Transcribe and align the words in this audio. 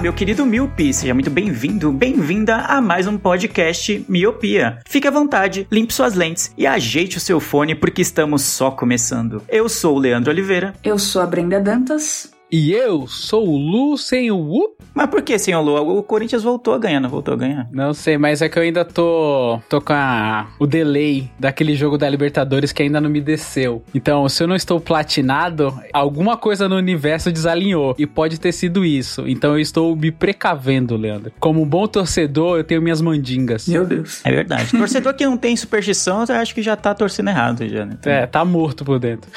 Meu 0.00 0.14
querido 0.14 0.46
Miopi, 0.46 0.94
seja 0.94 1.12
muito 1.12 1.28
bem-vindo, 1.28 1.92
bem-vinda 1.92 2.56
a 2.56 2.80
mais 2.80 3.06
um 3.06 3.18
podcast 3.18 4.02
Miopia. 4.08 4.78
Fique 4.86 5.06
à 5.06 5.10
vontade, 5.10 5.66
limpe 5.70 5.92
suas 5.92 6.14
lentes 6.14 6.54
e 6.56 6.66
ajeite 6.66 7.18
o 7.18 7.20
seu 7.20 7.38
fone 7.38 7.74
porque 7.74 8.00
estamos 8.00 8.42
só 8.42 8.70
começando. 8.70 9.42
Eu 9.46 9.68
sou 9.68 9.96
o 9.96 9.98
Leandro 9.98 10.30
Oliveira, 10.30 10.74
Eu 10.82 10.98
sou 10.98 11.20
a 11.20 11.26
Brenda 11.26 11.60
Dantas. 11.60 12.30
E 12.52 12.72
eu 12.72 13.06
sou 13.06 13.46
o 13.48 13.56
Lu 13.56 13.96
sem 13.96 14.30
o 14.30 14.36
U? 14.38 14.76
mas 14.92 15.08
por 15.08 15.22
que, 15.22 15.38
senhor 15.38 15.60
Lu? 15.62 15.98
O 15.98 16.02
Corinthians 16.02 16.42
voltou 16.42 16.74
a 16.74 16.78
ganhar, 16.78 16.98
não 17.00 17.08
voltou 17.08 17.32
a 17.34 17.36
ganhar? 17.36 17.68
Não 17.72 17.94
sei, 17.94 18.18
mas 18.18 18.42
é 18.42 18.48
que 18.48 18.58
eu 18.58 18.62
ainda 18.62 18.84
tô, 18.84 19.60
tô 19.68 19.80
com 19.80 19.92
a- 19.92 20.48
o 20.58 20.66
delay 20.66 21.30
daquele 21.38 21.74
jogo 21.76 21.96
da 21.96 22.08
Libertadores 22.08 22.72
que 22.72 22.82
ainda 22.82 23.00
não 23.00 23.08
me 23.08 23.20
desceu. 23.20 23.82
Então, 23.94 24.28
se 24.28 24.42
eu 24.42 24.48
não 24.48 24.56
estou 24.56 24.80
platinado, 24.80 25.72
alguma 25.92 26.36
coisa 26.36 26.68
no 26.68 26.74
universo 26.76 27.30
desalinhou. 27.30 27.94
E 27.98 28.04
pode 28.06 28.38
ter 28.40 28.50
sido 28.52 28.84
isso. 28.84 29.28
Então 29.28 29.52
eu 29.52 29.60
estou 29.60 29.94
me 29.94 30.10
precavendo, 30.10 30.96
Leandro. 30.96 31.32
Como 31.38 31.62
um 31.62 31.66
bom 31.66 31.86
torcedor, 31.86 32.58
eu 32.58 32.64
tenho 32.64 32.82
minhas 32.82 33.00
mandingas. 33.00 33.68
Meu 33.68 33.86
Deus. 33.86 34.20
É 34.24 34.30
verdade. 34.32 34.70
Torcedor 34.76 35.14
que 35.14 35.24
não 35.24 35.36
tem 35.36 35.56
superstição, 35.56 36.24
eu 36.28 36.34
acho 36.34 36.52
que 36.54 36.62
já 36.62 36.74
tá 36.74 36.94
torcendo 36.94 37.28
errado 37.30 37.66
já, 37.68 37.86
né? 37.86 37.96
É, 38.04 38.26
tá 38.26 38.44
morto 38.44 38.84
por 38.84 38.98
dentro. 38.98 39.30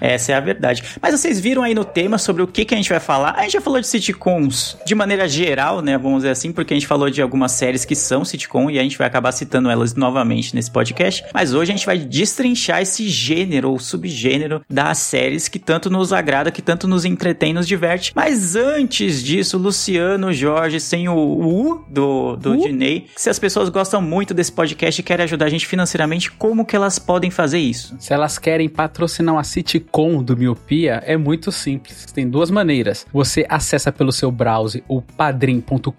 Essa 0.00 0.32
é 0.32 0.34
a 0.36 0.40
verdade. 0.40 0.84
Mas 1.02 1.18
vocês 1.18 1.40
viram 1.40 1.62
aí 1.64 1.74
no 1.74 1.84
tema 1.84 2.16
sobre 2.16 2.43
o 2.44 2.46
que, 2.46 2.64
que 2.64 2.74
a 2.74 2.76
gente 2.76 2.88
vai 2.88 3.00
falar? 3.00 3.34
A 3.36 3.42
gente 3.42 3.52
já 3.52 3.60
falou 3.60 3.80
de 3.80 3.86
sitcoms 3.86 4.76
de 4.84 4.94
maneira 4.94 5.28
geral, 5.28 5.80
né? 5.80 5.98
Vamos 5.98 6.18
dizer 6.18 6.30
assim, 6.30 6.52
porque 6.52 6.74
a 6.74 6.76
gente 6.76 6.86
falou 6.86 7.10
de 7.10 7.20
algumas 7.20 7.52
séries 7.52 7.84
que 7.84 7.94
são 7.94 8.24
sitcom 8.24 8.70
e 8.70 8.78
a 8.78 8.82
gente 8.82 8.98
vai 8.98 9.06
acabar 9.06 9.32
citando 9.32 9.70
elas 9.70 9.94
novamente 9.94 10.54
nesse 10.54 10.70
podcast. 10.70 11.24
Mas 11.32 11.54
hoje 11.54 11.72
a 11.72 11.76
gente 11.76 11.86
vai 11.86 11.98
destrinchar 11.98 12.82
esse 12.82 13.08
gênero 13.08 13.70
ou 13.70 13.78
subgênero 13.78 14.62
das 14.68 14.98
séries 14.98 15.48
que 15.48 15.58
tanto 15.58 15.90
nos 15.90 16.12
agrada, 16.12 16.50
que 16.50 16.62
tanto 16.62 16.86
nos 16.86 17.04
entretém, 17.04 17.52
nos 17.52 17.66
diverte. 17.66 18.12
Mas 18.14 18.56
antes 18.56 19.22
disso, 19.22 19.58
Luciano 19.58 20.32
Jorge, 20.32 20.80
sem 20.80 21.08
o 21.08 21.16
U 21.16 21.84
do, 21.88 22.36
do 22.36 22.56
Dinei, 22.56 23.06
se 23.16 23.30
as 23.30 23.38
pessoas 23.38 23.68
gostam 23.68 24.00
muito 24.00 24.34
desse 24.34 24.52
podcast 24.52 25.00
e 25.00 25.04
querem 25.04 25.24
ajudar 25.24 25.46
a 25.46 25.50
gente 25.50 25.66
financeiramente, 25.66 26.30
como 26.30 26.64
que 26.64 26.76
elas 26.76 26.98
podem 26.98 27.30
fazer 27.30 27.58
isso? 27.58 27.96
Se 27.98 28.12
elas 28.12 28.38
querem 28.38 28.68
patrocinar 28.68 29.34
uma 29.34 29.44
sitcom 29.44 30.22
do 30.22 30.36
Miopia, 30.36 31.02
é 31.06 31.16
muito 31.16 31.50
simples. 31.50 32.06
Tem 32.12 32.28
duas 32.34 32.50
maneiras. 32.50 33.06
Você 33.12 33.46
acessa 33.48 33.92
pelo 33.92 34.10
seu 34.10 34.28
browser 34.28 34.82
o 34.88 35.00
padrim.com.br 35.00 35.92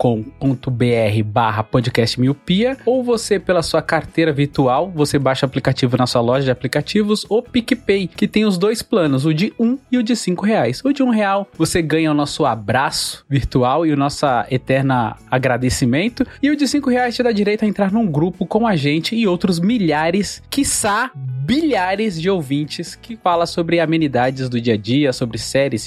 barra 1.24 1.64
podcast 1.64 2.20
miopia 2.20 2.78
ou 2.86 3.02
você 3.02 3.40
pela 3.40 3.64
sua 3.64 3.82
carteira 3.82 4.34
virtual, 4.34 4.92
você 4.94 5.18
baixa 5.18 5.46
o 5.46 5.48
aplicativo 5.48 5.96
na 5.96 6.06
sua 6.06 6.20
loja 6.20 6.44
de 6.44 6.52
aplicativos 6.52 7.26
ou 7.30 7.42
PicPay, 7.42 8.08
que 8.08 8.28
tem 8.28 8.44
os 8.44 8.58
dois 8.58 8.82
planos, 8.82 9.26
o 9.26 9.34
de 9.34 9.54
um 9.58 9.78
e 9.90 9.98
o 9.98 10.04
de 10.04 10.14
cinco 10.14 10.46
reais. 10.46 10.82
O 10.84 10.92
de 10.92 11.02
um 11.02 11.10
real 11.10 11.48
você 11.58 11.82
ganha 11.82 12.12
o 12.12 12.14
nosso 12.14 12.46
abraço 12.46 13.26
virtual 13.30 13.86
e 13.86 13.94
o 13.94 13.98
nosso 13.98 14.26
eterna 14.52 15.16
agradecimento 15.32 16.28
e 16.44 16.50
o 16.50 16.56
de 16.58 16.68
cinco 16.68 16.90
reais 16.90 17.16
te 17.16 17.24
dá 17.24 17.32
direito 17.32 17.64
a 17.64 17.68
entrar 17.68 17.94
num 17.94 18.06
grupo 18.06 18.46
com 18.46 18.68
a 18.68 18.76
gente 18.76 19.16
e 19.16 19.26
outros 19.26 19.58
milhares, 19.58 20.44
quiçá 20.50 21.12
bilhares 21.16 22.20
de 22.20 22.30
ouvintes 22.30 22.96
que 22.96 23.16
fala 23.16 23.46
sobre 23.46 23.80
amenidades 23.80 24.50
do 24.50 24.60
dia 24.60 24.74
a 24.74 24.78
dia, 24.78 25.14
sobre 25.14 25.38
séries, 25.38 25.84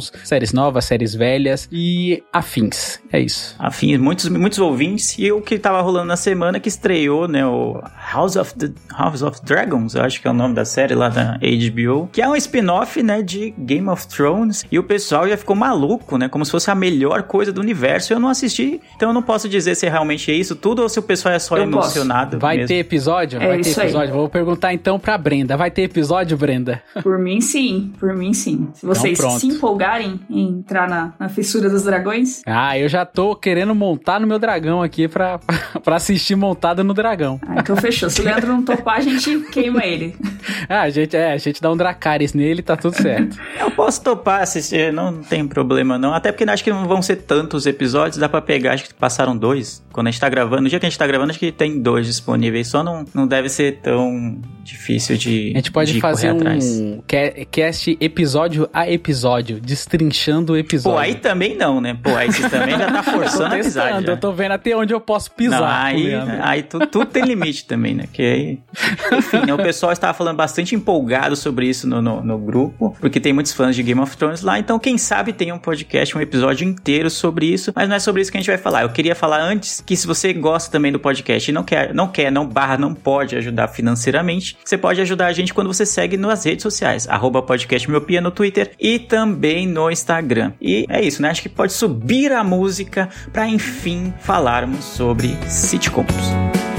sitcoms, 0.00 0.12
séries 0.24 0.52
novas, 0.52 0.84
séries 0.84 1.14
velhas 1.14 1.68
e 1.70 2.22
afins. 2.32 3.00
É 3.12 3.20
isso. 3.20 3.54
Afim, 3.58 3.96
muitos, 3.98 4.28
muitos 4.28 4.58
ouvintes. 4.58 5.16
E 5.18 5.30
o 5.30 5.40
que 5.40 5.58
tava 5.58 5.80
rolando 5.80 6.06
na 6.06 6.16
semana 6.16 6.58
que 6.60 6.68
estreou, 6.68 7.28
né? 7.28 7.44
O 7.46 7.82
House 8.12 8.36
of, 8.36 8.54
the, 8.54 8.70
House 8.96 9.22
of 9.22 9.40
Dragons, 9.44 9.94
eu 9.94 10.02
acho 10.02 10.20
que 10.20 10.26
é 10.26 10.30
o 10.30 10.34
nome 10.34 10.54
da 10.54 10.64
série 10.64 10.94
lá 10.94 11.08
da 11.08 11.38
HBO. 11.38 12.08
Que 12.12 12.22
é 12.22 12.28
um 12.28 12.36
spin-off, 12.36 13.02
né? 13.02 13.22
De 13.22 13.50
Game 13.58 13.88
of 13.88 14.06
Thrones. 14.08 14.64
E 14.70 14.78
o 14.78 14.82
pessoal 14.84 15.28
já 15.28 15.36
ficou 15.36 15.54
maluco, 15.56 16.16
né? 16.16 16.28
Como 16.28 16.44
se 16.44 16.50
fosse 16.50 16.70
a 16.70 16.74
melhor 16.74 17.24
coisa 17.24 17.52
do 17.52 17.60
universo. 17.60 18.12
Eu 18.12 18.20
não 18.20 18.28
assisti, 18.28 18.80
então 18.96 19.10
eu 19.10 19.14
não 19.14 19.22
posso 19.22 19.48
dizer 19.48 19.74
se 19.74 19.88
realmente 19.88 20.30
é 20.30 20.34
isso 20.34 20.56
tudo 20.56 20.82
ou 20.82 20.88
se 20.88 20.98
o 20.98 21.02
pessoal 21.02 21.34
é 21.34 21.38
só 21.38 21.56
Eu 21.56 21.64
posso. 21.70 21.98
emocionado. 21.98 22.38
Vai 22.38 22.56
mesmo. 22.56 22.68
ter 22.68 22.74
episódio? 22.76 23.40
É 23.42 23.46
Vai 23.48 23.60
ter 23.60 23.68
isso 23.70 23.80
aí. 23.80 23.86
episódio. 23.88 24.14
Vou 24.14 24.28
perguntar 24.28 24.72
então 24.72 24.98
pra 24.98 25.16
Brenda. 25.18 25.56
Vai 25.56 25.70
ter 25.70 25.82
episódio, 25.82 26.36
Brenda? 26.36 26.82
Por 27.02 27.18
mim, 27.18 27.40
sim. 27.40 27.92
Por 27.98 28.14
mim, 28.14 28.32
sim. 28.32 28.68
Se 28.74 28.86
vocês 28.86 29.18
Então, 29.18 29.38
se 29.38 29.46
empolgarem 29.46 29.81
em 30.00 30.20
entrar 30.30 30.88
na, 30.88 31.12
na 31.18 31.28
fissura 31.28 31.68
dos 31.68 31.82
dragões, 31.82 32.42
Ah, 32.46 32.78
eu 32.78 32.88
já 32.88 33.04
tô 33.04 33.34
querendo 33.36 33.74
montar 33.74 34.20
no 34.20 34.26
meu 34.26 34.38
dragão 34.38 34.82
aqui 34.82 35.08
pra, 35.08 35.38
pra 35.84 35.96
assistir 35.96 36.34
montado 36.36 36.82
no 36.84 36.94
dragão. 36.94 37.40
ah, 37.46 37.56
então 37.58 37.76
fechou. 37.76 38.08
Se 38.10 38.20
o 38.20 38.24
Leandro 38.24 38.48
não 38.48 38.62
topar, 38.62 38.98
a 38.98 39.00
gente 39.00 39.38
queima 39.50 39.84
ele. 39.84 40.14
Ah, 40.68 40.82
a 40.82 40.90
gente, 40.90 41.16
é, 41.16 41.32
a 41.32 41.36
gente 41.36 41.60
dá 41.62 41.70
um 41.70 41.76
Dracarys 41.76 42.34
nele, 42.34 42.62
tá 42.62 42.76
tudo 42.76 42.94
certo. 42.96 43.36
Eu 43.60 43.70
posso 43.70 44.02
topar 44.02 44.42
assistir, 44.42 44.92
não 44.92 45.22
tem 45.22 45.46
problema 45.46 45.96
não. 45.98 46.12
Até 46.14 46.32
porque 46.32 46.42
acho 46.48 46.64
que 46.64 46.70
não 46.70 46.86
vão 46.86 47.00
ser 47.00 47.16
tantos 47.16 47.64
episódios, 47.66 48.16
dá 48.16 48.28
pra 48.28 48.40
pegar, 48.42 48.72
acho 48.74 48.84
que 48.84 48.94
passaram 48.94 49.36
dois. 49.36 49.84
Quando 49.92 50.08
a 50.08 50.10
gente 50.10 50.20
tá 50.20 50.28
gravando, 50.28 50.62
no 50.62 50.68
dia 50.68 50.80
que 50.80 50.86
a 50.86 50.88
gente 50.88 50.98
tá 50.98 51.06
gravando, 51.06 51.30
acho 51.30 51.38
que 51.38 51.52
tem 51.52 51.80
dois 51.80 52.06
disponíveis. 52.06 52.66
Só 52.68 52.82
não, 52.82 53.04
não 53.14 53.26
deve 53.26 53.48
ser 53.48 53.78
tão 53.82 54.40
difícil 54.64 55.16
de. 55.16 55.52
A 55.54 55.58
gente 55.58 55.70
pode 55.70 55.92
de 55.92 56.00
fazer 56.00 56.28
correr 56.28 56.38
atrás. 56.40 56.64
um 56.80 57.00
ca- 57.06 57.44
cast 57.50 57.96
episódio 58.00 58.68
a 58.72 58.90
episódio, 58.90 59.60
destrinchando 59.62 60.52
o 60.52 60.56
episódio. 60.56 60.96
Pô, 60.96 61.02
aí 61.02 61.14
também 61.14 61.56
não, 61.56 61.80
né? 61.80 61.96
Pô, 62.02 62.14
aí 62.16 62.30
você 62.32 62.48
também 62.48 62.76
já 62.78 62.90
tá 62.90 63.02
forçando 63.04 63.44
a 63.54 63.58
amizade. 63.58 64.06
eu 64.08 64.16
tô 64.16 64.32
vendo 64.32 64.52
até 64.52 64.76
onde 64.76 64.92
eu 64.92 65.00
posso 65.00 65.30
pisar. 65.32 65.60
Não, 65.60 65.66
aí, 65.66 66.02
Leandro. 66.04 66.36
aí 66.42 66.62
tu- 66.62 66.86
tudo 66.86 67.06
tem 67.06 67.22
limite 67.24 67.64
também, 67.66 67.94
né? 67.94 68.04
Que 68.12 68.22
aí... 68.22 68.58
Enfim, 69.16 69.46
né, 69.46 69.54
o 69.54 69.56
pessoal 69.58 69.92
estava 69.92 70.12
falando 70.14 70.36
bastante 70.36 70.74
empolgado 70.74 71.36
sobre 71.36 71.66
isso 71.68 71.86
no, 71.86 72.00
no, 72.02 72.22
no 72.22 72.38
grupo, 72.38 72.96
porque 73.00 73.20
tem 73.20 73.32
muitos 73.32 73.52
fãs 73.52 73.74
de 73.76 73.82
Game 73.82 74.00
of 74.00 74.16
Thrones 74.16 74.42
lá, 74.42 74.58
então 74.58 74.78
quem 74.78 74.98
sabe 74.98 75.32
tem 75.32 75.52
um 75.52 75.58
podcast, 75.58 76.16
um 76.16 76.20
episódio 76.20 76.66
inteiro 76.66 77.08
sobre 77.10 77.46
isso, 77.46 77.72
mas 77.74 77.88
não 77.88 77.96
é 77.96 77.98
sobre 77.98 78.22
isso 78.22 78.30
que 78.30 78.36
a 78.38 78.40
gente 78.40 78.48
vai 78.50 78.58
falar. 78.58 78.82
Eu 78.82 78.88
queria 78.90 79.14
falar 79.14 79.40
antes 79.40 79.80
que 79.80 79.96
se 79.96 80.06
você 80.06 80.32
gosta 80.32 80.70
também 80.70 80.90
do 80.92 80.98
podcast 80.98 81.50
e 81.50 81.54
não 81.54 81.62
quer, 81.62 81.94
não 81.94 82.08
quer, 82.08 82.30
não 82.32 82.46
barra, 82.46 82.76
não 82.76 82.94
pode 82.94 83.36
ajudar 83.36 83.68
financeiramente, 83.68 84.56
você 84.64 84.76
pode 84.78 85.00
ajudar 85.00 85.26
a 85.26 85.32
gente 85.32 85.52
quando 85.54 85.72
você 85.72 85.84
segue 85.86 86.16
nas 86.16 86.44
redes 86.44 86.62
sociais, 86.62 87.08
arroba 87.08 87.42
podcast 87.42 87.88
miopia 87.88 88.20
no 88.20 88.30
Twitter 88.30 88.72
e 88.80 88.98
também 88.98 89.51
no 89.66 89.90
Instagram. 89.90 90.52
E 90.60 90.86
é 90.88 91.00
isso, 91.02 91.20
né? 91.22 91.30
Acho 91.30 91.42
que 91.42 91.48
pode 91.48 91.72
subir 91.72 92.32
a 92.32 92.42
música 92.42 93.08
para 93.32 93.46
enfim 93.46 94.12
falarmos 94.20 94.84
sobre 94.84 95.36
sitcoms. 95.48 96.71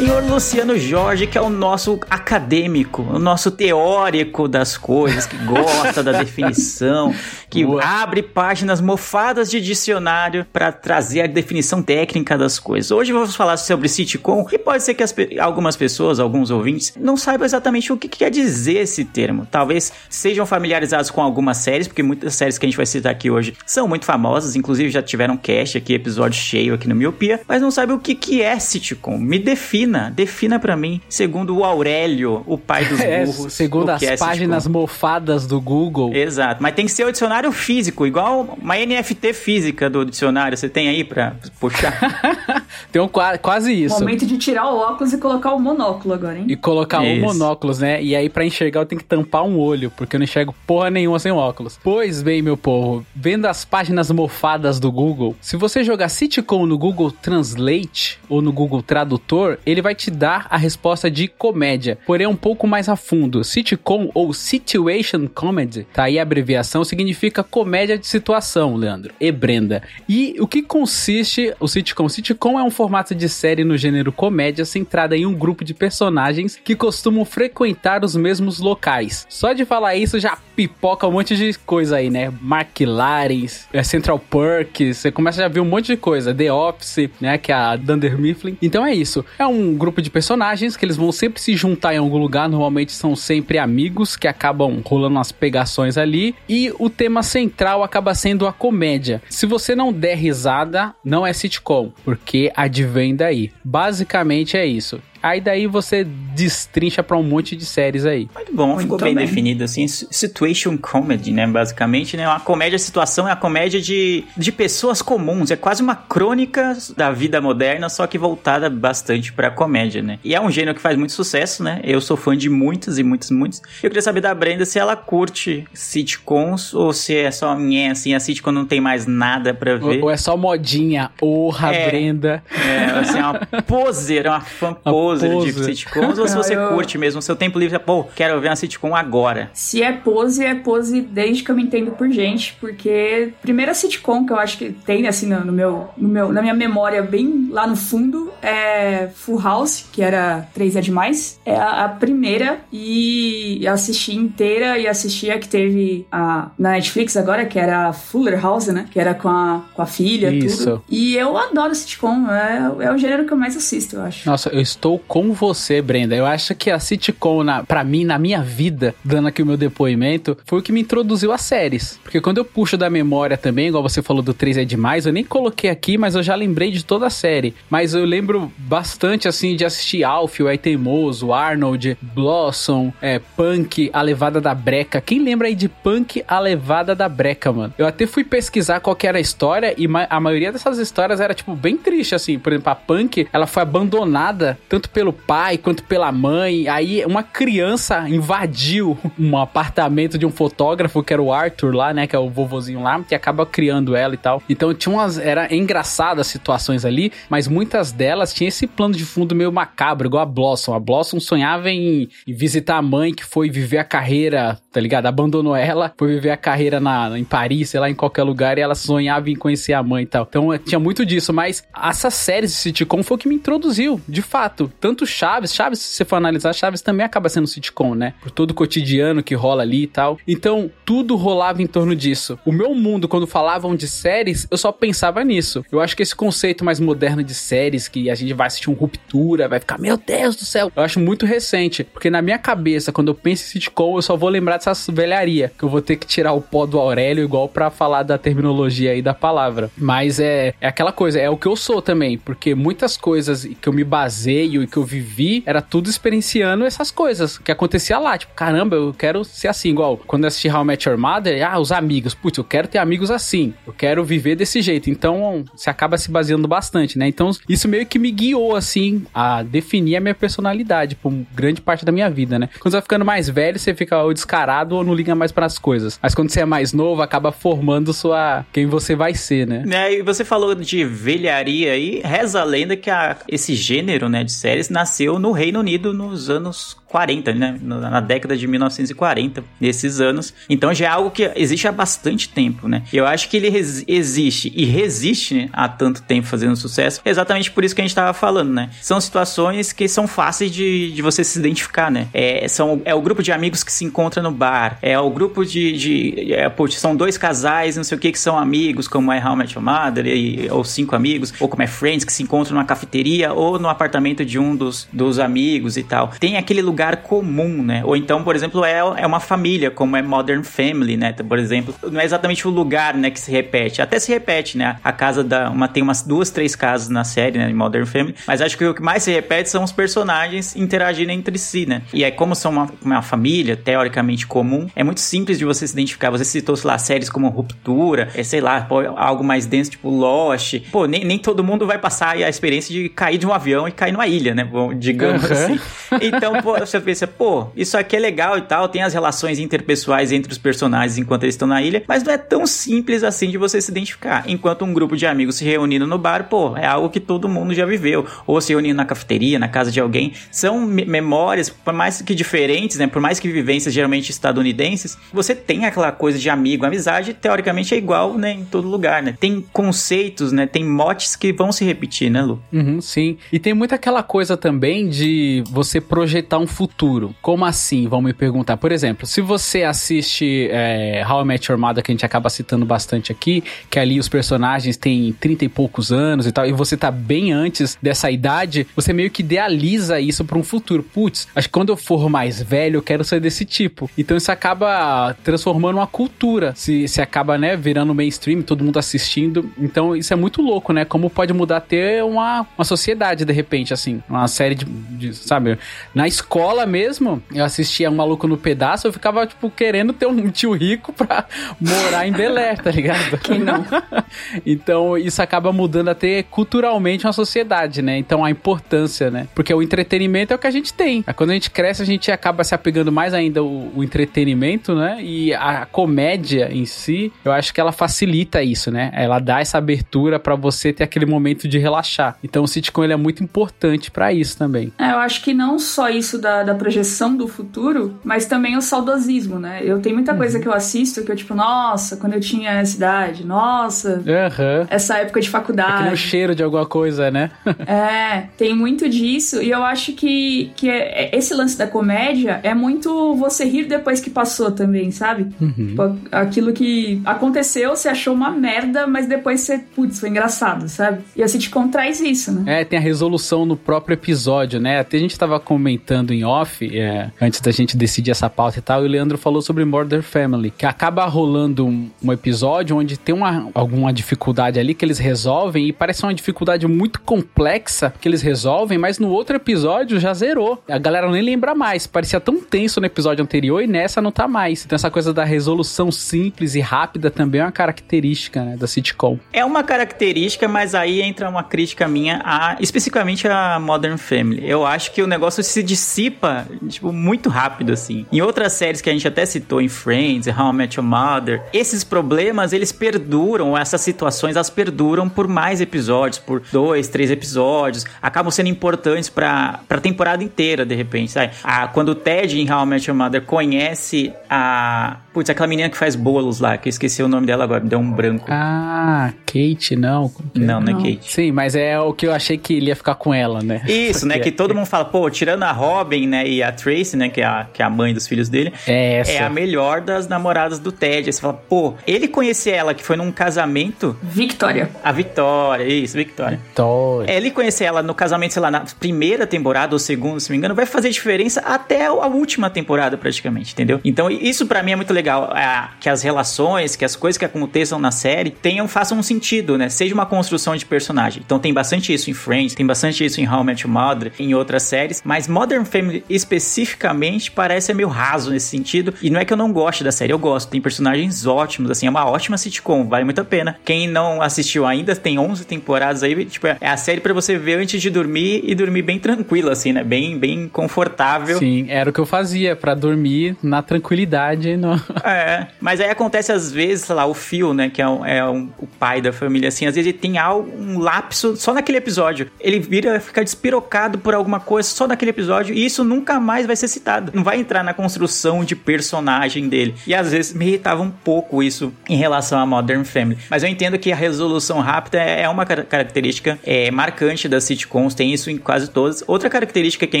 Senhor 0.00 0.24
Luciano 0.24 0.78
Jorge, 0.78 1.26
que 1.26 1.36
é 1.36 1.42
o 1.42 1.50
nosso 1.50 2.00
acadêmico, 2.08 3.02
o 3.02 3.18
nosso 3.18 3.50
teórico 3.50 4.48
das 4.48 4.78
coisas, 4.78 5.26
que 5.26 5.36
gosta 5.44 6.02
da 6.02 6.12
definição, 6.12 7.14
que 7.50 7.64
Boa. 7.64 7.82
abre 7.84 8.22
páginas 8.22 8.80
mofadas 8.80 9.50
de 9.50 9.60
dicionário 9.60 10.46
para 10.52 10.70
trazer 10.70 11.22
a 11.22 11.26
definição 11.26 11.82
técnica 11.82 12.38
das 12.38 12.58
coisas. 12.60 12.90
Hoje 12.92 13.12
vamos 13.12 13.34
falar 13.34 13.56
sobre 13.56 13.88
sitcom 13.88 14.46
e 14.52 14.58
pode 14.58 14.82
ser 14.84 14.94
que 14.94 15.02
as 15.02 15.14
algumas 15.40 15.76
pessoas, 15.76 16.20
alguns 16.20 16.50
ouvintes, 16.50 16.94
não 16.98 17.16
saibam 17.16 17.44
exatamente 17.44 17.92
o 17.92 17.96
que, 17.96 18.08
que 18.08 18.18
quer 18.18 18.30
dizer 18.30 18.78
esse 18.78 19.04
termo. 19.04 19.46
Talvez 19.50 19.92
sejam 20.08 20.46
familiarizados 20.46 21.10
com 21.10 21.20
algumas 21.20 21.56
séries, 21.58 21.88
porque 21.88 22.02
muitas 22.02 22.34
séries 22.34 22.56
que 22.56 22.64
a 22.66 22.68
gente 22.68 22.76
vai 22.76 22.86
citar 22.86 23.10
aqui 23.10 23.30
hoje 23.30 23.54
são 23.66 23.88
muito 23.88 24.04
famosas, 24.04 24.54
inclusive 24.54 24.88
já 24.90 25.02
tiveram 25.02 25.36
cast 25.36 25.76
aqui, 25.76 25.92
episódio 25.94 26.38
cheio 26.40 26.74
aqui 26.74 26.86
no 26.88 26.94
Miopia, 26.94 27.40
mas 27.48 27.60
não 27.60 27.70
sabe 27.70 27.92
o 27.92 27.98
que, 27.98 28.14
que 28.14 28.42
é 28.42 28.58
sitcom. 28.60 29.18
Me 29.18 29.38
defina, 29.38 30.10
defina 30.14 30.58
pra 30.60 30.76
mim, 30.76 31.00
segundo 31.08 31.56
o 31.56 31.64
Aurélio, 31.64 32.44
o 32.46 32.56
pai 32.56 32.84
dos 32.84 33.00
É, 33.10 33.24
burros. 33.24 33.52
segundo 33.54 33.88
o 33.88 33.92
as 33.92 34.02
é 34.02 34.16
páginas 34.16 34.64
sitcom. 34.64 34.80
mofadas 34.80 35.46
do 35.46 35.60
Google. 35.60 36.14
Exato, 36.14 36.62
mas 36.62 36.74
tem 36.74 36.84
que 36.84 36.92
ser 36.92 37.04
o 37.06 37.10
dicionário 37.10 37.39
físico, 37.50 38.06
igual 38.06 38.56
uma 38.60 38.74
NFT 38.76 39.32
física 39.32 39.88
do 39.88 40.04
dicionário. 40.04 40.56
Você 40.56 40.68
tem 40.68 40.88
aí 40.88 41.02
pra 41.04 41.34
puxar? 41.58 41.98
Tem 42.92 43.00
um, 43.00 43.08
qua- 43.08 43.38
quase 43.38 43.72
isso. 43.72 43.94
Momento 44.00 44.26
de 44.26 44.36
tirar 44.38 44.66
o 44.66 44.76
óculos 44.78 45.12
e 45.12 45.18
colocar 45.18 45.52
o 45.54 45.60
monóculo 45.60 46.14
agora, 46.14 46.38
hein? 46.38 46.44
E 46.48 46.56
colocar 46.56 47.00
um 47.00 47.04
Isso. 47.12 47.20
monóculos, 47.24 47.78
né? 47.78 48.02
E 48.02 48.16
aí, 48.16 48.28
pra 48.28 48.44
enxergar, 48.44 48.80
eu 48.80 48.86
tenho 48.86 49.00
que 49.00 49.04
tampar 49.06 49.44
um 49.44 49.58
olho, 49.58 49.90
porque 49.96 50.16
eu 50.16 50.18
não 50.18 50.24
enxergo 50.24 50.54
porra 50.66 50.90
nenhuma 50.90 51.18
sem 51.18 51.30
óculos. 51.30 51.78
Pois 51.82 52.22
bem, 52.22 52.42
meu 52.42 52.56
povo, 52.56 53.04
vendo 53.14 53.46
as 53.46 53.64
páginas 53.64 54.10
mofadas 54.10 54.80
do 54.80 54.90
Google, 54.90 55.36
se 55.40 55.56
você 55.56 55.84
jogar 55.84 56.08
sitcom 56.08 56.66
no 56.66 56.76
Google 56.78 57.10
Translate 57.12 58.18
ou 58.28 58.40
no 58.42 58.52
Google 58.52 58.82
Tradutor, 58.82 59.58
ele 59.64 59.82
vai 59.82 59.94
te 59.94 60.10
dar 60.10 60.46
a 60.50 60.56
resposta 60.56 61.10
de 61.10 61.28
comédia, 61.28 61.98
porém 62.06 62.26
um 62.26 62.36
pouco 62.36 62.66
mais 62.66 62.88
a 62.88 62.96
fundo. 62.96 63.44
Sitcom 63.44 64.10
ou 64.14 64.32
Situation 64.32 65.28
Comedy, 65.32 65.86
tá 65.92 66.04
aí 66.04 66.18
a 66.18 66.22
abreviação, 66.22 66.82
significa 66.84 67.29
comédia 67.30 67.96
de 67.96 68.06
situação, 68.06 68.76
Leandro 68.76 69.14
e 69.20 69.30
Brenda. 69.30 69.82
E 70.08 70.36
o 70.38 70.46
que 70.46 70.62
consiste 70.62 71.54
o 71.60 71.68
sitcom? 71.68 72.08
Sitcom 72.08 72.58
é 72.58 72.62
um 72.62 72.70
formato 72.70 73.14
de 73.14 73.28
série 73.28 73.64
no 73.64 73.76
gênero 73.76 74.12
comédia 74.12 74.64
centrada 74.64 75.16
em 75.16 75.26
um 75.26 75.34
grupo 75.34 75.64
de 75.64 75.72
personagens 75.72 76.58
que 76.62 76.74
costumam 76.74 77.24
frequentar 77.24 78.04
os 78.04 78.16
mesmos 78.16 78.58
locais. 78.58 79.26
Só 79.28 79.52
de 79.52 79.64
falar 79.64 79.96
isso 79.96 80.18
já 80.18 80.36
pipoca 80.60 81.06
um 81.06 81.12
monte 81.12 81.34
de 81.36 81.54
coisa 81.60 81.96
aí, 81.96 82.10
né? 82.10 82.30
Mark 82.40 82.78
Larens, 82.80 83.66
é, 83.72 83.82
Central 83.82 84.18
Perk, 84.18 84.92
você 84.92 85.10
começa 85.10 85.42
a 85.42 85.48
ver 85.48 85.60
um 85.60 85.64
monte 85.64 85.86
de 85.86 85.96
coisa. 85.96 86.34
The 86.34 86.52
Office, 86.52 87.08
né? 87.18 87.38
Que 87.38 87.50
é 87.50 87.54
a 87.54 87.76
Dunder 87.76 88.18
Mifflin. 88.18 88.58
Então 88.60 88.84
é 88.84 88.94
isso. 88.94 89.24
É 89.38 89.46
um 89.46 89.74
grupo 89.74 90.02
de 90.02 90.10
personagens 90.10 90.76
que 90.76 90.84
eles 90.84 90.96
vão 90.96 91.12
sempre 91.12 91.40
se 91.40 91.56
juntar 91.56 91.94
em 91.94 91.98
algum 91.98 92.18
lugar. 92.18 92.48
Normalmente 92.48 92.92
são 92.92 93.16
sempre 93.16 93.56
amigos 93.58 94.16
que 94.16 94.28
acabam 94.28 94.82
rolando 94.84 95.16
umas 95.16 95.32
pegações 95.32 95.96
ali. 95.96 96.34
E 96.48 96.72
o 96.78 96.90
tema 96.90 97.19
central 97.22 97.82
acaba 97.82 98.14
sendo 98.14 98.46
a 98.46 98.52
comédia. 98.52 99.22
Se 99.28 99.46
você 99.46 99.74
não 99.74 99.92
der 99.92 100.16
risada, 100.16 100.94
não 101.04 101.26
é 101.26 101.32
sitcom, 101.32 101.92
porque 102.04 102.52
advém 102.54 103.14
daí. 103.14 103.52
Basicamente 103.64 104.56
é 104.56 104.66
isso. 104.66 105.00
Aí 105.22 105.40
daí 105.40 105.66
você 105.66 106.04
destrincha 106.04 107.02
pra 107.02 107.16
um 107.16 107.22
monte 107.22 107.54
de 107.56 107.64
séries 107.64 108.06
aí. 108.06 108.28
Muito 108.34 108.54
bom, 108.54 108.78
ficou 108.78 108.90
Muito 108.90 109.04
bem, 109.04 109.14
bem. 109.14 109.26
definido 109.26 109.64
assim. 109.64 109.86
Situation 109.86 110.76
comedy, 110.78 111.32
né? 111.32 111.46
Basicamente, 111.46 112.16
né? 112.16 112.26
Uma 112.26 112.40
comédia, 112.40 112.78
situação 112.78 113.28
é 113.28 113.32
a 113.32 113.36
comédia 113.36 113.80
de, 113.80 114.24
de 114.36 114.52
pessoas 114.52 115.02
comuns. 115.02 115.50
É 115.50 115.56
quase 115.56 115.82
uma 115.82 115.94
crônica 115.94 116.76
da 116.96 117.10
vida 117.10 117.40
moderna, 117.40 117.88
só 117.88 118.06
que 118.06 118.16
voltada 118.16 118.70
bastante 118.70 119.32
pra 119.32 119.50
comédia, 119.50 120.02
né? 120.02 120.18
E 120.24 120.34
é 120.34 120.40
um 120.40 120.50
gênero 120.50 120.74
que 120.74 120.80
faz 120.80 120.96
muito 120.96 121.12
sucesso, 121.12 121.62
né? 121.62 121.80
Eu 121.84 122.00
sou 122.00 122.16
fã 122.16 122.36
de 122.36 122.48
muitos 122.48 122.98
e 122.98 123.02
muitos, 123.02 123.30
muitos. 123.30 123.60
Eu 123.82 123.90
queria 123.90 124.02
saber 124.02 124.20
da 124.20 124.34
Brenda 124.34 124.64
se 124.64 124.78
ela 124.78 124.96
curte 124.96 125.64
sitcoms 125.74 126.72
ou 126.72 126.92
se 126.92 127.16
é 127.16 127.30
só 127.30 127.54
minha, 127.54 127.92
assim, 127.92 128.14
a 128.14 128.20
sitcom 128.20 128.52
não 128.52 128.64
tem 128.64 128.80
mais 128.80 129.06
nada 129.06 129.52
pra 129.52 129.76
ver. 129.76 129.98
Ou, 129.98 130.04
ou 130.04 130.10
é 130.10 130.16
só 130.16 130.36
modinha, 130.36 131.10
porra, 131.18 131.74
É. 131.74 131.90
Brenda. 131.90 132.42
É, 132.50 132.84
assim, 132.98 133.18
é 133.18 133.22
uma 133.22 133.40
poser, 133.66 134.26
é 134.26 134.30
uma 134.30 134.40
fan 134.40 134.74
poser 134.74 135.09
de 135.18 135.52
poser. 135.52 135.64
sitcoms, 135.76 136.18
ou 136.18 136.26
se 136.28 136.34
você 136.36 136.56
eu- 136.56 136.68
curte 136.68 136.96
mesmo, 136.98 137.20
seu 137.22 137.36
tempo 137.36 137.58
livre, 137.58 137.78
pô, 137.78 138.04
quero 138.04 138.40
ver 138.40 138.48
uma 138.48 138.56
sitcom 138.56 138.94
agora. 138.94 139.50
Se 139.52 139.82
é 139.82 139.92
pose, 139.92 140.44
é 140.44 140.54
pose 140.54 141.00
desde 141.00 141.42
que 141.42 141.50
eu 141.50 141.56
me 141.56 141.62
entendo 141.62 141.90
por 141.92 142.08
gente, 142.10 142.56
porque 142.60 143.32
primeira 143.42 143.74
sitcom 143.74 144.24
que 144.26 144.32
eu 144.32 144.38
acho 144.38 144.58
que 144.58 144.70
tem 144.70 145.06
assim 145.06 145.26
no, 145.26 145.44
no 145.44 145.52
meu, 145.52 145.88
no 145.96 146.08
meu, 146.08 146.32
na 146.32 146.40
minha 146.42 146.54
memória 146.54 147.02
bem 147.02 147.48
lá 147.50 147.66
no 147.66 147.76
fundo 147.76 148.32
é 148.42 149.08
Full 149.14 149.40
House, 149.40 149.86
que 149.92 150.02
era 150.02 150.48
3 150.54 150.76
é 150.76 150.80
demais. 150.80 151.40
É 151.44 151.56
a, 151.56 151.84
a 151.84 151.88
primeira 151.88 152.60
e 152.72 153.66
assisti 153.66 154.14
inteira 154.14 154.78
e 154.78 154.86
assisti 154.86 155.30
a 155.30 155.38
que 155.38 155.48
teve 155.48 156.06
a, 156.10 156.50
na 156.58 156.72
Netflix 156.72 157.16
agora, 157.16 157.44
que 157.44 157.58
era 157.58 157.88
a 157.88 157.92
Fuller 157.92 158.40
House, 158.40 158.68
né? 158.68 158.86
Que 158.90 159.00
era 159.00 159.14
com 159.14 159.28
a, 159.28 159.62
com 159.74 159.82
a 159.82 159.86
filha, 159.86 160.30
Isso. 160.32 160.64
tudo. 160.64 160.84
E 160.88 161.14
eu 161.16 161.36
adoro 161.36 161.74
sitcom, 161.74 162.26
é, 162.30 162.84
é 162.86 162.92
o 162.92 162.98
gênero 162.98 163.24
que 163.26 163.32
eu 163.32 163.36
mais 163.36 163.56
assisto, 163.56 163.96
eu 163.96 164.02
acho. 164.02 164.28
Nossa, 164.28 164.48
eu 164.50 164.60
estou 164.60 164.99
com 165.06 165.32
você, 165.32 165.80
Brenda. 165.82 166.14
Eu 166.14 166.26
acho 166.26 166.54
que 166.54 166.70
a 166.70 166.78
sitcom, 166.78 167.42
na, 167.42 167.62
pra 167.64 167.82
mim, 167.84 168.04
na 168.04 168.18
minha 168.18 168.42
vida, 168.42 168.94
dando 169.04 169.28
aqui 169.28 169.42
o 169.42 169.46
meu 169.46 169.56
depoimento, 169.56 170.36
foi 170.44 170.58
o 170.58 170.62
que 170.62 170.72
me 170.72 170.80
introduziu 170.80 171.32
às 171.32 171.40
séries. 171.42 171.98
Porque 172.02 172.20
quando 172.20 172.38
eu 172.38 172.44
puxo 172.44 172.76
da 172.76 172.88
memória 172.90 173.36
também, 173.36 173.68
igual 173.68 173.82
você 173.82 174.02
falou 174.02 174.22
do 174.22 174.34
3 174.34 174.58
é 174.58 174.64
demais, 174.64 175.06
eu 175.06 175.12
nem 175.12 175.24
coloquei 175.24 175.70
aqui, 175.70 175.96
mas 175.98 176.14
eu 176.14 176.22
já 176.22 176.34
lembrei 176.34 176.70
de 176.70 176.84
toda 176.84 177.06
a 177.06 177.10
série. 177.10 177.54
Mas 177.68 177.94
eu 177.94 178.04
lembro 178.04 178.52
bastante, 178.58 179.26
assim, 179.28 179.56
de 179.56 179.64
assistir 179.64 180.04
Alfio, 180.04 180.48
É 180.48 180.56
Teimoso, 180.56 181.32
Arnold, 181.32 181.96
Blossom, 182.00 182.92
é, 183.00 183.18
Punk, 183.18 183.90
A 183.92 184.02
Levada 184.02 184.40
da 184.40 184.54
Breca. 184.54 185.00
Quem 185.00 185.22
lembra 185.22 185.48
aí 185.48 185.54
de 185.54 185.68
Punk, 185.68 186.22
A 186.28 186.38
Levada 186.38 186.94
da 186.94 187.08
Breca, 187.08 187.50
mano? 187.52 187.72
Eu 187.78 187.86
até 187.86 188.06
fui 188.06 188.24
pesquisar 188.24 188.80
qual 188.80 188.94
que 188.94 189.06
era 189.06 189.18
a 189.18 189.20
história 189.20 189.74
e 189.76 189.88
ma- 189.88 190.06
a 190.10 190.20
maioria 190.20 190.52
dessas 190.52 190.78
histórias 190.78 191.20
era, 191.20 191.32
tipo, 191.34 191.54
bem 191.54 191.76
triste, 191.76 192.14
assim. 192.14 192.38
Por 192.38 192.52
exemplo, 192.52 192.70
a 192.70 192.74
Punk, 192.74 193.26
ela 193.32 193.46
foi 193.46 193.62
abandonada 193.62 194.58
tanto 194.68 194.89
pelo 194.92 195.12
pai 195.12 195.58
quanto 195.58 195.82
pela 195.84 196.12
mãe. 196.12 196.68
Aí 196.68 197.04
uma 197.04 197.22
criança 197.22 198.08
invadiu 198.08 198.98
um 199.18 199.36
apartamento 199.36 200.18
de 200.18 200.26
um 200.26 200.30
fotógrafo, 200.30 201.02
que 201.02 201.12
era 201.12 201.22
o 201.22 201.32
Arthur 201.32 201.74
lá, 201.74 201.92
né? 201.92 202.06
Que 202.06 202.16
é 202.16 202.18
o 202.18 202.28
vovozinho 202.28 202.82
lá, 202.82 203.00
que 203.02 203.14
acaba 203.14 203.46
criando 203.46 203.96
ela 203.96 204.14
e 204.14 204.18
tal. 204.18 204.42
Então 204.48 204.72
tinha 204.74 204.94
umas. 204.94 205.18
Era 205.18 205.54
engraçadas 205.54 206.26
as 206.26 206.26
situações 206.26 206.84
ali, 206.84 207.12
mas 207.28 207.46
muitas 207.46 207.92
delas 207.92 208.32
tinham 208.32 208.48
esse 208.48 208.66
plano 208.66 208.94
de 208.94 209.04
fundo 209.04 209.34
meio 209.34 209.52
macabro, 209.52 210.08
igual 210.08 210.22
a 210.22 210.26
Blossom. 210.26 210.74
A 210.74 210.80
Blossom 210.80 211.20
sonhava 211.20 211.70
em, 211.70 212.08
em 212.26 212.32
visitar 212.32 212.76
a 212.76 212.82
mãe 212.82 213.12
que 213.14 213.24
foi 213.24 213.50
viver 213.50 213.78
a 213.78 213.84
carreira, 213.84 214.58
tá 214.72 214.80
ligado? 214.80 215.06
Abandonou 215.06 215.54
ela, 215.54 215.92
foi 215.96 216.08
viver 216.08 216.30
a 216.30 216.36
carreira 216.36 216.80
na, 216.80 217.18
em 217.18 217.24
Paris, 217.24 217.70
sei 217.70 217.80
lá, 217.80 217.90
em 217.90 217.94
qualquer 217.94 218.22
lugar, 218.22 218.58
e 218.58 218.60
ela 218.60 218.74
sonhava 218.74 219.30
em 219.30 219.36
conhecer 219.36 219.72
a 219.72 219.82
mãe 219.82 220.04
e 220.04 220.06
tal. 220.06 220.26
Então 220.28 220.56
tinha 220.58 220.78
muito 220.78 221.04
disso, 221.04 221.32
mas 221.32 221.64
essas 221.82 222.14
séries 222.14 222.50
de 222.50 222.56
sitcom 222.56 223.02
foi 223.02 223.16
o 223.16 223.18
que 223.18 223.28
me 223.28 223.34
introduziu, 223.34 224.00
de 224.08 224.22
fato. 224.22 224.70
Tanto 224.80 225.06
Chaves, 225.06 225.54
Chaves, 225.54 225.78
se 225.78 225.94
você 225.94 226.04
for 226.04 226.16
analisar, 226.16 226.52
Chaves 226.52 226.80
também 226.80 227.04
acaba 227.04 227.28
sendo 227.28 227.46
sitcom, 227.46 227.94
né? 227.94 228.14
Por 228.20 228.30
todo 228.30 228.52
o 228.52 228.54
cotidiano 228.54 229.22
que 229.22 229.34
rola 229.34 229.62
ali 229.62 229.82
e 229.82 229.86
tal. 229.86 230.18
Então, 230.26 230.70
tudo 230.84 231.16
rolava 231.16 231.62
em 231.62 231.66
torno 231.66 231.94
disso. 231.94 232.38
O 232.44 232.52
meu 232.52 232.74
mundo, 232.74 233.06
quando 233.06 233.26
falavam 233.26 233.76
de 233.76 233.86
séries, 233.86 234.46
eu 234.50 234.56
só 234.56 234.72
pensava 234.72 235.22
nisso. 235.22 235.64
Eu 235.70 235.80
acho 235.80 235.96
que 235.96 236.02
esse 236.02 236.14
conceito 236.14 236.64
mais 236.64 236.80
moderno 236.80 237.22
de 237.22 237.34
séries, 237.34 237.88
que 237.88 238.10
a 238.10 238.14
gente 238.14 238.32
vai 238.32 238.46
assistir 238.46 238.70
um 238.70 238.74
Ruptura, 238.74 239.48
vai 239.48 239.60
ficar, 239.60 239.78
meu 239.78 239.96
Deus 239.96 240.36
do 240.36 240.44
céu, 240.44 240.72
eu 240.74 240.82
acho 240.82 240.98
muito 240.98 241.26
recente. 241.26 241.84
Porque 241.84 242.08
na 242.08 242.22
minha 242.22 242.38
cabeça, 242.38 242.92
quando 242.92 243.08
eu 243.08 243.14
penso 243.14 243.44
em 243.44 243.46
sitcom, 243.46 243.96
eu 243.96 244.02
só 244.02 244.16
vou 244.16 244.28
lembrar 244.28 244.56
dessas 244.56 244.86
velharia, 244.90 245.52
que 245.56 245.64
eu 245.64 245.68
vou 245.68 245.82
ter 245.82 245.96
que 245.96 246.06
tirar 246.06 246.32
o 246.32 246.40
pó 246.40 246.66
do 246.66 246.78
Aurélio, 246.78 247.24
igual 247.24 247.48
pra 247.48 247.70
falar 247.70 248.02
da 248.02 248.16
terminologia 248.16 248.92
aí 248.92 249.02
da 249.02 249.14
palavra. 249.14 249.70
Mas 249.76 250.18
é, 250.18 250.54
é 250.60 250.68
aquela 250.68 250.92
coisa, 250.92 251.18
é 251.18 251.28
o 251.28 251.36
que 251.36 251.46
eu 251.46 251.56
sou 251.56 251.82
também, 251.82 252.18
porque 252.18 252.54
muitas 252.54 252.96
coisas 252.96 253.44
que 253.60 253.68
eu 253.68 253.72
me 253.72 253.84
baseio 253.84 254.62
e 254.62 254.66
que 254.70 254.76
eu 254.76 254.84
vivi, 254.84 255.42
era 255.44 255.60
tudo 255.60 255.88
experienciando 255.90 256.64
essas 256.64 256.90
coisas 256.90 257.38
que 257.38 257.50
acontecia 257.52 257.98
lá. 257.98 258.16
Tipo, 258.16 258.32
caramba, 258.34 258.76
eu 258.76 258.94
quero 258.96 259.24
ser 259.24 259.48
assim, 259.48 259.70
igual 259.70 259.96
quando 260.06 260.24
eu 260.24 260.28
assisti 260.28 260.48
How 260.48 260.62
I 260.62 260.64
Met 260.66 260.88
Your 260.88 260.98
Mother, 260.98 261.46
ah, 261.48 261.58
os 261.58 261.72
amigos, 261.72 262.14
putz, 262.14 262.38
eu 262.38 262.44
quero 262.44 262.68
ter 262.68 262.78
amigos 262.78 263.10
assim, 263.10 263.52
eu 263.66 263.72
quero 263.72 264.04
viver 264.04 264.36
desse 264.36 264.62
jeito. 264.62 264.88
Então, 264.90 265.44
você 265.54 265.68
acaba 265.70 265.98
se 265.98 266.10
baseando 266.10 266.46
bastante, 266.48 266.98
né? 266.98 267.06
Então, 267.08 267.30
isso 267.48 267.68
meio 267.68 267.84
que 267.86 267.98
me 267.98 268.10
guiou, 268.10 268.54
assim, 268.56 269.04
a 269.14 269.42
definir 269.42 269.96
a 269.96 270.00
minha 270.00 270.14
personalidade 270.14 270.94
por 270.96 271.12
grande 271.34 271.60
parte 271.60 271.84
da 271.84 271.92
minha 271.92 272.08
vida, 272.10 272.38
né? 272.38 272.48
Quando 272.58 272.72
você 272.72 272.76
vai 272.76 272.82
ficando 272.82 273.04
mais 273.04 273.28
velho, 273.28 273.58
você 273.58 273.74
fica 273.74 274.02
ou 274.02 274.12
descarado 274.14 274.76
ou 274.76 274.84
não 274.84 274.94
liga 274.94 275.14
mais 275.14 275.32
para 275.32 275.46
as 275.46 275.58
coisas. 275.58 275.98
Mas 276.02 276.14
quando 276.14 276.30
você 276.30 276.40
é 276.40 276.44
mais 276.44 276.72
novo, 276.72 277.02
acaba 277.02 277.32
formando 277.32 277.92
sua 277.92 278.44
quem 278.52 278.66
você 278.66 278.94
vai 278.94 279.14
ser, 279.14 279.46
né? 279.46 279.62
Né, 279.66 279.94
e 279.94 280.02
você 280.02 280.24
falou 280.24 280.54
de 280.54 280.84
velharia 280.84 281.72
aí, 281.72 282.00
reza 282.04 282.40
a 282.40 282.44
lenda 282.44 282.76
que 282.76 282.88
a- 282.90 283.16
esse 283.28 283.54
gênero, 283.54 284.08
né, 284.08 284.22
de 284.24 284.32
séries 284.60 284.68
nasceu 284.68 285.18
no 285.18 285.32
Reino 285.32 285.60
Unido 285.60 285.94
nos 285.94 286.28
anos 286.28 286.76
40, 286.90 287.32
né, 287.32 287.56
na 287.62 288.00
década 288.00 288.36
de 288.36 288.46
1940, 288.46 289.44
nesses 289.60 290.00
anos. 290.00 290.34
Então 290.48 290.74
já 290.74 290.86
é 290.86 290.88
algo 290.88 291.10
que 291.10 291.30
existe 291.36 291.68
há 291.68 291.72
bastante 291.72 292.28
tempo, 292.28 292.66
né. 292.68 292.82
Eu 292.92 293.06
acho 293.06 293.28
que 293.28 293.36
ele 293.36 293.46
existe 293.86 294.52
e 294.54 294.64
resiste 294.64 295.34
né, 295.34 295.48
há 295.52 295.68
tanto 295.68 296.02
tempo 296.02 296.26
fazendo 296.26 296.56
sucesso, 296.56 297.00
exatamente 297.04 297.50
por 297.50 297.64
isso 297.64 297.74
que 297.74 297.80
a 297.80 297.84
gente 297.84 297.94
tava 297.94 298.12
falando, 298.12 298.52
né. 298.52 298.70
São 298.82 299.00
situações 299.00 299.72
que 299.72 299.86
são 299.86 300.08
fáceis 300.08 300.50
de, 300.50 300.90
de 300.90 301.00
você 301.00 301.22
se 301.22 301.38
identificar, 301.38 301.90
né. 301.90 302.08
É, 302.12 302.48
são, 302.48 302.82
é 302.84 302.94
o 302.94 303.00
grupo 303.00 303.22
de 303.22 303.30
amigos 303.30 303.62
que 303.62 303.72
se 303.72 303.84
encontra 303.84 304.20
no 304.20 304.32
bar, 304.32 304.78
é 304.82 304.98
o 304.98 305.10
grupo 305.10 305.44
de... 305.44 305.72
de 305.72 306.34
é, 306.34 306.48
pô, 306.48 306.68
são 306.68 306.96
dois 306.96 307.16
casais, 307.16 307.76
não 307.76 307.84
sei 307.84 307.96
o 307.96 308.00
que, 308.00 308.10
que 308.10 308.18
são 308.18 308.36
amigos, 308.36 308.88
como 308.88 309.12
é 309.12 309.24
How 309.24 309.34
I 309.34 309.36
Met 309.36 309.54
Your 309.54 309.64
Mother, 309.64 310.06
e, 310.06 310.50
ou 310.50 310.64
cinco 310.64 310.96
amigos, 310.96 311.32
ou 311.38 311.48
como 311.48 311.62
é 311.62 311.68
Friends, 311.68 312.04
que 312.04 312.12
se 312.12 312.22
encontram 312.22 312.54
numa 312.54 312.64
cafeteria 312.64 313.32
ou 313.32 313.58
no 313.58 313.68
apartamento 313.68 314.24
de 314.24 314.38
um 314.38 314.56
dos, 314.56 314.88
dos 314.92 315.20
amigos 315.20 315.76
e 315.76 315.84
tal. 315.84 316.08
Tem 316.18 316.36
aquele 316.36 316.62
lugar 316.62 316.79
lugar 316.80 316.96
comum, 316.98 317.62
né? 317.62 317.82
Ou 317.84 317.94
então, 317.94 318.24
por 318.24 318.34
exemplo, 318.34 318.64
é, 318.64 318.78
é 318.78 319.06
uma 319.06 319.20
família, 319.20 319.70
como 319.70 319.98
é 319.98 320.02
Modern 320.02 320.42
Family, 320.42 320.96
né? 320.96 321.12
Por 321.12 321.38
exemplo, 321.38 321.74
não 321.90 322.00
é 322.00 322.04
exatamente 322.06 322.48
o 322.48 322.50
lugar, 322.50 322.94
né, 322.94 323.10
que 323.10 323.20
se 323.20 323.30
repete. 323.30 323.82
Até 323.82 323.98
se 323.98 324.10
repete, 324.10 324.56
né? 324.56 324.78
A 324.82 324.90
casa 324.90 325.22
da 325.22 325.50
uma 325.50 325.68
tem 325.68 325.82
umas 325.82 326.02
duas, 326.02 326.30
três 326.30 326.56
casas 326.56 326.88
na 326.88 327.04
série, 327.04 327.38
né, 327.38 327.52
Modern 327.52 327.84
Family, 327.84 328.14
mas 328.26 328.40
acho 328.40 328.56
que 328.56 328.64
o 328.64 328.72
que 328.72 328.82
mais 328.82 329.02
se 329.02 329.12
repete 329.12 329.50
são 329.50 329.62
os 329.62 329.72
personagens 329.72 330.56
interagindo 330.56 331.12
entre 331.12 331.36
si, 331.36 331.66
né? 331.66 331.82
E 331.92 332.02
é 332.02 332.10
como 332.10 332.34
são 332.34 332.50
uma, 332.50 332.70
uma 332.82 333.02
família 333.02 333.56
teoricamente 333.56 334.26
comum, 334.26 334.66
é 334.74 334.82
muito 334.82 335.00
simples 335.00 335.38
de 335.38 335.44
você 335.44 335.66
se 335.66 335.74
identificar. 335.74 336.10
Você 336.10 336.24
citou, 336.24 336.56
sei 336.56 336.68
lá, 336.68 336.78
séries 336.78 337.10
como 337.10 337.28
Ruptura, 337.28 338.08
é, 338.14 338.22
sei 338.22 338.40
lá, 338.40 338.66
algo 338.96 339.22
mais 339.22 339.44
denso, 339.44 339.72
tipo 339.72 339.90
Lost. 339.90 340.60
Pô, 340.72 340.86
nem, 340.86 341.04
nem 341.04 341.18
todo 341.18 341.44
mundo 341.44 341.66
vai 341.66 341.78
passar 341.78 342.16
a 342.16 342.28
experiência 342.28 342.72
de 342.72 342.88
cair 342.88 343.18
de 343.18 343.26
um 343.26 343.32
avião 343.32 343.68
e 343.68 343.72
cair 343.72 343.92
numa 343.92 344.06
ilha, 344.06 344.34
né? 344.34 344.48
Digamos 344.78 345.24
uhum. 345.24 345.32
assim. 345.32 345.60
Então, 346.00 346.40
pô, 346.40 346.56
você 346.70 346.80
pensa, 346.80 347.06
pô, 347.06 347.48
isso 347.56 347.76
aqui 347.76 347.96
é 347.96 347.98
legal 347.98 348.38
e 348.38 348.42
tal, 348.42 348.68
tem 348.68 348.82
as 348.82 348.94
relações 348.94 349.38
interpessoais 349.38 350.12
entre 350.12 350.32
os 350.32 350.38
personagens 350.38 350.98
enquanto 350.98 351.24
eles 351.24 351.34
estão 351.34 351.48
na 351.48 351.62
ilha, 351.62 351.82
mas 351.86 352.02
não 352.02 352.12
é 352.12 352.18
tão 352.18 352.46
simples 352.46 353.02
assim 353.02 353.30
de 353.30 353.38
você 353.38 353.60
se 353.60 353.70
identificar. 353.70 354.24
Enquanto 354.26 354.64
um 354.64 354.72
grupo 354.72 354.96
de 354.96 355.06
amigos 355.06 355.36
se 355.36 355.44
reunindo 355.44 355.86
no 355.86 355.98
bar, 355.98 356.28
pô, 356.28 356.56
é 356.56 356.66
algo 356.66 356.90
que 356.90 357.00
todo 357.00 357.28
mundo 357.28 357.54
já 357.54 357.66
viveu. 357.66 358.06
Ou 358.26 358.40
se 358.40 358.52
reunindo 358.52 358.76
na 358.76 358.84
cafeteria, 358.84 359.38
na 359.38 359.48
casa 359.48 359.70
de 359.70 359.80
alguém. 359.80 360.12
São 360.30 360.60
memórias, 360.60 361.50
por 361.50 361.72
mais 361.72 362.00
que 362.02 362.14
diferentes, 362.14 362.78
né? 362.78 362.86
Por 362.86 363.00
mais 363.00 363.18
que 363.18 363.28
vivências 363.28 363.72
geralmente 363.72 364.10
estadunidenses, 364.10 364.96
você 365.12 365.34
tem 365.34 365.64
aquela 365.64 365.92
coisa 365.92 366.18
de 366.18 366.28
amigo, 366.30 366.66
amizade, 366.66 367.14
teoricamente 367.14 367.74
é 367.74 367.78
igual, 367.78 368.16
né? 368.16 368.32
Em 368.32 368.44
todo 368.44 368.68
lugar, 368.68 369.02
né? 369.02 369.16
Tem 369.18 369.44
conceitos, 369.52 370.32
né? 370.32 370.46
Tem 370.46 370.64
motes 370.64 371.16
que 371.16 371.32
vão 371.32 371.52
se 371.52 371.64
repetir, 371.64 372.10
né, 372.10 372.22
Lu? 372.22 372.42
Uhum, 372.52 372.80
sim. 372.80 373.18
E 373.32 373.38
tem 373.38 373.54
muito 373.54 373.74
aquela 373.74 374.02
coisa 374.02 374.36
também 374.36 374.88
de 374.88 375.42
você 375.50 375.80
projetar 375.80 376.38
um 376.38 376.46
futuro. 376.60 377.14
Como 377.22 377.46
assim? 377.46 377.88
Vão 377.88 378.02
me 378.02 378.12
perguntar. 378.12 378.58
Por 378.58 378.70
exemplo, 378.70 379.06
se 379.06 379.22
você 379.22 379.62
assiste 379.62 380.46
é, 380.50 381.02
How 381.08 381.22
I 381.22 381.24
Met 381.24 381.50
Your 381.50 381.58
Mother, 381.58 381.82
que 381.82 381.90
a 381.90 381.94
gente 381.94 382.04
acaba 382.04 382.28
citando 382.28 382.66
bastante 382.66 383.10
aqui, 383.10 383.42
que 383.70 383.78
ali 383.78 383.98
os 383.98 384.10
personagens 384.10 384.76
têm 384.76 385.10
30 385.18 385.46
e 385.46 385.48
poucos 385.48 385.90
anos 385.90 386.26
e 386.26 386.32
tal, 386.32 386.44
e 386.44 386.52
você 386.52 386.76
tá 386.76 386.90
bem 386.90 387.32
antes 387.32 387.78
dessa 387.80 388.10
idade, 388.10 388.66
você 388.76 388.92
meio 388.92 389.10
que 389.10 389.22
idealiza 389.22 389.98
isso 390.00 390.22
para 390.22 390.36
um 390.36 390.42
futuro. 390.42 390.82
Putz, 390.82 391.28
acho 391.34 391.48
que 391.48 391.52
quando 391.52 391.70
eu 391.70 391.78
for 391.78 392.10
mais 392.10 392.42
velho, 392.42 392.76
eu 392.76 392.82
quero 392.82 393.04
ser 393.04 393.20
desse 393.20 393.46
tipo. 393.46 393.90
Então 393.96 394.14
isso 394.14 394.30
acaba 394.30 395.16
transformando 395.24 395.76
uma 395.78 395.86
cultura. 395.86 396.52
Se, 396.54 396.86
se 396.86 397.00
acaba, 397.00 397.38
né, 397.38 397.56
virando 397.56 397.94
mainstream, 397.94 398.42
todo 398.42 398.62
mundo 398.62 398.78
assistindo. 398.78 399.50
Então 399.58 399.96
isso 399.96 400.12
é 400.12 400.16
muito 400.16 400.42
louco, 400.42 400.74
né? 400.74 400.84
Como 400.84 401.08
pode 401.08 401.32
mudar 401.32 401.56
até 401.56 402.04
uma, 402.04 402.46
uma 402.58 402.64
sociedade, 402.66 403.24
de 403.24 403.32
repente, 403.32 403.72
assim. 403.72 404.02
Uma 404.06 404.28
série 404.28 404.54
de, 404.54 404.66
de, 404.66 405.14
sabe? 405.14 405.58
Na 405.94 406.06
escola 406.06 406.49
mesmo, 406.66 407.22
eu 407.32 407.44
assistia 407.44 407.90
Um 407.90 407.94
Maluco 407.94 408.26
no 408.26 408.36
Pedaço, 408.36 408.86
eu 408.86 408.92
ficava, 408.92 409.26
tipo, 409.26 409.50
querendo 409.50 409.92
ter 409.92 410.06
um 410.06 410.30
tio 410.30 410.52
rico 410.52 410.92
pra 410.92 411.26
morar 411.60 412.06
em 412.06 412.12
Belé, 412.12 412.54
tá 412.56 412.70
ligado? 412.70 413.18
Quem 413.18 413.38
não? 413.38 413.64
então 414.44 414.96
isso 414.96 415.22
acaba 415.22 415.52
mudando 415.52 415.88
até 415.88 416.22
culturalmente 416.22 417.06
uma 417.06 417.12
sociedade, 417.12 417.82
né? 417.82 417.98
Então 417.98 418.24
a 418.24 418.30
importância, 418.30 419.10
né? 419.10 419.28
Porque 419.34 419.52
o 419.52 419.62
entretenimento 419.62 420.32
é 420.32 420.36
o 420.36 420.38
que 420.38 420.46
a 420.46 420.50
gente 420.50 420.72
tem. 420.72 421.02
Quando 421.14 421.30
a 421.30 421.34
gente 421.34 421.50
cresce, 421.50 421.82
a 421.82 421.86
gente 421.86 422.10
acaba 422.10 422.44
se 422.44 422.54
apegando 422.54 422.92
mais 422.92 423.14
ainda 423.14 423.42
o, 423.42 423.72
o 423.76 423.84
entretenimento, 423.84 424.74
né? 424.74 424.98
E 425.02 425.32
a 425.34 425.66
comédia 425.66 426.50
em 426.52 426.64
si, 426.64 427.12
eu 427.24 427.32
acho 427.32 427.52
que 427.52 427.60
ela 427.60 427.72
facilita 427.72 428.42
isso, 428.42 428.70
né? 428.70 428.90
Ela 428.94 429.18
dá 429.18 429.40
essa 429.40 429.58
abertura 429.58 430.18
para 430.18 430.34
você 430.34 430.72
ter 430.72 430.84
aquele 430.84 431.06
momento 431.06 431.48
de 431.48 431.58
relaxar. 431.58 432.16
Então 432.22 432.42
o 432.42 432.48
sitcom 432.48 432.84
ele 432.84 432.92
é 432.92 432.96
muito 432.96 433.22
importante 433.22 433.90
para 433.90 434.12
isso 434.12 434.36
também. 434.36 434.72
É, 434.78 434.92
eu 434.92 434.98
acho 434.98 435.22
que 435.22 435.32
não 435.32 435.58
só 435.58 435.88
isso 435.88 436.18
da, 436.18 436.39
da 436.42 436.54
projeção 436.54 437.16
do 437.16 437.26
futuro, 437.26 437.98
mas 438.04 438.26
também 438.26 438.56
o 438.56 438.62
saudosismo, 438.62 439.38
né? 439.38 439.60
Eu 439.62 439.80
tenho 439.80 439.94
muita 439.94 440.14
coisa 440.14 440.36
uhum. 440.36 440.42
que 440.42 440.48
eu 440.48 440.52
assisto 440.52 441.02
que 441.02 441.12
eu, 441.12 441.16
tipo, 441.16 441.34
nossa, 441.34 441.96
quando 441.96 442.14
eu 442.14 442.20
tinha 442.20 442.50
essa 442.52 442.76
idade, 442.76 443.26
nossa, 443.26 443.96
uhum. 443.96 444.66
essa 444.68 444.98
época 444.98 445.20
de 445.20 445.28
faculdade. 445.28 445.88
É 445.88 445.96
cheiro 445.96 446.34
de 446.34 446.42
alguma 446.42 446.66
coisa, 446.66 447.10
né? 447.10 447.30
é, 447.66 448.28
tem 448.36 448.54
muito 448.54 448.88
disso. 448.88 449.42
E 449.42 449.50
eu 449.50 449.62
acho 449.62 449.92
que, 449.92 450.52
que 450.56 450.68
é, 450.68 451.04
é, 451.04 451.16
esse 451.16 451.34
lance 451.34 451.56
da 451.56 451.66
comédia 451.66 452.40
é 452.42 452.54
muito 452.54 453.14
você 453.16 453.44
rir 453.44 453.64
depois 453.64 454.00
que 454.00 454.10
passou 454.10 454.50
também, 454.50 454.90
sabe? 454.90 455.28
Uhum. 455.40 455.52
Tipo, 455.52 455.98
aquilo 456.10 456.52
que 456.52 457.00
aconteceu, 457.04 457.70
você 457.76 457.88
achou 457.88 458.14
uma 458.14 458.30
merda, 458.30 458.86
mas 458.86 459.06
depois 459.06 459.40
você, 459.40 459.58
putz, 459.58 460.00
foi 460.00 460.08
engraçado, 460.08 460.68
sabe? 460.68 461.02
E 461.16 461.22
a 461.22 461.28
sitcom 461.28 461.68
traz 461.68 462.00
isso, 462.00 462.32
né? 462.32 462.60
É, 462.60 462.64
tem 462.64 462.78
a 462.78 462.82
resolução 462.82 463.44
no 463.44 463.56
próprio 463.56 463.94
episódio, 463.94 464.60
né? 464.60 464.80
Até 464.80 464.96
a 464.96 465.00
gente 465.00 465.18
tava 465.18 465.38
comentando 465.38 466.12
em 466.12 466.24
off, 466.30 466.64
é, 466.76 467.10
antes 467.20 467.40
da 467.40 467.50
gente 467.50 467.76
decidir 467.76 468.10
essa 468.10 468.30
pauta 468.30 468.58
e 468.58 468.62
tal, 468.62 468.82
e 468.82 468.86
o 468.86 468.90
Leandro 468.90 469.18
falou 469.18 469.42
sobre 469.42 469.64
Murder 469.64 470.02
Family, 470.02 470.50
que 470.50 470.64
acaba 470.64 471.04
rolando 471.06 471.66
um, 471.66 471.90
um 472.02 472.12
episódio 472.12 472.76
onde 472.76 472.98
tem 472.98 473.14
uma, 473.14 473.50
alguma 473.54 473.92
dificuldade 473.92 474.58
ali 474.58 474.74
que 474.74 474.84
eles 474.84 474.98
resolvem 474.98 475.66
e 475.66 475.72
parece 475.72 476.02
uma 476.02 476.14
dificuldade 476.14 476.66
muito 476.66 477.00
complexa 477.00 477.92
que 478.00 478.08
eles 478.08 478.22
resolvem, 478.22 478.78
mas 478.78 478.98
no 478.98 479.08
outro 479.08 479.36
episódio 479.36 479.98
já 479.98 480.14
zerou. 480.14 480.62
A 480.68 480.78
galera 480.78 481.10
nem 481.10 481.22
lembra 481.22 481.54
mais. 481.54 481.86
Parecia 481.86 482.20
tão 482.20 482.40
tenso 482.40 482.80
no 482.80 482.86
episódio 482.86 483.22
anterior 483.22 483.62
e 483.62 483.66
nessa 483.66 484.00
não 484.00 484.12
tá 484.12 484.28
mais. 484.28 484.64
Então 484.64 484.76
essa 484.76 484.90
coisa 484.90 485.12
da 485.12 485.24
resolução 485.24 485.90
simples 485.90 486.54
e 486.54 486.60
rápida 486.60 487.10
também 487.10 487.40
é 487.40 487.44
uma 487.44 487.52
característica 487.52 488.42
né, 488.42 488.56
da 488.56 488.66
sitcom. 488.66 489.18
É 489.32 489.44
uma 489.44 489.62
característica, 489.62 490.46
mas 490.48 490.74
aí 490.74 491.02
entra 491.02 491.28
uma 491.28 491.42
crítica 491.42 491.88
minha 491.88 492.20
a 492.24 492.56
especificamente 492.60 493.26
a 493.26 493.58
Modern 493.58 493.96
Family. 493.96 494.48
Eu 494.48 494.66
acho 494.66 494.92
que 494.92 495.02
o 495.02 495.06
negócio 495.06 495.42
se 495.42 495.62
dissipa 495.62 496.19
tipo 496.68 496.92
muito 496.92 497.28
rápido 497.28 497.72
assim. 497.72 498.06
Em 498.12 498.20
outras 498.20 498.52
séries 498.52 498.80
que 498.80 498.90
a 498.90 498.92
gente 498.92 499.06
até 499.06 499.24
citou 499.24 499.60
em 499.60 499.68
Friends, 499.68 500.26
How 500.26 500.50
I 500.50 500.52
Met 500.52 500.78
Your 500.78 500.86
Mother, 500.86 501.42
esses 501.52 501.84
problemas 501.84 502.52
eles 502.52 502.72
perduram, 502.72 503.56
essas 503.56 503.80
situações 503.80 504.36
elas 504.36 504.50
perduram 504.50 505.08
por 505.08 505.26
mais 505.26 505.60
episódios, 505.60 506.18
por 506.18 506.42
dois, 506.52 506.88
três 506.88 507.10
episódios, 507.10 507.84
acabam 508.00 508.30
sendo 508.30 508.48
importantes 508.48 509.08
para 509.08 509.60
a 509.68 509.78
temporada 509.78 510.22
inteira 510.22 510.64
de 510.64 510.74
repente, 510.74 511.12
sabe? 511.12 511.32
Ah, 511.42 511.68
quando 511.68 511.90
o 511.90 511.94
Ted 511.94 512.38
em 512.38 512.50
How 512.50 512.64
I 512.64 512.66
Met 512.66 512.90
Your 512.90 512.96
Mother 512.96 513.22
conhece 513.22 514.12
a 514.28 514.98
Putz, 515.12 515.28
aquela 515.28 515.48
menina 515.48 515.68
que 515.68 515.76
faz 515.76 515.96
bolos 515.96 516.38
lá, 516.38 516.56
que 516.56 516.68
eu 516.68 516.70
esqueci 516.70 517.02
o 517.02 517.08
nome 517.08 517.26
dela 517.26 517.42
agora, 517.42 517.60
me 517.60 517.68
deu 517.68 517.80
um 517.80 517.90
branco. 517.90 518.26
Ah, 518.28 519.12
Kate, 519.26 519.74
não. 519.74 520.12
É? 520.36 520.38
Não, 520.38 520.60
não 520.60 520.78
é 520.78 520.82
Kate. 520.94 521.12
Sim, 521.12 521.32
mas 521.32 521.56
é 521.56 521.78
o 521.80 521.92
que 521.92 522.06
eu 522.06 522.12
achei 522.12 522.38
que 522.38 522.54
ele 522.54 522.66
ia 522.66 522.76
ficar 522.76 522.94
com 522.94 523.12
ela, 523.12 523.42
né? 523.42 523.62
Isso, 523.66 524.06
né? 524.06 524.20
Que 524.20 524.30
todo 524.30 524.54
mundo 524.54 524.66
fala, 524.66 524.84
pô, 524.84 525.10
tirando 525.10 525.42
a 525.42 525.50
Robin, 525.50 526.06
né, 526.06 526.26
e 526.26 526.42
a 526.42 526.52
Tracy, 526.52 526.96
né, 526.96 527.08
que 527.08 527.20
é 527.20 527.24
a, 527.24 527.46
que 527.52 527.60
é 527.60 527.64
a 527.64 527.70
mãe 527.70 527.92
dos 527.92 528.06
filhos 528.06 528.28
dele, 528.28 528.52
é, 528.66 528.98
essa. 528.98 529.10
é 529.10 529.18
a 529.18 529.28
melhor 529.28 529.80
das 529.80 530.06
namoradas 530.06 530.60
do 530.60 530.70
Ted. 530.70 531.08
Aí 531.08 531.12
você 531.12 531.20
fala, 531.20 531.34
pô, 531.34 531.74
ele 531.86 532.06
conhecer 532.06 532.50
ela, 532.50 532.72
que 532.72 532.84
foi 532.84 532.96
num 532.96 533.10
casamento. 533.10 533.96
Victoria. 534.02 534.70
A 534.82 534.92
Victoria, 534.92 535.66
isso, 535.66 535.96
Victoria. 535.96 536.38
Victoria. 536.38 537.12
É, 537.12 537.16
ele 537.16 537.32
conhecer 537.32 537.64
ela 537.64 537.82
no 537.82 537.94
casamento, 537.94 538.34
sei 538.34 538.42
lá, 538.42 538.50
na 538.50 538.64
primeira 538.78 539.26
temporada 539.26 539.74
ou 539.74 539.78
segunda, 539.78 540.20
se 540.20 540.30
não 540.30 540.34
me 540.34 540.38
engano, 540.38 540.54
vai 540.54 540.66
fazer 540.66 540.90
diferença 540.90 541.40
até 541.40 541.86
a 541.86 542.06
última 542.06 542.48
temporada, 542.48 542.96
praticamente, 542.96 543.52
entendeu? 543.52 543.80
Então, 543.84 544.08
isso 544.08 544.46
para 544.46 544.62
mim 544.62 544.72
é 544.72 544.76
muito 544.76 544.92
legal 544.92 544.99
legal 545.00 545.34
é, 545.36 545.68
que 545.80 545.88
as 545.88 546.02
relações, 546.02 546.76
que 546.76 546.84
as 546.84 546.94
coisas 546.94 547.16
que 547.18 547.24
aconteçam 547.24 547.78
na 547.78 547.90
série 547.90 548.30
tenham, 548.30 548.68
façam 548.68 548.98
um 548.98 549.02
sentido, 549.02 549.56
né? 549.56 549.68
Seja 549.68 549.94
uma 549.94 550.06
construção 550.06 550.54
de 550.54 550.64
personagem. 550.64 551.22
Então 551.24 551.38
tem 551.38 551.52
bastante 551.52 551.92
isso 551.92 552.10
em 552.10 552.14
Friends, 552.14 552.54
tem 552.54 552.66
bastante 552.66 553.04
isso 553.04 553.20
em 553.20 553.28
How 553.28 553.42
I 553.42 553.44
Met 553.44 553.66
Your 553.66 553.72
Mother, 553.72 554.12
em 554.18 554.34
outras 554.34 554.62
séries, 554.62 555.02
mas 555.04 555.26
Modern 555.26 555.64
Family 555.64 556.04
especificamente 556.08 557.30
parece 557.30 557.72
meio 557.72 557.88
raso 557.88 558.30
nesse 558.30 558.48
sentido. 558.48 558.94
E 559.02 559.10
não 559.10 559.20
é 559.20 559.24
que 559.24 559.32
eu 559.32 559.36
não 559.36 559.52
goste 559.52 559.82
da 559.82 559.90
série, 559.92 560.12
eu 560.12 560.18
gosto. 560.18 560.50
Tem 560.50 560.60
personagens 560.60 561.26
ótimos, 561.26 561.70
assim, 561.70 561.86
é 561.86 561.90
uma 561.90 562.04
ótima 562.04 562.36
sitcom, 562.36 562.86
vale 562.88 563.04
muito 563.04 563.20
a 563.20 563.24
pena. 563.24 563.56
Quem 563.64 563.88
não 563.88 564.20
assistiu 564.20 564.66
ainda, 564.66 564.94
tem 564.94 565.18
11 565.18 565.46
temporadas 565.46 566.02
aí, 566.02 566.24
tipo, 566.26 566.46
é 566.46 566.56
a 566.60 566.76
série 566.76 567.00
para 567.00 567.14
você 567.14 567.38
ver 567.38 567.58
antes 567.58 567.80
de 567.80 567.88
dormir 567.88 568.42
e 568.44 568.54
dormir 568.54 568.82
bem 568.82 568.98
tranquilo, 568.98 569.50
assim, 569.50 569.72
né? 569.72 569.82
Bem, 569.82 570.18
bem 570.18 570.48
confortável. 570.48 571.38
Sim, 571.38 571.66
era 571.68 571.88
o 571.88 571.92
que 571.92 572.00
eu 572.00 572.06
fazia 572.06 572.54
para 572.54 572.74
dormir 572.74 573.36
na 573.42 573.62
tranquilidade. 573.62 574.56
No... 574.56 574.80
É, 575.04 575.46
mas 575.60 575.80
aí 575.80 575.90
acontece 575.90 576.32
às 576.32 576.52
vezes, 576.52 576.84
sei 576.84 576.94
lá, 576.94 577.06
o 577.06 577.14
Phil, 577.14 577.54
né, 577.54 577.70
que 577.70 577.80
é, 577.80 577.88
um, 577.88 578.04
é 578.04 578.28
um, 578.28 578.48
o 578.58 578.66
pai 578.66 579.00
da 579.00 579.12
família, 579.12 579.48
assim, 579.48 579.66
às 579.66 579.74
vezes 579.74 579.88
ele 579.88 579.98
tem 579.98 580.18
algo, 580.18 580.50
um 580.58 580.78
lapso 580.78 581.36
só 581.36 581.52
naquele 581.52 581.78
episódio. 581.78 582.30
Ele 582.40 582.58
vira, 582.58 583.00
fica 583.00 583.24
despirocado 583.24 583.98
por 583.98 584.14
alguma 584.14 584.40
coisa 584.40 584.68
só 584.68 584.86
naquele 584.86 585.10
episódio 585.10 585.54
e 585.54 585.64
isso 585.64 585.84
nunca 585.84 586.20
mais 586.20 586.46
vai 586.46 586.56
ser 586.56 586.68
citado. 586.68 587.12
Não 587.14 587.24
vai 587.24 587.38
entrar 587.38 587.62
na 587.62 587.74
construção 587.74 588.44
de 588.44 588.54
personagem 588.54 589.48
dele. 589.48 589.74
E 589.86 589.94
às 589.94 590.12
vezes 590.12 590.32
me 590.32 590.46
irritava 590.46 590.82
um 590.82 590.90
pouco 590.90 591.42
isso 591.42 591.72
em 591.88 591.96
relação 591.96 592.38
a 592.38 592.46
Modern 592.46 592.84
Family. 592.84 593.18
Mas 593.28 593.42
eu 593.42 593.48
entendo 593.48 593.78
que 593.78 593.92
a 593.92 593.96
resolução 593.96 594.60
rápida 594.60 594.98
é, 594.98 595.22
é 595.22 595.28
uma 595.28 595.44
característica 595.46 596.38
é, 596.44 596.70
marcante 596.70 597.28
das 597.28 597.44
sitcoms, 597.44 597.94
tem 597.94 598.12
isso 598.12 598.30
em 598.30 598.38
quase 598.38 598.70
todas. 598.70 599.02
Outra 599.06 599.28
característica 599.28 599.86
que 599.86 599.96
é 599.96 600.00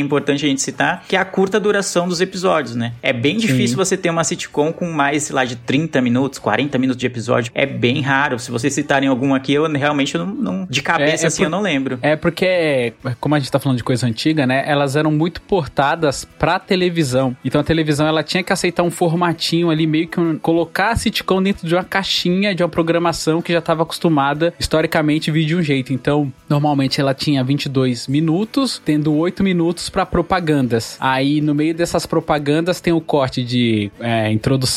importante 0.00 0.44
a 0.44 0.48
gente 0.48 0.62
citar, 0.62 1.04
que 1.08 1.16
é 1.16 1.18
a 1.18 1.24
curta 1.24 1.58
duração 1.60 2.08
dos 2.08 2.20
episódios, 2.20 2.74
né? 2.74 2.92
É 3.02 3.12
bem 3.12 3.38
Sim. 3.38 3.46
difícil 3.46 3.76
você 3.76 3.96
ter 3.96 4.10
uma 4.10 4.24
sitcom 4.24 4.72
com 4.80 4.90
mais, 4.90 5.24
sei 5.24 5.36
lá, 5.36 5.44
de 5.44 5.54
30 5.56 6.00
minutos, 6.00 6.38
40 6.38 6.78
minutos 6.78 6.98
de 6.98 7.06
episódio. 7.06 7.52
É 7.54 7.66
bem 7.66 8.00
raro. 8.00 8.38
Se 8.38 8.50
vocês 8.50 8.72
citarem 8.72 9.08
algum 9.08 9.34
aqui, 9.34 9.52
eu 9.52 9.70
realmente 9.70 10.16
não, 10.18 10.26
não 10.26 10.66
de 10.68 10.82
cabeça 10.82 11.22
É, 11.22 11.24
é 11.24 11.26
assim 11.28 11.38
por- 11.42 11.44
eu 11.44 11.50
não 11.50 11.60
lembro. 11.60 11.98
É 12.02 12.16
porque, 12.16 12.94
como 13.20 13.34
a 13.34 13.38
gente 13.38 13.50
tá 13.52 13.58
falando 13.58 13.76
de 13.78 13.84
coisa 13.84 14.06
antiga, 14.06 14.46
né? 14.46 14.64
Elas 14.66 14.96
eram 14.96 15.10
muito 15.12 15.40
portadas 15.42 16.24
pra 16.24 16.58
televisão. 16.58 17.36
Então 17.44 17.60
a 17.60 17.64
televisão 17.64 18.06
ela 18.06 18.22
tinha 18.22 18.42
que 18.42 18.52
aceitar 18.52 18.82
um 18.82 18.90
formatinho 18.90 19.70
ali, 19.70 19.86
meio 19.86 20.08
que 20.08 20.18
um- 20.18 20.38
colocar 20.38 20.90
a 20.92 20.96
sitcom 20.96 21.42
dentro 21.42 21.66
de 21.68 21.74
uma 21.74 21.84
caixinha 21.84 22.54
de 22.54 22.62
uma 22.62 22.68
programação 22.68 23.42
que 23.42 23.52
já 23.52 23.58
estava 23.58 23.82
acostumada 23.82 24.54
historicamente 24.58 25.30
vir 25.30 25.44
de 25.44 25.54
um 25.54 25.62
jeito. 25.62 25.92
Então, 25.92 26.32
normalmente 26.48 27.00
ela 27.00 27.12
tinha 27.12 27.44
22 27.44 28.08
minutos, 28.08 28.80
tendo 28.84 29.14
8 29.14 29.42
minutos 29.44 29.90
pra 29.90 30.06
propagandas. 30.06 30.96
Aí 31.00 31.40
no 31.40 31.54
meio 31.54 31.74
dessas 31.74 32.06
propagandas 32.06 32.80
tem 32.80 32.92
o 32.92 33.00
corte 33.00 33.42
de 33.44 33.90
é, 34.00 34.30
introdução, 34.30 34.69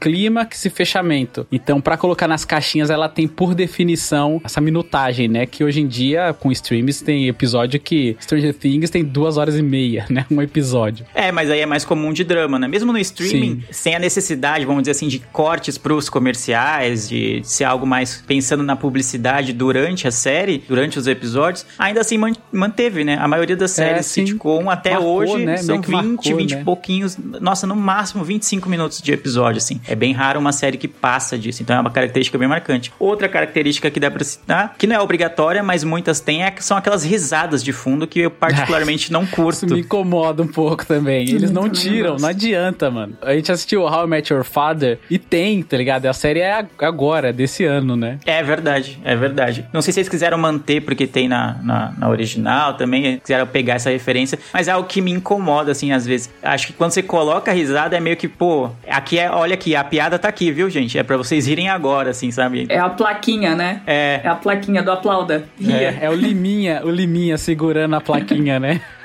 clímax 0.00 0.64
e 0.64 0.70
fechamento. 0.70 1.46
Então, 1.50 1.80
pra 1.80 1.96
colocar 1.96 2.26
nas 2.28 2.44
caixinhas, 2.44 2.90
ela 2.90 3.08
tem 3.08 3.26
por 3.28 3.54
definição 3.54 4.40
essa 4.44 4.60
minutagem, 4.60 5.28
né? 5.28 5.46
Que 5.46 5.62
hoje 5.64 5.80
em 5.80 5.86
dia, 5.86 6.34
com 6.38 6.50
streams, 6.52 7.02
tem 7.04 7.28
episódio 7.28 7.78
que 7.80 8.16
Stranger 8.20 8.54
Things 8.54 8.90
tem 8.90 9.04
duas 9.04 9.36
horas 9.36 9.56
e 9.58 9.62
meia, 9.62 10.06
né? 10.10 10.26
Um 10.34 10.42
episódio. 10.42 11.06
É, 11.14 11.30
mas 11.30 11.48
aí 11.50 11.60
é 11.60 11.66
mais 11.66 11.84
comum 11.84 12.12
de 12.12 12.24
drama, 12.24 12.58
né? 12.58 12.66
Mesmo 12.66 12.92
no 12.92 12.98
streaming, 12.98 13.60
Sim. 13.60 13.64
sem 13.70 13.94
a 13.94 13.98
necessidade, 13.98 14.64
vamos 14.64 14.82
dizer 14.82 14.92
assim, 14.92 15.06
de 15.06 15.18
cortes 15.32 15.78
pros 15.78 16.08
comerciais, 16.08 17.08
de 17.08 17.40
ser 17.44 17.64
algo 17.64 17.86
mais 17.86 18.22
pensando 18.26 18.62
na 18.62 18.74
publicidade 18.74 19.52
durante 19.52 20.08
a 20.08 20.10
série, 20.10 20.62
durante 20.68 20.98
os 20.98 21.06
episódios, 21.06 21.64
ainda 21.78 22.00
assim 22.00 22.18
man- 22.18 22.32
manteve, 22.52 23.04
né? 23.04 23.16
A 23.20 23.28
maioria 23.28 23.56
das 23.56 23.72
É, 23.78 23.84
séries 23.86 24.06
sim. 24.06 24.26
sitcom 24.26 24.68
até 24.70 24.92
Marcou, 24.94 25.16
hoje 25.16 25.44
né? 25.44 25.56
são 25.58 25.76
Meio 25.76 25.82
que 25.82 25.90
20, 25.90 26.02
marcou, 26.04 26.36
20 26.36 26.54
né? 26.54 26.60
e 26.60 26.64
pouquinhos, 26.64 27.16
nossa, 27.40 27.66
no 27.66 27.76
máximo 27.76 28.24
25 28.24 28.68
minutos 28.68 29.00
de 29.00 29.12
episódio, 29.12 29.33
assim. 29.58 29.80
É 29.86 29.94
bem 29.94 30.12
raro 30.12 30.38
uma 30.40 30.52
série 30.52 30.76
que 30.76 30.88
passa 30.88 31.38
disso, 31.38 31.62
então 31.62 31.76
é 31.76 31.80
uma 31.80 31.90
característica 31.90 32.38
bem 32.38 32.48
marcante. 32.48 32.92
Outra 32.98 33.28
característica 33.28 33.90
que 33.90 33.98
dá 34.00 34.10
pra 34.10 34.24
citar, 34.24 34.74
que 34.78 34.86
não 34.86 34.96
é 34.96 35.00
obrigatória, 35.00 35.62
mas 35.62 35.84
muitas 35.84 36.20
têm, 36.20 36.44
é, 36.44 36.50
que 36.50 36.64
são 36.64 36.76
aquelas 36.76 37.04
risadas 37.04 37.62
de 37.62 37.72
fundo 37.72 38.06
que 38.06 38.20
eu 38.20 38.30
particularmente 38.30 39.10
não 39.12 39.22
Isso 39.24 39.34
curto. 39.34 39.66
me 39.74 39.80
incomoda 39.80 40.42
um 40.42 40.46
pouco 40.48 40.84
também. 40.86 41.28
Eles 41.28 41.50
não 41.50 41.68
tiram, 41.68 42.16
não 42.16 42.28
adianta, 42.28 42.90
mano. 42.90 43.16
A 43.22 43.34
gente 43.34 43.50
assistiu 43.50 43.82
How 43.82 44.04
I 44.04 44.08
Met 44.08 44.32
Your 44.32 44.44
Father 44.44 44.98
e 45.10 45.18
tem, 45.18 45.62
tá 45.62 45.76
ligado? 45.76 46.06
A 46.06 46.12
série 46.12 46.40
é 46.40 46.52
ag- 46.52 46.68
agora, 46.80 47.32
desse 47.32 47.64
ano, 47.64 47.96
né? 47.96 48.18
É 48.26 48.42
verdade, 48.42 48.98
é 49.04 49.14
verdade. 49.16 49.64
Não 49.72 49.80
sei 49.82 49.92
se 49.92 50.00
eles 50.00 50.08
quiseram 50.08 50.36
manter, 50.38 50.80
porque 50.82 51.06
tem 51.06 51.28
na, 51.28 51.56
na, 51.62 51.92
na 51.96 52.08
original 52.08 52.74
também, 52.74 53.18
quiseram 53.18 53.46
pegar 53.46 53.74
essa 53.74 53.90
referência, 53.90 54.38
mas 54.52 54.68
é 54.68 54.72
algo 54.72 54.88
que 54.88 55.00
me 55.00 55.10
incomoda, 55.10 55.72
assim, 55.72 55.92
às 55.92 56.06
vezes. 56.06 56.30
Acho 56.42 56.68
que 56.68 56.72
quando 56.72 56.90
você 56.92 57.02
coloca 57.02 57.50
a 57.50 57.54
risada, 57.54 57.96
é 57.96 58.00
meio 58.00 58.16
que, 58.16 58.28
pô, 58.28 58.70
aqui 58.88 59.18
é, 59.18 59.23
olha 59.30 59.54
aqui, 59.54 59.74
a 59.76 59.84
piada 59.84 60.18
tá 60.18 60.28
aqui, 60.28 60.50
viu, 60.50 60.68
gente? 60.70 60.98
É 60.98 61.02
pra 61.02 61.16
vocês 61.16 61.46
irem 61.46 61.68
agora, 61.68 62.10
assim, 62.10 62.30
sabe? 62.30 62.66
É 62.68 62.78
a 62.78 62.88
plaquinha, 62.88 63.54
né? 63.54 63.82
É. 63.86 64.20
É 64.24 64.28
a 64.28 64.34
plaquinha 64.34 64.82
do 64.82 64.90
aplauda. 64.90 65.44
É, 65.66 66.06
é 66.06 66.10
o 66.10 66.14
Liminha, 66.14 66.82
o 66.84 66.90
Liminha 66.90 67.38
segurando 67.38 67.94
a 67.94 68.00
plaquinha, 68.00 68.58
né? 68.58 68.80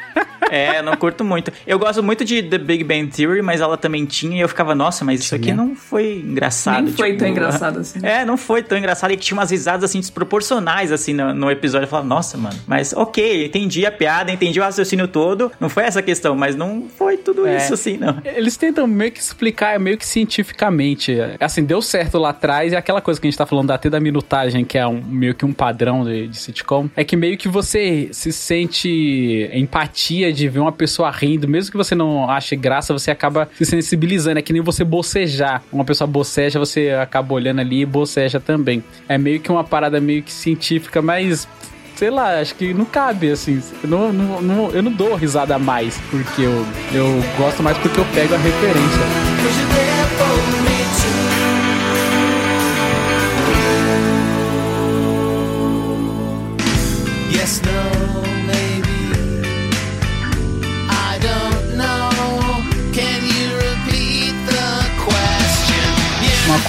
É, 0.49 0.81
não 0.81 0.95
curto 0.95 1.23
muito. 1.23 1.51
Eu 1.67 1.77
gosto 1.77 2.01
muito 2.01 2.25
de 2.25 2.41
The 2.41 2.57
Big 2.57 2.83
Bang 2.83 3.07
Theory, 3.07 3.41
mas 3.41 3.61
ela 3.61 3.77
também 3.77 4.05
tinha 4.05 4.37
e 4.37 4.41
eu 4.41 4.49
ficava, 4.49 4.73
nossa, 4.73 5.05
mas 5.05 5.19
isso 5.19 5.35
aqui 5.35 5.53
não 5.53 5.75
foi 5.75 6.23
engraçado. 6.25 6.85
Nem 6.85 6.93
foi 6.93 7.07
tipo, 7.09 7.19
tão 7.19 7.27
engraçado 7.27 7.79
assim. 7.79 7.99
É, 8.01 8.25
não 8.25 8.35
foi 8.37 8.63
tão 8.63 8.77
engraçado 8.77 9.11
e 9.11 9.17
que 9.17 9.23
tinha 9.23 9.37
umas 9.37 9.51
risadas 9.51 9.83
assim 9.83 9.99
desproporcionais 9.99 10.91
assim 10.91 11.13
no, 11.13 11.33
no 11.33 11.51
episódio. 11.51 11.85
Eu 11.85 11.89
falava, 11.89 12.07
nossa, 12.07 12.37
mano, 12.37 12.57
mas 12.65 12.93
ok, 12.93 13.45
entendi 13.45 13.85
a 13.85 13.91
piada, 13.91 14.31
entendi 14.31 14.59
o 14.59 14.63
raciocínio 14.63 15.07
todo. 15.07 15.51
Não 15.59 15.69
foi 15.69 15.83
essa 15.83 16.01
questão, 16.01 16.35
mas 16.35 16.55
não 16.55 16.87
foi 16.97 17.17
tudo 17.17 17.45
É. 17.45 17.57
isso 17.57 17.73
assim, 17.73 17.97
não. 17.97 18.17
Eles 18.25 18.57
tentam 18.57 18.87
meio 18.87 19.11
que 19.11 19.19
explicar, 19.19 19.79
meio 19.79 19.97
que 19.97 20.05
cientificamente. 20.05 21.15
Assim, 21.39 21.63
deu 21.63 21.81
certo 21.81 22.17
lá 22.17 22.29
atrás, 22.29 22.73
e 22.73 22.75
aquela 22.75 23.01
coisa 23.01 23.19
que 23.19 23.27
a 23.27 23.29
gente 23.29 23.37
tá 23.37 23.45
falando 23.45 23.69
até 23.71 23.89
da 23.89 23.99
minutagem, 23.99 24.65
que 24.65 24.77
é 24.77 24.87
um, 24.87 25.01
meio 25.01 25.35
que 25.35 25.45
um 25.45 25.53
padrão 25.53 26.03
de, 26.03 26.27
de 26.27 26.37
sitcom, 26.37 26.89
é 26.95 27.03
que 27.03 27.15
meio 27.15 27.37
que 27.37 27.47
você 27.47 28.09
se 28.11 28.31
sente 28.31 29.49
empatia 29.53 30.08
de 30.33 30.49
ver 30.49 30.59
uma 30.59 30.71
pessoa 30.71 31.09
rindo, 31.11 31.47
mesmo 31.47 31.71
que 31.71 31.77
você 31.77 31.93
não 31.95 32.29
ache 32.29 32.55
graça, 32.55 32.91
você 32.93 33.11
acaba 33.11 33.47
se 33.57 33.65
sensibilizando. 33.65 34.39
É 34.39 34.41
que 34.41 34.51
nem 34.53 34.61
você 34.61 34.83
bocejar. 34.83 35.61
Uma 35.71 35.85
pessoa 35.85 36.07
boceja, 36.07 36.57
você 36.59 36.89
acaba 36.91 37.33
olhando 37.33 37.59
ali 37.61 37.81
e 37.81 37.85
boceja 37.85 38.39
também. 38.39 38.83
É 39.07 39.17
meio 39.17 39.39
que 39.39 39.51
uma 39.51 39.63
parada 39.63 39.99
meio 40.01 40.23
que 40.23 40.31
científica, 40.31 41.01
mas 41.01 41.47
sei 41.95 42.09
lá, 42.09 42.39
acho 42.39 42.55
que 42.55 42.73
não 42.73 42.85
cabe, 42.85 43.29
assim. 43.31 43.61
Eu 43.83 43.89
não, 43.89 44.13
não- 44.13 44.41
não- 44.41 44.69
eu 44.71 44.81
não 44.81 44.91
dou 44.91 45.15
risada 45.15 45.59
mais, 45.59 45.97
porque 46.09 46.41
eu, 46.41 46.65
eu 46.93 47.23
gosto 47.37 47.61
mais 47.61 47.77
porque 47.77 47.99
eu 47.99 48.05
pego 48.13 48.33
a 48.33 48.37
referência. 48.37 48.99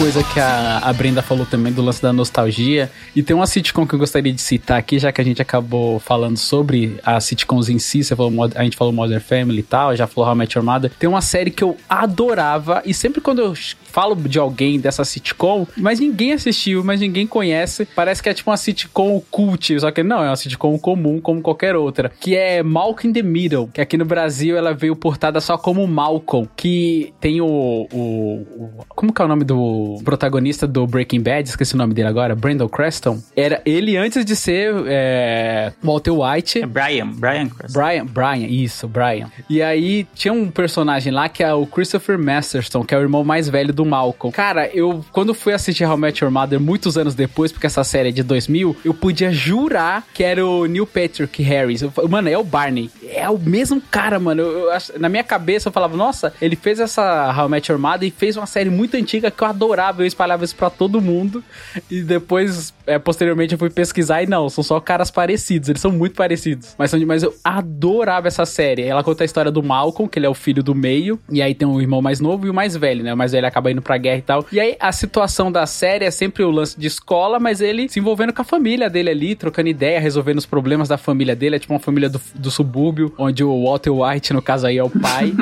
Coisa 0.01 0.25
que 0.25 0.41
a, 0.41 0.79
a 0.79 0.93
Brenda 0.95 1.21
falou 1.21 1.45
também 1.45 1.71
do 1.71 1.83
lance 1.83 2.01
da 2.01 2.11
nostalgia. 2.11 2.91
E 3.15 3.23
tem 3.23 3.37
uma 3.37 3.47
sitcom 3.47 3.87
que 3.87 3.95
eu 3.95 3.99
gostaria 3.99 4.33
de 4.33 4.41
citar 4.41 4.79
aqui, 4.79 4.99
já 4.99 5.13
que 5.13 5.21
a 5.21 5.25
gente 5.25 5.43
acabou 5.43 6.01
falando 6.01 6.39
sobre 6.39 6.99
as 7.05 7.25
sitcoms 7.25 7.69
em 7.69 7.79
si. 7.79 8.03
Falou, 8.03 8.33
a 8.55 8.65
gente 8.65 8.79
falou 8.79 8.95
Modern 8.95 9.21
Family 9.21 9.59
e 9.59 9.63
tal, 9.63 9.95
já 9.95 10.07
falou 10.07 10.31
How 10.31 10.35
I 10.35 10.39
Met 10.39 10.57
Your 10.57 10.65
Mother. 10.65 10.91
Tem 10.99 11.07
uma 11.07 11.21
série 11.21 11.51
que 11.51 11.63
eu 11.63 11.77
adorava. 11.87 12.83
E 12.87 12.95
sempre 12.95 13.21
quando 13.21 13.43
eu 13.43 13.53
falo 13.91 14.15
de 14.17 14.39
alguém 14.39 14.79
dessa 14.81 15.05
sitcom, 15.05 15.67
mas 15.77 16.01
ninguém 16.01 16.33
assistiu, 16.33 16.83
mas 16.85 17.01
ninguém 17.01 17.27
conhece. 17.27 17.87
Parece 17.95 18.23
que 18.23 18.29
é 18.29 18.35
tipo 18.35 18.51
uma 18.51 18.57
sitcom 18.57 19.21
cult, 19.31 19.79
só 19.81 19.91
que 19.91 20.03
não, 20.03 20.23
é 20.23 20.29
uma 20.29 20.37
sitcom 20.37 20.79
comum 20.79 21.21
como 21.21 21.41
qualquer 21.43 21.75
outra. 21.77 22.11
Que 22.21 22.37
é 22.37 22.63
Malcolm 22.63 23.11
in 23.11 23.13
the 23.13 23.23
Middle, 23.23 23.69
que 23.73 23.81
aqui 23.81 23.97
no 23.97 24.05
Brasil 24.05 24.57
ela 24.57 24.73
veio 24.73 24.95
portada 24.97 25.41
só 25.41 25.57
como 25.59 25.87
Malcolm, 25.87 26.49
que 26.57 27.13
tem 27.21 27.41
o, 27.41 27.47
o, 27.93 27.97
o- 27.97 28.71
como 28.89 29.13
que 29.13 29.21
é 29.21 29.25
o 29.25 29.29
nome 29.29 29.45
do 29.45 29.99
protagonista 30.05 30.67
do 30.67 30.87
Breaking 30.87 31.21
Bad? 31.21 31.49
Esqueci 31.49 31.75
o 31.75 31.79
nome 31.79 31.95
dele 31.95 32.09
agora, 32.09 32.35
Brandon 32.35 32.69
Creston. 32.69 33.21
Era 33.37 33.61
ele 33.65 33.97
antes 33.97 34.25
de 34.25 34.37
ser 34.37 34.73
é, 34.87 35.73
Walter 35.83 36.13
White. 36.13 36.63
É 36.63 36.67
Brian, 36.67 37.09
Brian 37.09 37.49
Cranston. 37.49 37.79
Brian, 37.81 38.07
Brian, 38.07 38.47
isso, 38.47 38.87
Brian. 38.89 39.31
E 39.49 39.63
aí 39.63 40.07
tinha 40.15 40.33
um 40.33 40.51
personagem 40.51 41.13
lá 41.13 41.29
que 41.29 41.43
é 41.43 41.53
o 41.53 41.67
Christopher 41.67 42.19
Masterson, 42.19 42.85
que 42.85 42.95
é 42.95 42.99
o 42.99 43.01
irmão 43.01 43.25
mais 43.25 43.49
velho 43.49 43.73
do 43.73 43.80
Malcolm. 43.85 44.33
Cara, 44.35 44.69
eu 44.75 45.05
quando 45.13 45.35
fui 45.35 45.53
assistir 45.53 45.85
How 45.85 45.97
I 45.97 46.01
Met 46.01 46.23
Your 46.25 46.33
Mother 46.33 46.61
muitos 46.61 46.97
anos 46.99 47.15
depois, 47.15 47.51
porque 47.53 47.67
essa 47.67 47.85
série 47.85 48.09
é 48.11 48.13
de 48.13 48.23
2000, 48.23 48.77
eu 48.85 48.93
podia 48.95 49.33
jurar 49.33 50.05
que 50.15 50.23
era 50.23 50.45
o 50.47 50.67
Neil 50.67 50.87
Patrick 50.87 51.43
Harris. 51.43 51.83
Eu 51.83 51.93
mano, 52.09 52.29
é 52.29 52.37
o 52.39 52.45
Barney. 52.45 52.91
É 53.09 53.29
o 53.29 53.39
mesmo 53.39 53.81
cara, 53.91 54.19
mano. 54.19 54.43
Eu- 54.43 54.71
eu 54.71 54.81
na 54.99 55.09
minha 55.09 55.25
cabeça 55.25 55.69
eu 55.69 55.73
falava, 55.73 55.97
nossa, 55.97 56.33
ele 56.41 56.57
fez 56.57 56.79
essa 56.81 57.35
How 57.37 57.47
I 57.47 57.51
Met 57.51 57.71
Your 57.71 57.81
Mother 57.81 58.09
e 58.09 58.11
fez 58.11 58.37
uma 58.37 58.47
série 58.47 58.71
muito 58.71 58.97
antiga 58.97 59.31
que 59.31 59.43
eu 59.43 59.49
adorava, 59.49 60.03
eu 60.03 60.07
espalhava 60.07 60.45
isso 60.45 60.57
pra 60.57 60.71
todo 60.71 61.01
mundo. 61.01 61.43
E 61.91 62.03
depois, 62.03 62.73
é, 62.91 62.99
posteriormente, 62.99 63.53
eu 63.53 63.59
fui 63.59 63.71
pesquisar 63.71 64.23
e 64.23 64.27
não, 64.27 64.49
são 64.49 64.65
só 64.65 64.81
caras 64.81 65.13
parecidos, 65.13 65.69
eles 65.69 65.81
são 65.81 65.93
muito 65.93 66.17
parecidos. 66.17 66.75
Mas, 66.77 66.91
são 66.91 67.01
mas 67.07 67.23
eu 67.23 67.33
adorava 67.45 68.27
essa 68.27 68.45
série. 68.45 68.83
Ela 68.83 69.05
conta 69.05 69.23
a 69.23 69.27
história 69.27 69.51
do 69.51 69.63
Malcolm, 69.63 70.09
que 70.11 70.19
ele 70.19 70.27
é 70.27 70.29
o 70.29 70.35
filho 70.35 70.61
do 70.61 70.75
meio, 70.75 71.19
e 71.31 71.41
aí 71.41 71.55
tem 71.55 71.69
o 71.69 71.81
irmão 71.81 72.03
mais 72.03 72.19
novo 72.19 72.47
e 72.47 72.51
o 72.51 72.55
mais 72.55 72.77
velho, 72.77 73.05
né? 73.05 73.15
O 73.15 73.17
mais 73.17 73.31
velho 73.31 73.47
acaba 73.47 73.71
indo 73.71 73.81
pra 73.81 73.97
guerra 73.97 74.19
e 74.19 74.23
tal. 74.23 74.47
E 74.51 74.59
aí 74.59 74.77
a 74.81 74.91
situação 74.91 75.53
da 75.53 75.67
série 75.67 76.05
é 76.05 76.11
sempre 76.11 76.43
o 76.43 76.51
lance 76.51 76.79
de 76.79 76.89
escola, 76.89 77.39
mas 77.39 77.61
ele 77.61 77.89
se 77.89 78.01
envolvendo 78.01 78.33
com 78.33 78.43
a 78.43 78.45
família 78.45 78.91
dele 78.91 79.11
ali, 79.11 79.37
trocando 79.37 79.69
ideia, 79.69 80.01
resolvendo 80.01 80.39
os 80.39 80.47
problemas 80.47 80.89
da 80.89 80.99
família 80.99 81.37
dele. 81.37 81.57
É 81.57 81.59
tipo 81.61 81.73
uma 81.73 81.79
família 81.79 82.09
do, 82.09 82.21
do 82.35 82.51
subúrbio, 82.51 83.15
onde 83.17 83.45
o 83.45 83.65
Walter 83.65 83.91
White, 83.91 84.33
no 84.33 84.43
caso 84.43 84.67
aí, 84.67 84.79
é 84.79 84.85
o 84.85 84.91
pai. 84.91 85.33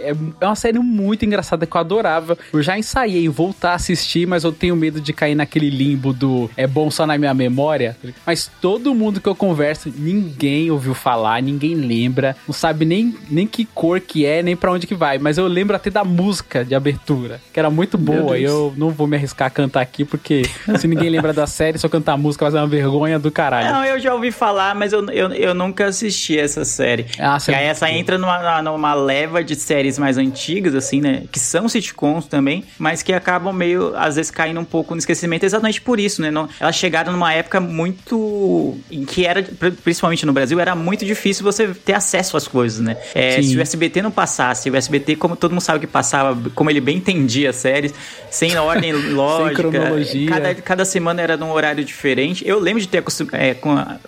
É, 0.00 0.14
é 0.40 0.46
uma 0.46 0.54
série 0.54 0.78
muito 0.78 1.24
engraçada 1.24 1.66
que 1.66 1.76
eu 1.76 1.80
adorava. 1.80 2.36
Eu 2.52 2.62
já 2.62 2.78
ensaiei 2.78 3.28
voltar 3.28 3.72
a 3.72 3.74
assistir, 3.74 4.26
mas 4.26 4.44
eu 4.44 4.52
tenho 4.52 4.74
medo 4.76 5.00
de 5.00 5.12
cair 5.12 5.34
naquele 5.34 5.68
limbo 5.68 6.12
do 6.12 6.50
é 6.56 6.66
bom 6.66 6.89
só 6.90 7.06
na 7.06 7.18
minha 7.18 7.34
memória. 7.34 7.96
Mas 8.24 8.50
todo 8.60 8.94
mundo 8.94 9.20
que 9.20 9.28
eu 9.28 9.34
converso, 9.34 9.92
ninguém 9.94 10.70
ouviu 10.70 10.94
falar, 10.94 11.42
ninguém 11.42 11.74
lembra, 11.74 12.36
não 12.46 12.54
sabe 12.54 12.84
nem, 12.84 13.14
nem 13.28 13.46
que 13.46 13.64
cor 13.64 14.00
que 14.00 14.24
é, 14.24 14.42
nem 14.42 14.56
pra 14.56 14.72
onde 14.72 14.86
que 14.86 14.94
vai. 14.94 15.18
Mas 15.18 15.38
eu 15.38 15.46
lembro 15.46 15.76
até 15.76 15.90
da 15.90 16.04
música 16.04 16.64
de 16.64 16.74
abertura, 16.74 17.40
que 17.52 17.58
era 17.58 17.70
muito 17.70 17.98
boa. 17.98 18.38
E 18.38 18.44
eu 18.44 18.72
não 18.76 18.90
vou 18.90 19.06
me 19.06 19.16
arriscar 19.16 19.48
a 19.48 19.50
cantar 19.50 19.80
aqui, 19.80 20.04
porque 20.04 20.42
se 20.78 20.86
ninguém 20.86 21.10
lembra 21.10 21.32
da 21.32 21.46
série, 21.46 21.78
se 21.78 21.84
eu 21.84 21.90
cantar 21.90 22.12
a 22.12 22.16
música 22.16 22.44
vai 22.44 22.52
ser 22.52 22.58
uma 22.58 22.66
vergonha 22.66 23.18
do 23.18 23.30
caralho. 23.30 23.72
Não, 23.72 23.84
eu 23.84 23.98
já 23.98 24.14
ouvi 24.14 24.30
falar, 24.30 24.74
mas 24.74 24.92
eu, 24.92 25.04
eu, 25.10 25.32
eu 25.32 25.54
nunca 25.54 25.86
assisti 25.86 26.38
essa 26.38 26.64
série. 26.64 27.06
Ah, 27.18 27.38
e 27.48 27.54
aí 27.54 27.66
essa 27.66 27.90
entra 27.90 28.16
numa, 28.16 28.62
numa 28.62 28.94
leva 28.94 29.42
de 29.42 29.54
série 29.54 29.80
séries 29.80 29.98
mais 29.98 30.18
antigas, 30.18 30.74
assim, 30.74 31.00
né? 31.00 31.24
Que 31.32 31.38
são 31.38 31.68
sitcoms 31.68 32.26
também, 32.26 32.64
mas 32.78 33.02
que 33.02 33.12
acabam 33.12 33.54
meio, 33.54 33.96
às 33.96 34.16
vezes, 34.16 34.30
caindo 34.30 34.60
um 34.60 34.64
pouco 34.64 34.94
no 34.94 34.98
esquecimento 34.98 35.44
exatamente 35.44 35.80
por 35.80 35.98
isso, 35.98 36.20
né? 36.20 36.30
Não, 36.30 36.48
elas 36.58 36.76
chegaram 36.80 37.12
numa 37.12 37.32
época 37.32 37.60
muito. 37.60 38.78
em 38.90 39.04
que 39.04 39.26
era, 39.26 39.42
principalmente 39.84 40.24
no 40.24 40.32
Brasil, 40.32 40.58
era 40.58 40.74
muito 40.74 41.04
difícil 41.04 41.44
você 41.44 41.68
ter 41.68 41.92
acesso 41.92 42.36
às 42.36 42.48
coisas, 42.48 42.80
né? 42.80 42.96
É, 43.14 43.40
se 43.42 43.56
o 43.56 43.60
SBT 43.60 44.02
não 44.02 44.10
passasse, 44.10 44.70
o 44.70 44.76
SBT, 44.76 45.16
como 45.16 45.36
todo 45.36 45.52
mundo 45.52 45.60
sabe 45.60 45.80
que 45.80 45.86
passava, 45.86 46.38
como 46.54 46.70
ele 46.70 46.80
bem 46.80 46.96
entendia 46.96 47.50
as 47.50 47.56
séries, 47.56 47.92
sem 48.30 48.56
ordem 48.56 48.92
lógica. 49.12 49.62
cronologia. 49.62 50.28
Cada, 50.28 50.54
cada 50.54 50.84
semana 50.84 51.20
era 51.20 51.36
num 51.36 51.50
horário 51.50 51.84
diferente. 51.84 52.46
Eu 52.46 52.58
lembro 52.58 52.80
de 52.80 52.88
ter 52.88 53.04
é, 53.32 53.56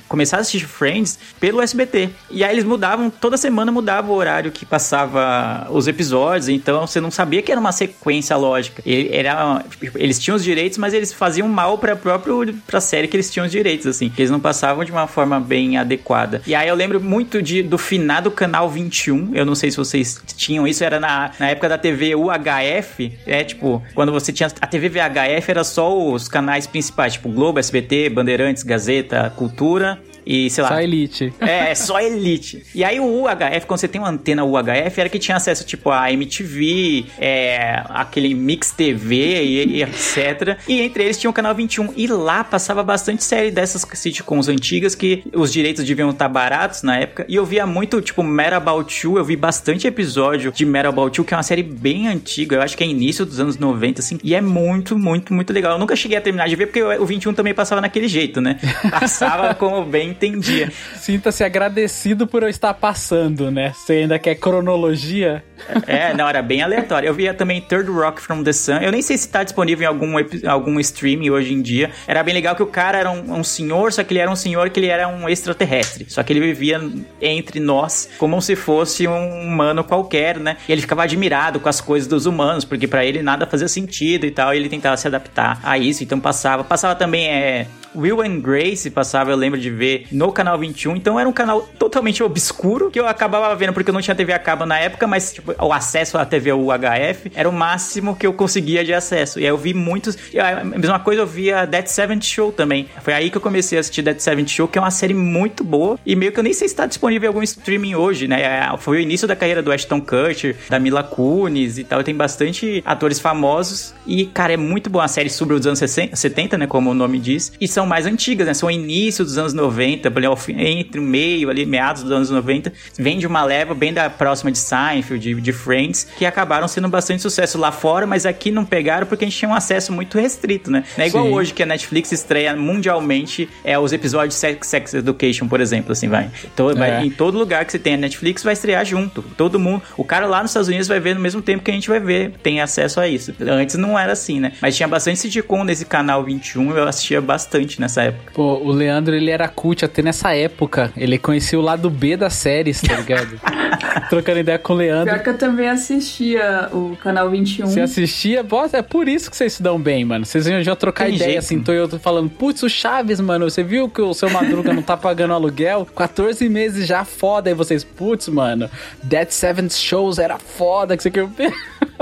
começado 0.08 0.40
a 0.40 0.42
assistir 0.42 0.66
Friends 0.66 1.18
pelo 1.38 1.60
SBT. 1.60 2.10
E 2.30 2.42
aí 2.42 2.54
eles 2.54 2.64
mudavam, 2.64 3.10
toda 3.10 3.36
semana 3.36 3.70
mudava 3.70 4.10
o 4.10 4.14
horário 4.14 4.50
que 4.50 4.64
passava 4.64 5.66
os 5.70 5.86
episódios, 5.86 6.48
então 6.48 6.86
você 6.86 7.00
não 7.00 7.10
sabia 7.10 7.42
que 7.42 7.52
era 7.52 7.60
uma 7.60 7.72
sequência 7.72 8.36
lógica. 8.36 8.82
E 8.86 9.08
Era, 9.12 9.62
tipo, 9.68 9.98
eles 9.98 10.18
tinham 10.18 10.36
os 10.36 10.44
direitos, 10.44 10.78
mas 10.78 10.94
eles 10.94 11.12
faziam 11.12 11.48
mal 11.48 11.76
pra 11.78 11.94
próprio 11.94 12.51
pra 12.66 12.80
série 12.80 13.08
que 13.08 13.16
eles 13.16 13.30
tinham 13.30 13.46
os 13.46 13.52
direitos, 13.52 13.86
assim. 13.86 14.08
Que 14.08 14.22
eles 14.22 14.30
não 14.30 14.40
passavam 14.40 14.84
de 14.84 14.92
uma 14.92 15.06
forma 15.06 15.40
bem 15.40 15.76
adequada. 15.76 16.42
E 16.46 16.54
aí 16.54 16.68
eu 16.68 16.74
lembro 16.74 17.00
muito 17.00 17.42
de, 17.42 17.62
do 17.62 17.78
finado 17.78 18.30
canal 18.30 18.68
21. 18.68 19.34
Eu 19.34 19.44
não 19.44 19.54
sei 19.54 19.70
se 19.70 19.76
vocês 19.76 20.22
tinham 20.36 20.66
isso, 20.66 20.84
era 20.84 20.98
na, 20.98 21.30
na 21.38 21.50
época 21.50 21.68
da 21.68 21.78
TV 21.78 22.14
UHF. 22.14 23.12
É 23.26 23.44
tipo, 23.44 23.82
quando 23.94 24.12
você 24.12 24.32
tinha. 24.32 24.50
A 24.60 24.66
TV 24.66 24.88
VHF 24.88 25.50
era 25.50 25.64
só 25.64 25.96
os 26.12 26.28
canais 26.28 26.66
principais, 26.66 27.14
tipo 27.14 27.28
Globo, 27.28 27.58
SBT, 27.58 28.10
Bandeirantes, 28.10 28.62
Gazeta, 28.62 29.32
Cultura. 29.36 29.98
E 30.26 30.50
sei 30.50 30.62
lá. 30.62 30.70
Só 30.70 30.80
elite. 30.80 31.34
É, 31.40 31.70
é 31.70 31.74
só 31.74 32.00
Elite. 32.00 32.64
E 32.74 32.84
aí 32.84 33.00
o 33.00 33.22
UHF, 33.22 33.66
quando 33.66 33.80
você 33.80 33.88
tem 33.88 34.00
uma 34.00 34.10
antena 34.10 34.44
UHF, 34.44 35.00
era 35.00 35.08
que 35.08 35.18
tinha 35.18 35.36
acesso, 35.36 35.64
tipo, 35.64 35.90
a 35.90 36.10
MTV, 36.12 37.06
é, 37.18 37.82
aquele 37.88 38.34
Mix 38.34 38.70
TV 38.72 39.42
e, 39.42 39.76
e 39.76 39.82
etc. 39.82 40.58
E 40.68 40.80
entre 40.80 41.04
eles 41.04 41.18
tinha 41.18 41.30
o 41.30 41.32
Canal 41.32 41.54
21. 41.54 41.92
E 41.96 42.06
lá 42.06 42.44
passava 42.44 42.82
bastante 42.82 43.24
série 43.24 43.50
dessas 43.50 43.86
sitcoms 43.94 44.48
antigas 44.48 44.94
que 44.94 45.24
os 45.34 45.52
direitos 45.52 45.84
deviam 45.84 46.10
estar 46.10 46.28
baratos 46.28 46.82
na 46.82 46.98
época. 46.98 47.24
E 47.28 47.34
eu 47.34 47.44
via 47.44 47.66
muito, 47.66 48.00
tipo, 48.00 48.22
Mad 48.22 48.52
About 48.52 49.06
You. 49.06 49.18
Eu 49.18 49.24
vi 49.24 49.36
bastante 49.36 49.86
episódio 49.86 50.52
de 50.52 50.64
Mad 50.64 50.86
About 50.86 51.18
You, 51.18 51.24
que 51.24 51.34
é 51.34 51.36
uma 51.36 51.42
série 51.42 51.62
bem 51.62 52.08
antiga. 52.08 52.56
Eu 52.56 52.62
acho 52.62 52.76
que 52.76 52.84
é 52.84 52.86
início 52.86 53.24
dos 53.24 53.40
anos 53.40 53.58
90, 53.58 54.00
assim. 54.00 54.18
E 54.22 54.34
é 54.34 54.40
muito, 54.40 54.98
muito, 54.98 55.34
muito 55.34 55.52
legal. 55.52 55.72
Eu 55.72 55.78
nunca 55.78 55.96
cheguei 55.96 56.16
a 56.16 56.20
terminar 56.20 56.48
de 56.48 56.56
ver, 56.56 56.66
porque 56.66 56.82
o 56.82 57.06
21 57.06 57.34
também 57.34 57.54
passava 57.54 57.80
naquele 57.80 58.08
jeito, 58.08 58.40
né? 58.40 58.58
Passava 58.90 59.54
como 59.56 59.84
bem 59.84 60.11
entendia. 60.12 60.70
Sinta-se 60.96 61.42
agradecido 61.44 62.26
por 62.26 62.42
eu 62.42 62.48
estar 62.48 62.72
passando, 62.74 63.50
né? 63.50 63.72
Você 63.74 63.94
ainda 63.94 64.18
quer 64.18 64.36
cronologia? 64.36 65.44
É, 65.86 66.14
não, 66.14 66.28
era 66.28 66.42
bem 66.42 66.62
aleatório. 66.62 67.06
Eu 67.06 67.14
via 67.14 67.34
também 67.34 67.60
Third 67.60 67.90
Rock 67.90 68.20
from 68.20 68.42
the 68.42 68.52
Sun. 68.52 68.76
Eu 68.76 68.92
nem 68.92 69.02
sei 69.02 69.16
se 69.16 69.28
tá 69.28 69.42
disponível 69.42 69.84
em 69.84 69.86
algum, 69.86 70.14
algum 70.46 70.80
streaming 70.80 71.30
hoje 71.30 71.52
em 71.52 71.62
dia. 71.62 71.90
Era 72.06 72.22
bem 72.22 72.34
legal 72.34 72.54
que 72.54 72.62
o 72.62 72.66
cara 72.66 72.98
era 72.98 73.10
um, 73.10 73.38
um 73.38 73.44
senhor, 73.44 73.92
só 73.92 74.02
que 74.02 74.12
ele 74.12 74.20
era 74.20 74.30
um 74.30 74.36
senhor 74.36 74.70
que 74.70 74.80
ele 74.80 74.88
era 74.88 75.08
um 75.08 75.28
extraterrestre. 75.28 76.06
Só 76.08 76.22
que 76.22 76.32
ele 76.32 76.40
vivia 76.40 76.80
entre 77.20 77.60
nós 77.60 78.08
como 78.18 78.40
se 78.40 78.56
fosse 78.56 79.06
um 79.06 79.42
humano 79.42 79.84
qualquer, 79.84 80.38
né? 80.38 80.56
E 80.68 80.72
ele 80.72 80.80
ficava 80.80 81.02
admirado 81.02 81.60
com 81.60 81.68
as 81.68 81.80
coisas 81.80 82.08
dos 82.08 82.26
humanos, 82.26 82.64
porque 82.64 82.86
pra 82.86 83.04
ele 83.04 83.22
nada 83.22 83.46
fazia 83.46 83.68
sentido 83.68 84.26
e 84.26 84.30
tal. 84.30 84.54
E 84.54 84.56
ele 84.58 84.68
tentava 84.68 84.96
se 84.96 85.06
adaptar 85.06 85.60
a 85.62 85.78
isso, 85.78 86.02
então 86.02 86.20
passava. 86.20 86.64
Passava 86.64 86.94
também, 86.94 87.28
é. 87.28 87.66
Will 87.94 88.20
and 88.22 88.40
Grace 88.40 88.90
passava, 88.90 89.30
eu 89.30 89.36
lembro 89.36 89.58
de 89.58 89.70
ver 89.70 90.06
no 90.10 90.32
canal 90.32 90.58
21, 90.58 90.96
então 90.96 91.18
era 91.18 91.28
um 91.28 91.32
canal 91.32 91.62
totalmente 91.78 92.22
obscuro 92.22 92.90
que 92.90 92.98
eu 92.98 93.06
acabava 93.06 93.54
vendo 93.54 93.72
porque 93.72 93.90
eu 93.90 93.94
não 93.94 94.00
tinha 94.00 94.14
TV 94.14 94.32
a 94.32 94.38
cabo 94.38 94.64
na 94.66 94.78
época, 94.78 95.06
mas 95.06 95.32
tipo, 95.32 95.54
o 95.58 95.72
acesso 95.72 96.18
à 96.18 96.24
TV 96.24 96.52
UHF 96.52 97.32
era 97.34 97.48
o 97.48 97.52
máximo 97.52 98.16
que 98.16 98.26
eu 98.26 98.32
conseguia 98.32 98.84
de 98.84 98.92
acesso. 98.92 99.38
E 99.38 99.42
aí 99.42 99.48
eu 99.48 99.56
vi 99.56 99.74
muitos. 99.74 100.16
A 100.38 100.64
mesma 100.64 100.98
coisa 100.98 101.22
eu 101.22 101.26
via 101.26 101.66
Dead 101.66 101.86
Seventh 101.86 102.24
Show 102.24 102.52
também. 102.52 102.88
Foi 103.02 103.12
aí 103.12 103.30
que 103.30 103.36
eu 103.36 103.40
comecei 103.40 103.78
a 103.78 103.80
assistir 103.80 104.02
Dead 104.02 104.18
Seventh 104.18 104.48
Show, 104.48 104.68
que 104.68 104.78
é 104.78 104.80
uma 104.80 104.90
série 104.90 105.14
muito 105.14 105.64
boa 105.64 105.98
e 106.04 106.16
meio 106.16 106.32
que 106.32 106.38
eu 106.38 106.44
nem 106.44 106.52
sei 106.52 106.68
se 106.68 106.74
está 106.74 106.86
disponível 106.86 107.26
em 107.26 107.28
algum 107.28 107.42
streaming 107.42 107.94
hoje, 107.94 108.26
né? 108.28 108.42
É, 108.42 108.76
Foi 108.78 108.98
o 108.98 109.00
início 109.00 109.28
da 109.28 109.36
carreira 109.36 109.62
do 109.62 109.72
Ashton 109.72 110.00
Kutcher, 110.00 110.56
da 110.68 110.78
Mila 110.78 111.02
Kunis 111.02 111.78
e 111.78 111.84
tal. 111.84 112.02
Tem 112.02 112.14
bastante 112.14 112.82
atores 112.84 113.18
famosos 113.18 113.94
e, 114.06 114.26
cara, 114.26 114.54
é 114.54 114.56
muito 114.56 114.90
boa 114.90 115.04
a 115.04 115.08
série 115.08 115.30
sobre 115.30 115.54
os 115.54 115.66
anos 115.66 115.78
60, 115.78 116.16
70, 116.16 116.58
né? 116.58 116.66
Como 116.66 116.90
o 116.90 116.94
nome 116.94 117.18
diz. 117.18 117.52
E 117.60 117.68
são 117.68 117.81
mais 117.86 118.06
antigas, 118.06 118.46
né? 118.46 118.54
São 118.54 118.70
início 118.70 119.24
dos 119.24 119.38
anos 119.38 119.52
90, 119.52 120.08
ali 120.14 120.26
ao 120.26 120.36
fim- 120.36 120.58
entre 120.60 121.00
o 121.00 121.02
meio 121.02 121.50
ali, 121.50 121.64
meados 121.66 122.02
dos 122.02 122.12
anos 122.12 122.30
90. 122.30 122.72
Vem 122.98 123.18
de 123.18 123.26
uma 123.26 123.42
leva 123.44 123.74
bem 123.74 123.92
da 123.92 124.08
próxima 124.10 124.50
de 124.50 124.58
Seinfeld, 124.58 125.34
de, 125.34 125.40
de 125.40 125.52
Friends, 125.52 126.06
que 126.16 126.24
acabaram 126.26 126.66
sendo 126.68 126.88
bastante 126.88 127.22
sucesso 127.22 127.58
lá 127.58 127.72
fora, 127.72 128.06
mas 128.06 128.26
aqui 128.26 128.50
não 128.50 128.64
pegaram 128.64 129.06
porque 129.06 129.24
a 129.24 129.28
gente 129.28 129.38
tinha 129.38 129.48
um 129.50 129.54
acesso 129.54 129.92
muito 129.92 130.18
restrito, 130.18 130.70
né? 130.70 130.84
Não 130.96 131.04
é 131.04 131.08
igual 131.08 131.24
Sim. 131.26 131.32
hoje 131.32 131.52
que 131.54 131.62
a 131.62 131.66
Netflix 131.66 132.12
estreia 132.12 132.54
mundialmente 132.56 133.48
é, 133.64 133.78
os 133.78 133.92
episódios 133.92 134.34
de 134.34 134.40
Sex, 134.40 134.66
Sex 134.66 134.94
Education, 134.94 135.48
por 135.48 135.60
exemplo, 135.60 135.92
assim, 135.92 136.08
vai. 136.08 136.30
Então, 136.52 136.74
vai- 136.74 136.90
É. 136.92 137.04
Em 137.04 137.10
todo 137.10 137.38
lugar 137.38 137.64
que 137.64 137.72
você 137.72 137.78
tem 137.78 137.94
a 137.94 137.96
Netflix 137.96 138.42
vai 138.42 138.52
estrear 138.52 138.84
junto. 138.84 139.22
Todo 139.36 139.58
mundo. 139.58 139.82
O 139.96 140.04
cara 140.04 140.26
lá 140.26 140.42
nos 140.42 140.50
Estados 140.50 140.68
Unidos 140.68 140.86
vai 140.88 141.00
ver 141.00 141.14
no 141.14 141.20
mesmo 141.20 141.40
tempo 141.40 141.62
que 141.64 141.70
a 141.70 141.74
gente 141.74 141.88
vai 141.88 141.98
ver. 142.00 142.32
Tem 142.42 142.60
acesso 142.60 143.00
a 143.00 143.08
isso. 143.08 143.32
Antes 143.40 143.76
não 143.76 143.98
era 143.98 144.12
assim, 144.12 144.38
né? 144.40 144.52
Mas 144.60 144.76
tinha 144.76 144.86
bastante 144.88 145.18
sitcom 145.20 145.64
nesse 145.64 145.84
canal 145.86 146.22
21. 146.22 146.76
Eu 146.76 146.86
assistia 146.86 147.20
bastante 147.20 147.71
nessa 147.80 148.02
época. 148.02 148.32
Pô, 148.34 148.54
o 148.58 148.70
Leandro, 148.70 149.14
ele 149.14 149.30
era 149.30 149.48
cult 149.48 149.84
até 149.84 150.02
nessa 150.02 150.34
época. 150.34 150.92
Ele 150.96 151.18
conhecia 151.18 151.58
o 151.58 151.62
lado 151.62 151.88
B 151.90 152.16
das 152.16 152.34
séries, 152.34 152.80
tá 152.80 152.96
ligado? 152.96 153.40
Trocando 154.08 154.40
ideia 154.40 154.58
com 154.58 154.72
o 154.72 154.76
Leandro. 154.76 155.12
Pior 155.12 155.22
que 155.22 155.28
eu 155.30 155.38
também 155.38 155.68
assistia 155.68 156.68
o 156.72 156.96
canal 156.96 157.30
21. 157.30 157.66
Você 157.66 157.80
assistia, 157.80 158.42
bosta, 158.42 158.78
é 158.78 158.82
por 158.82 159.08
isso 159.08 159.30
que 159.30 159.36
vocês 159.36 159.52
se 159.52 159.62
dão 159.62 159.80
bem, 159.80 160.04
mano. 160.04 160.24
Vocês 160.24 160.46
iam 160.46 160.62
já 160.62 160.76
trocar 160.76 161.06
Tem 161.06 161.14
ideia, 161.14 161.30
jeito. 161.32 161.44
assim, 161.44 161.60
tô 161.60 161.72
eu 161.72 161.88
tô 161.88 161.98
falando, 161.98 162.28
putz, 162.30 162.62
o 162.62 162.68
Chaves, 162.68 163.20
mano, 163.20 163.48
você 163.48 163.62
viu 163.62 163.88
que 163.88 164.00
o 164.00 164.14
seu 164.14 164.30
Madruga 164.30 164.72
não 164.72 164.82
tá 164.82 164.96
pagando 164.96 165.34
aluguel? 165.34 165.86
14 165.86 166.48
meses 166.48 166.86
já 166.86 167.04
foda, 167.04 167.50
aí 167.50 167.54
vocês, 167.54 167.84
putz, 167.84 168.28
mano, 168.28 168.68
Dead 169.02 169.30
Seventh 169.30 169.72
Shows 169.72 170.18
era 170.18 170.38
foda, 170.38 170.96
que 170.96 171.02
você 171.02 171.10
quer 171.10 171.28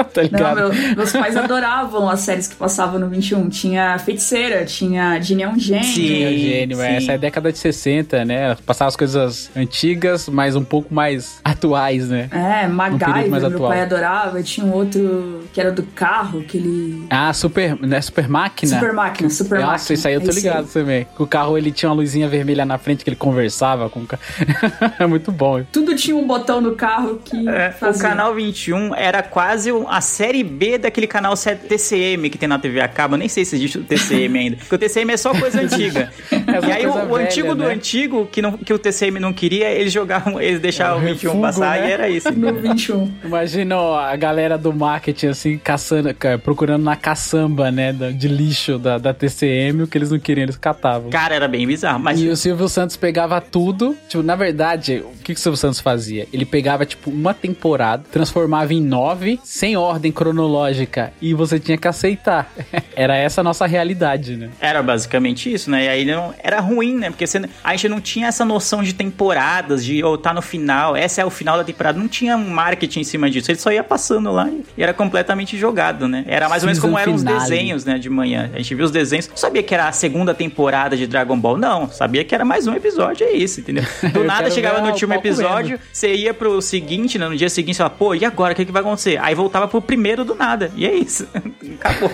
tá 0.12 0.22
Não, 0.22 0.28
ligado? 0.28 0.56
meu- 0.56 0.96
meus 0.96 1.12
pais 1.12 1.36
adoravam 1.36 2.08
as 2.08 2.20
séries 2.20 2.46
que 2.48 2.56
passavam 2.56 2.98
no 2.98 3.08
21. 3.08 3.48
Tinha 3.48 3.98
Feiticeira, 3.98 4.64
tinha 4.64 5.20
Ginny 5.20 5.42
é 5.42 5.48
um 5.48 5.58
Gênio. 5.58 5.84
Sim. 5.84 6.22
É 6.24 6.28
o 6.28 6.38
gênio, 6.38 6.76
sim. 6.76 6.82
é, 6.82 6.96
essa 6.96 7.12
é 7.12 7.14
a 7.14 7.18
década 7.18 7.52
de 7.52 7.58
60, 7.58 8.24
né? 8.24 8.56
Passava 8.66 8.88
as 8.88 8.96
coisas 8.96 9.50
antigas, 9.56 10.28
mas 10.28 10.56
um 10.56 10.64
pouco 10.64 10.92
mais 10.94 11.40
atuais, 11.44 12.08
né? 12.08 12.28
É, 12.30 12.66
MacGyver, 12.66 13.30
mais 13.30 13.42
meu 13.42 13.52
atual. 13.54 13.70
pai 13.70 13.82
adorava. 13.82 14.42
Tinha 14.42 14.66
um 14.66 14.72
outro 14.72 15.44
que 15.52 15.60
era 15.60 15.70
do 15.72 15.82
carro, 15.82 16.42
que 16.42 16.56
ele... 16.56 17.06
Ah, 17.10 17.32
super, 17.32 17.76
né? 17.80 18.00
Super 18.00 18.28
máquina. 18.28 18.74
Super 18.78 18.92
Máquina, 18.92 19.30
Super 19.30 19.60
Nossa, 19.60 19.72
Máquina. 19.72 19.94
isso 19.94 20.08
aí 20.08 20.14
eu 20.14 20.20
tô 20.20 20.30
É 20.30 20.32
ligado 20.34 20.64
aí. 20.66 20.72
também. 20.72 21.06
Que 21.16 21.22
o 21.22 21.26
carro 21.26 21.56
ele 21.58 21.70
tinha 21.72 21.88
uma 21.90 21.96
luzinha 21.96 22.28
vermelha 22.28 22.64
na 22.64 22.78
frente 22.78 23.04
que 23.04 23.10
ele 23.10 23.16
conversava 23.16 23.88
com 23.90 24.00
o 24.00 24.06
carro. 24.06 24.22
é 24.98 25.06
muito 25.06 25.30
bom. 25.32 25.62
Tudo 25.72 25.94
tinha 25.96 26.16
um 26.16 26.26
botão 26.26 26.60
no 26.60 26.74
carro 26.74 27.20
que 27.24 27.48
É, 27.48 27.74
o 27.82 27.98
canal 27.98 28.34
21 28.34 28.94
era 28.94 29.22
quase 29.22 29.72
um- 29.72 29.88
a 29.90 30.00
série 30.00 30.42
B 30.44 30.78
daquele 30.78 31.06
canal 31.06 31.34
7 31.36 31.66
TCM 31.66 32.30
que 32.30 32.38
tem 32.38 32.48
na 32.48 32.58
TV 32.58 32.80
a 32.80 32.88
cabo. 32.88 33.14
Eu 33.14 33.18
nem 33.18 33.28
sei 33.28 33.44
se 33.44 33.56
existe 33.56 33.78
o 33.78 33.84
TCM 33.84 34.38
ainda. 34.38 34.56
Porque 34.56 34.74
o 34.74 34.78
TCM 34.78 35.12
é 35.12 35.16
só 35.16 35.34
coisa 35.38 35.60
antiga. 35.62 36.10
É 36.30 36.68
e 36.68 36.72
aí 36.72 36.86
o, 36.86 36.92
velha, 36.92 37.26
antigo 37.26 37.54
do 37.54 37.64
né? 37.64 37.74
antigo, 37.74 38.26
que, 38.30 38.40
não, 38.42 38.52
que 38.56 38.72
o 38.72 38.78
TCM 38.78 39.18
não 39.20 39.32
queria, 39.32 39.70
eles 39.70 39.92
jogavam, 39.92 40.40
eles 40.40 40.60
deixavam 40.60 40.98
É 40.98 41.00
o 41.00 41.04
o 41.04 41.14
21 41.14 41.28
refugo, 41.30 41.42
passar 41.42 41.78
né? 41.80 41.88
e 41.88 41.92
era 41.92 42.08
isso. 42.08 42.30
No 42.32 42.52
21. 42.54 43.10
Imagina 43.24 43.76
ó, 43.76 43.98
a 43.98 44.16
galera 44.16 44.56
do 44.56 44.72
marketing, 44.72 45.26
assim, 45.26 45.58
caçando, 45.58 46.14
ca- 46.14 46.38
procurando 46.38 46.82
na 46.84 46.96
caçamba, 46.96 47.70
né? 47.70 47.92
De 47.92 48.28
lixo 48.28 48.78
da, 48.78 48.98
da 48.98 49.12
TCM, 49.14 49.82
o 49.82 49.86
que 49.86 49.98
eles 49.98 50.10
não 50.10 50.18
queriam, 50.18 50.44
eles 50.44 50.56
catavam. 50.56 51.10
Cara, 51.10 51.34
era 51.34 51.48
bem 51.48 51.66
bizarro. 51.66 51.98
Mas 52.00 52.20
E 52.20 52.28
o 52.28 52.36
Silvio 52.36 52.68
Santos 52.68 52.96
pegava 52.96 53.40
tudo. 53.40 53.96
Tipo, 54.08 54.22
na 54.22 54.36
verdade, 54.36 55.02
o 55.04 55.10
que, 55.22 55.34
que 55.34 55.40
o 55.40 55.42
Silvio 55.42 55.56
Santos 55.56 55.80
fazia? 55.80 56.26
Ele 56.32 56.44
pegava, 56.44 56.84
tipo, 56.86 57.10
uma 57.10 57.34
temporada, 57.34 58.04
transformava 58.10 58.72
em 58.74 58.80
nove, 58.80 59.38
sem 59.44 59.69
ordem 59.76 60.12
cronológica, 60.12 61.12
e 61.20 61.34
você 61.34 61.58
tinha 61.58 61.76
que 61.76 61.88
aceitar. 61.88 62.52
Era 62.94 63.16
essa 63.16 63.40
a 63.40 63.44
nossa 63.44 63.66
realidade, 63.66 64.36
né? 64.36 64.50
Era 64.60 64.82
basicamente 64.82 65.52
isso, 65.52 65.70
né? 65.70 65.84
E 65.84 65.88
aí 65.88 66.04
não, 66.04 66.34
era 66.42 66.60
ruim, 66.60 66.96
né? 66.96 67.10
Porque 67.10 67.26
você, 67.26 67.40
a 67.62 67.70
gente 67.70 67.88
não 67.88 68.00
tinha 68.00 68.28
essa 68.28 68.44
noção 68.44 68.82
de 68.82 68.92
temporadas, 68.92 69.84
de 69.84 70.02
ou 70.04 70.18
tá 70.18 70.34
no 70.34 70.42
final, 70.42 70.94
essa 70.96 71.22
é 71.22 71.24
o 71.24 71.30
final 71.30 71.56
da 71.56 71.64
temporada. 71.64 71.98
Não 71.98 72.08
tinha 72.08 72.36
um 72.36 72.50
marketing 72.50 73.00
em 73.00 73.04
cima 73.04 73.30
disso. 73.30 73.50
Ele 73.50 73.58
só 73.58 73.72
ia 73.72 73.82
passando 73.82 74.30
lá 74.30 74.48
e, 74.48 74.62
e 74.76 74.82
era 74.82 74.92
completamente 74.92 75.56
jogado, 75.56 76.06
né? 76.06 76.24
Era 76.26 76.48
mais 76.48 76.62
ou 76.62 76.66
menos 76.66 76.80
como 76.80 76.98
eram 76.98 77.14
os 77.14 77.22
desenhos, 77.22 77.84
né? 77.84 77.98
De 77.98 78.10
manhã. 78.10 78.50
A 78.52 78.58
gente 78.58 78.74
viu 78.74 78.84
os 78.84 78.90
desenhos, 78.90 79.28
não 79.28 79.36
sabia 79.36 79.62
que 79.62 79.74
era 79.74 79.88
a 79.88 79.92
segunda 79.92 80.34
temporada 80.34 80.96
de 80.96 81.06
Dragon 81.06 81.38
Ball, 81.38 81.56
não. 81.56 81.90
Sabia 81.90 82.24
que 82.24 82.34
era 82.34 82.44
mais 82.44 82.66
um 82.66 82.74
episódio, 82.74 83.26
é 83.26 83.32
isso, 83.32 83.60
entendeu? 83.60 83.84
Do 84.12 84.24
nada 84.24 84.50
chegava 84.50 84.80
no 84.80 84.88
último 84.88 85.14
episódio, 85.14 85.78
você 85.92 86.14
ia 86.14 86.34
pro 86.34 86.60
seguinte, 86.60 87.18
né? 87.18 87.28
No 87.28 87.36
dia 87.36 87.48
seguinte, 87.48 87.76
você 87.76 87.78
falava, 87.78 87.96
pô, 87.96 88.14
e 88.14 88.24
agora? 88.24 88.52
O 88.52 88.56
que, 88.56 88.64
que 88.64 88.72
vai 88.72 88.82
acontecer? 88.82 89.18
Aí 89.22 89.34
voltava 89.34 89.59
pro 89.68 89.80
primeiro 89.82 90.24
do 90.24 90.34
nada. 90.34 90.70
E 90.76 90.86
é 90.86 90.94
isso. 90.94 91.26
Acabou. 91.80 92.10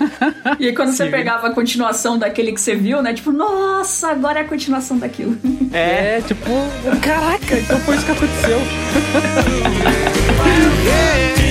E 0.58 0.66
aí 0.66 0.74
quando 0.74 0.90
você 0.90 0.96
Se 0.98 1.04
vira. 1.04 1.16
pegava 1.18 1.48
a 1.48 1.50
continuação 1.50 2.18
daquele 2.18 2.52
que 2.52 2.60
você 2.60 2.74
viu, 2.74 3.02
né? 3.02 3.12
Tipo, 3.14 3.32
nossa, 3.32 4.08
agora 4.10 4.40
é 4.40 4.42
a 4.42 4.46
continuação 4.48 4.98
daquilo. 4.98 5.36
É, 5.72 6.16
É, 6.16 6.20
tipo, 6.22 6.44
caraca, 7.00 7.58
então 7.58 7.78
foi 7.80 7.96
isso 7.96 8.04
que 8.06 8.12
aconteceu. 8.12 8.58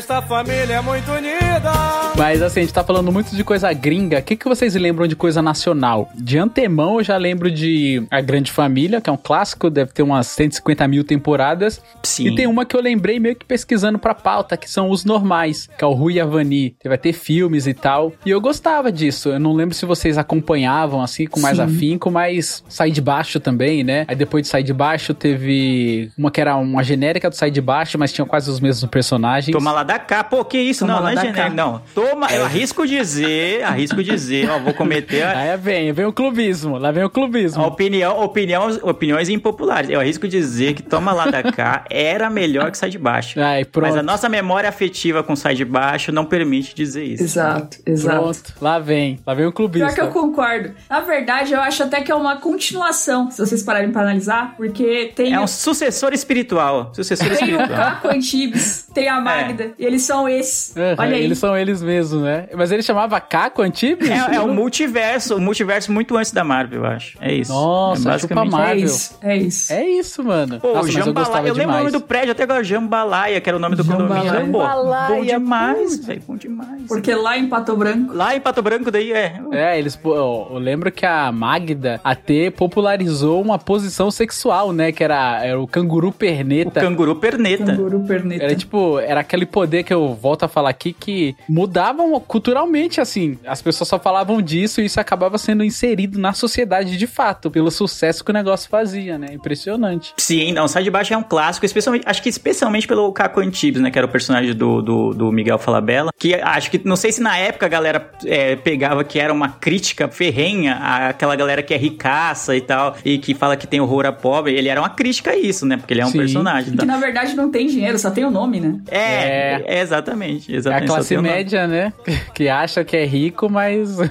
Esta 0.00 0.22
família 0.22 0.76
é 0.76 0.80
muito 0.80 1.12
unida. 1.12 1.70
Mas 2.16 2.40
assim, 2.40 2.60
a 2.60 2.62
gente 2.62 2.72
tá 2.72 2.82
falando 2.82 3.12
muito 3.12 3.36
de 3.36 3.44
coisa 3.44 3.70
gringa. 3.70 4.18
O 4.18 4.22
que, 4.22 4.34
que 4.34 4.48
vocês 4.48 4.74
lembram 4.74 5.06
de 5.06 5.14
coisa 5.14 5.42
nacional? 5.42 6.08
De 6.14 6.38
antemão, 6.38 6.96
eu 6.96 7.04
já 7.04 7.18
lembro 7.18 7.50
de 7.50 8.02
A 8.10 8.18
Grande 8.22 8.50
Família, 8.50 8.98
que 8.98 9.10
é 9.10 9.12
um 9.12 9.16
clássico, 9.18 9.68
deve 9.68 9.92
ter 9.92 10.02
umas 10.02 10.26
150 10.28 10.88
mil 10.88 11.04
temporadas. 11.04 11.82
Sim. 12.02 12.28
E 12.28 12.34
tem 12.34 12.46
uma 12.46 12.64
que 12.64 12.74
eu 12.74 12.80
lembrei 12.80 13.20
meio 13.20 13.36
que 13.36 13.44
pesquisando 13.44 13.98
pra 13.98 14.14
pauta, 14.14 14.56
que 14.56 14.70
são 14.70 14.88
os 14.88 15.04
normais, 15.04 15.68
que 15.76 15.84
é 15.84 15.86
o 15.86 15.92
Rui 15.92 16.14
e 16.14 16.20
a 16.20 16.24
Vani, 16.24 16.74
que 16.80 16.88
vai 16.88 16.96
ter 16.96 17.12
filmes 17.12 17.66
e 17.66 17.74
tal. 17.74 18.10
E 18.24 18.30
eu 18.30 18.40
gostava 18.40 18.90
disso. 18.90 19.28
Eu 19.28 19.38
não 19.38 19.52
lembro 19.52 19.74
se 19.74 19.84
vocês 19.84 20.16
acompanhavam, 20.16 21.02
assim, 21.02 21.26
com 21.26 21.40
mais 21.40 21.58
Sim. 21.58 21.64
afinco, 21.64 22.10
mas 22.10 22.64
Sai 22.70 22.90
de 22.90 23.02
Baixo 23.02 23.38
também, 23.38 23.84
né? 23.84 24.06
Aí 24.08 24.16
depois 24.16 24.44
de 24.44 24.48
Sai 24.48 24.62
de 24.62 24.72
Baixo 24.72 25.12
teve 25.12 26.10
uma 26.16 26.30
que 26.30 26.40
era 26.40 26.56
uma 26.56 26.82
genérica 26.82 27.28
do 27.28 27.36
Sai 27.36 27.50
de 27.50 27.60
Baixo, 27.60 27.98
mas 27.98 28.10
tinha 28.10 28.24
quase 28.24 28.50
os 28.50 28.60
mesmos 28.60 28.90
personagens. 28.90 29.52
Toma 29.54 29.72
lá 29.72 29.89
da 29.90 29.98
cá. 29.98 30.22
Pô, 30.22 30.44
que 30.44 30.58
isso? 30.58 30.86
Toma 30.86 30.94
não, 30.94 31.02
não 31.02 31.08
é 31.08 31.16
genérico. 31.16 31.56
Não. 31.56 31.82
Toma. 31.94 32.28
Eu 32.32 32.44
arrisco 32.44 32.86
dizer, 32.86 33.62
arrisco 33.64 34.02
dizer, 34.02 34.48
ó, 34.48 34.58
vou 34.58 34.72
cometer 34.74 35.22
a, 35.22 35.38
Aí 35.38 35.56
vem, 35.56 35.92
vem 35.92 36.06
o 36.06 36.12
clubismo, 36.12 36.78
lá 36.78 36.90
vem 36.92 37.02
o 37.04 37.10
clubismo. 37.10 37.62
a 37.62 37.66
opinião, 37.66 38.22
opinião, 38.22 38.68
opiniões 38.82 39.28
impopulares. 39.28 39.90
Eu 39.90 39.98
arrisco 40.00 40.28
dizer 40.28 40.74
que 40.74 40.82
Toma 40.82 41.12
lá 41.12 41.26
da 41.26 41.42
cá 41.52 41.84
era 41.90 42.28
melhor 42.30 42.70
que 42.70 42.78
Sai 42.78 42.90
de 42.90 42.98
Baixo. 42.98 43.40
Ai, 43.40 43.64
pronto. 43.64 43.86
Mas 43.86 43.96
a 43.96 44.02
nossa 44.02 44.28
memória 44.28 44.68
afetiva 44.68 45.22
com 45.22 45.34
Sai 45.36 45.54
de 45.54 45.64
Baixo 45.64 46.12
não 46.12 46.24
permite 46.24 46.74
dizer 46.74 47.04
isso. 47.04 47.22
Exato, 47.22 47.78
exato. 47.86 48.20
Pronto, 48.20 48.54
lá 48.60 48.78
vem, 48.78 49.18
lá 49.26 49.34
vem 49.34 49.46
o 49.46 49.52
clubista. 49.52 49.86
Pior 49.88 49.94
que 49.94 50.00
eu 50.00 50.08
concordo. 50.08 50.70
Na 50.88 51.00
verdade, 51.00 51.52
eu 51.52 51.60
acho 51.60 51.82
até 51.82 52.00
que 52.00 52.10
é 52.10 52.14
uma 52.14 52.36
continuação, 52.36 53.30
se 53.30 53.38
vocês 53.38 53.62
pararem 53.62 53.90
pra 53.90 54.02
analisar, 54.02 54.54
porque 54.56 55.12
tem, 55.14 55.32
É 55.32 55.40
um 55.40 55.46
sucessor 55.46 56.12
espiritual. 56.12 56.92
Sucessor 56.94 57.26
tem 57.28 57.36
o 57.36 57.40
espiritual. 57.40 57.68
Caco 57.68 58.08
Antibes, 58.08 58.86
tem 58.94 59.08
a 59.08 59.20
Magda, 59.20 59.72
e 59.80 59.84
eles 59.86 60.02
são 60.02 60.28
esses. 60.28 60.76
Aham, 60.76 60.94
Olha 60.98 61.16
aí. 61.16 61.24
Eles 61.24 61.38
são 61.38 61.56
eles 61.56 61.82
mesmos, 61.82 62.22
né? 62.22 62.46
Mas 62.54 62.70
ele 62.70 62.82
chamava 62.82 63.18
Caco 63.20 63.62
Antibes? 63.62 64.08
É, 64.10 64.36
é 64.36 64.40
um 64.40 64.52
multiverso, 64.54 65.36
um 65.36 65.40
multiverso 65.40 65.90
muito 65.90 66.16
antes 66.16 66.30
da 66.32 66.44
Marvel, 66.44 66.84
eu 66.84 66.86
acho. 66.90 67.16
É 67.20 67.32
isso. 67.32 67.52
Nossa, 67.52 68.12
é 68.12 68.18
chupa 68.18 68.40
É 68.40 68.44
Marvel. 68.44 68.84
isso, 68.84 69.18
é 69.22 69.36
isso. 69.36 69.72
É 69.72 69.86
isso, 69.88 70.22
mano. 70.22 70.60
Pô, 70.60 70.74
Nossa, 70.74 70.88
eu 70.88 70.92
Jambalaya, 70.92 71.12
gostava 71.14 71.48
eu, 71.48 71.54
lembro 71.54 71.74
o 71.74 71.78
nome 71.78 71.90
do 71.90 72.00
prédio 72.00 72.32
até 72.32 72.42
agora, 72.42 72.62
Jambalaya, 72.62 73.40
que 73.40 73.48
era 73.48 73.56
o 73.56 73.60
nome 73.60 73.74
do 73.76 73.82
Jambalaya. 73.82 74.30
condomínio. 74.32 74.52
Pô, 74.52 74.58
bom 74.58 74.64
Jambalaya, 74.66 75.24
demais, 75.24 76.04
velho, 76.06 76.22
bom 76.26 76.36
demais. 76.36 76.82
Porque 76.86 77.14
lá 77.14 77.38
em 77.38 77.48
Pato 77.48 77.74
Branco, 77.76 78.12
Lá 78.14 78.36
em 78.36 78.40
Pato 78.40 78.60
Branco, 78.62 78.90
daí 78.90 79.12
é... 79.12 79.40
É, 79.52 79.78
eles. 79.78 79.98
Eu, 80.04 80.48
eu 80.50 80.58
lembro 80.58 80.92
que 80.92 81.06
a 81.06 81.32
Magda 81.32 82.00
até 82.04 82.50
popularizou 82.50 83.40
uma 83.40 83.58
posição 83.58 84.10
sexual, 84.10 84.72
né? 84.72 84.92
Que 84.92 85.02
era, 85.02 85.44
era 85.44 85.60
o 85.60 85.66
canguru 85.66 86.08
O 86.08 86.12
perneta. 86.12 86.80
canguru 86.80 87.16
perneta. 87.16 87.64
Canguru 87.64 88.00
Perneta. 88.00 88.44
Era 88.44 88.54
tipo, 88.54 88.98
era 88.98 89.20
aquele 89.20 89.46
poder 89.46 89.69
que 89.84 89.92
eu 89.92 90.14
volto 90.14 90.44
a 90.44 90.48
falar 90.48 90.70
aqui 90.70 90.92
que 90.92 91.34
mudavam 91.48 92.18
culturalmente, 92.20 93.00
assim. 93.00 93.38
As 93.46 93.62
pessoas 93.62 93.88
só 93.88 93.98
falavam 93.98 94.40
disso 94.42 94.80
e 94.80 94.84
isso 94.86 95.00
acabava 95.00 95.38
sendo 95.38 95.64
inserido 95.64 96.18
na 96.18 96.32
sociedade 96.32 96.96
de 96.96 97.06
fato, 97.06 97.50
pelo 97.50 97.70
sucesso 97.70 98.24
que 98.24 98.30
o 98.30 98.34
negócio 98.34 98.68
fazia, 98.68 99.18
né? 99.18 99.28
Impressionante. 99.32 100.12
Sim, 100.16 100.52
não, 100.52 100.66
Sai 100.68 100.82
de 100.82 100.90
Baixo 100.90 101.12
é 101.14 101.16
um 101.16 101.22
clássico, 101.22 101.66
especialmente, 101.66 102.04
acho 102.06 102.22
que 102.22 102.28
especialmente 102.28 102.86
pelo 102.86 103.12
Caco 103.12 103.40
Antibes, 103.40 103.80
né, 103.80 103.90
que 103.90 103.98
era 103.98 104.06
o 104.06 104.10
personagem 104.10 104.54
do, 104.54 104.80
do, 104.82 105.14
do 105.14 105.32
Miguel 105.32 105.58
Falabella, 105.58 106.10
que 106.18 106.34
acho 106.34 106.70
que, 106.70 106.80
não 106.84 106.96
sei 106.96 107.12
se 107.12 107.20
na 107.20 107.36
época 107.36 107.66
a 107.66 107.68
galera 107.68 108.10
é, 108.24 108.56
pegava 108.56 109.04
que 109.04 109.18
era 109.18 109.32
uma 109.32 109.48
crítica 109.48 110.08
ferrenha 110.08 110.74
àquela 111.08 111.36
galera 111.36 111.62
que 111.62 111.74
é 111.74 111.76
ricaça 111.76 112.56
e 112.56 112.60
tal, 112.60 112.96
e 113.04 113.18
que 113.18 113.34
fala 113.34 113.56
que 113.56 113.66
tem 113.66 113.80
horror 113.80 114.06
a 114.06 114.12
pobre, 114.12 114.54
ele 114.54 114.68
era 114.68 114.80
uma 114.80 114.90
crítica 114.90 115.32
a 115.32 115.36
isso, 115.36 115.66
né, 115.66 115.76
porque 115.76 115.92
ele 115.94 116.00
é 116.00 116.06
um 116.06 116.10
Sim. 116.10 116.18
personagem. 116.18 116.70
Que 116.70 116.74
Então. 116.74 116.86
na 116.86 116.96
verdade 116.96 117.34
não 117.34 117.50
tem 117.50 117.66
dinheiro, 117.66 117.98
só 117.98 118.10
tem 118.10 118.24
o 118.24 118.30
nome, 118.30 118.60
né? 118.60 118.80
É, 118.90 119.00
é, 119.00 119.59
exatamente, 119.66 120.50
É 120.52 120.54
a 120.54 120.58
exatamente. 120.58 120.88
só 120.88 120.94
classe 120.94 121.08
tem 121.10 121.18
o 121.18 121.22
nome. 121.22 121.34
média, 121.34 121.66
né? 121.66 121.92
Que 122.34 122.48
acha 122.48 122.84
que 122.84 122.96
é 122.96 123.04
rico, 123.04 123.48
mas. 123.50 123.96
não 123.98 124.08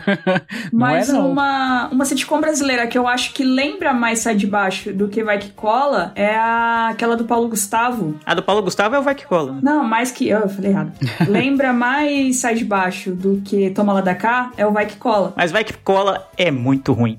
Mas 0.72 1.10
é, 1.10 1.14
não. 1.14 1.32
uma, 1.32 1.88
uma 1.92 2.06
sitcom 2.06 2.40
brasileira 2.40 2.86
que 2.88 2.98
eu 2.98 3.08
acho 3.08 3.34
que 3.34 3.44
lembra 3.44 3.94
mais 3.94 4.20
Sai 4.20 4.36
de 4.36 4.46
Baixo 4.48 4.92
do 4.94 5.08
que 5.08 5.24
Vai 5.24 5.38
Que 5.40 5.50
Cola 5.50 6.12
é 6.16 6.36
a, 6.36 6.90
aquela 6.92 7.16
do 7.16 7.26
Paulo 7.26 7.48
Gustavo. 7.50 8.16
A 8.26 8.34
do 8.34 8.44
Paulo 8.44 8.62
Gustavo 8.62 8.96
é 8.96 9.00
o 9.00 9.02
Vai 9.02 9.16
Que 9.16 9.26
Cola. 9.26 9.58
Não, 9.62 9.84
mais 9.84 10.12
que. 10.12 10.28
Eu 10.30 10.48
falei 10.50 10.72
errado. 10.72 10.92
lembra 11.28 11.74
mais 11.74 12.38
Sai 12.38 12.56
de 12.56 12.66
Baixo 12.66 13.12
do 13.12 13.42
que 13.44 13.70
Toma 13.72 13.94
Lá 13.94 14.02
da 14.02 14.16
Cá 14.16 14.52
é 14.58 14.66
o 14.66 14.72
Vai 14.72 14.86
Que 14.86 14.98
Cola. 14.98 15.34
Mas 15.36 15.52
Vai 15.52 15.64
Que 15.64 15.74
Cola 15.74 16.28
é 16.38 16.52
muito 16.52 16.94
ruim. 16.94 17.18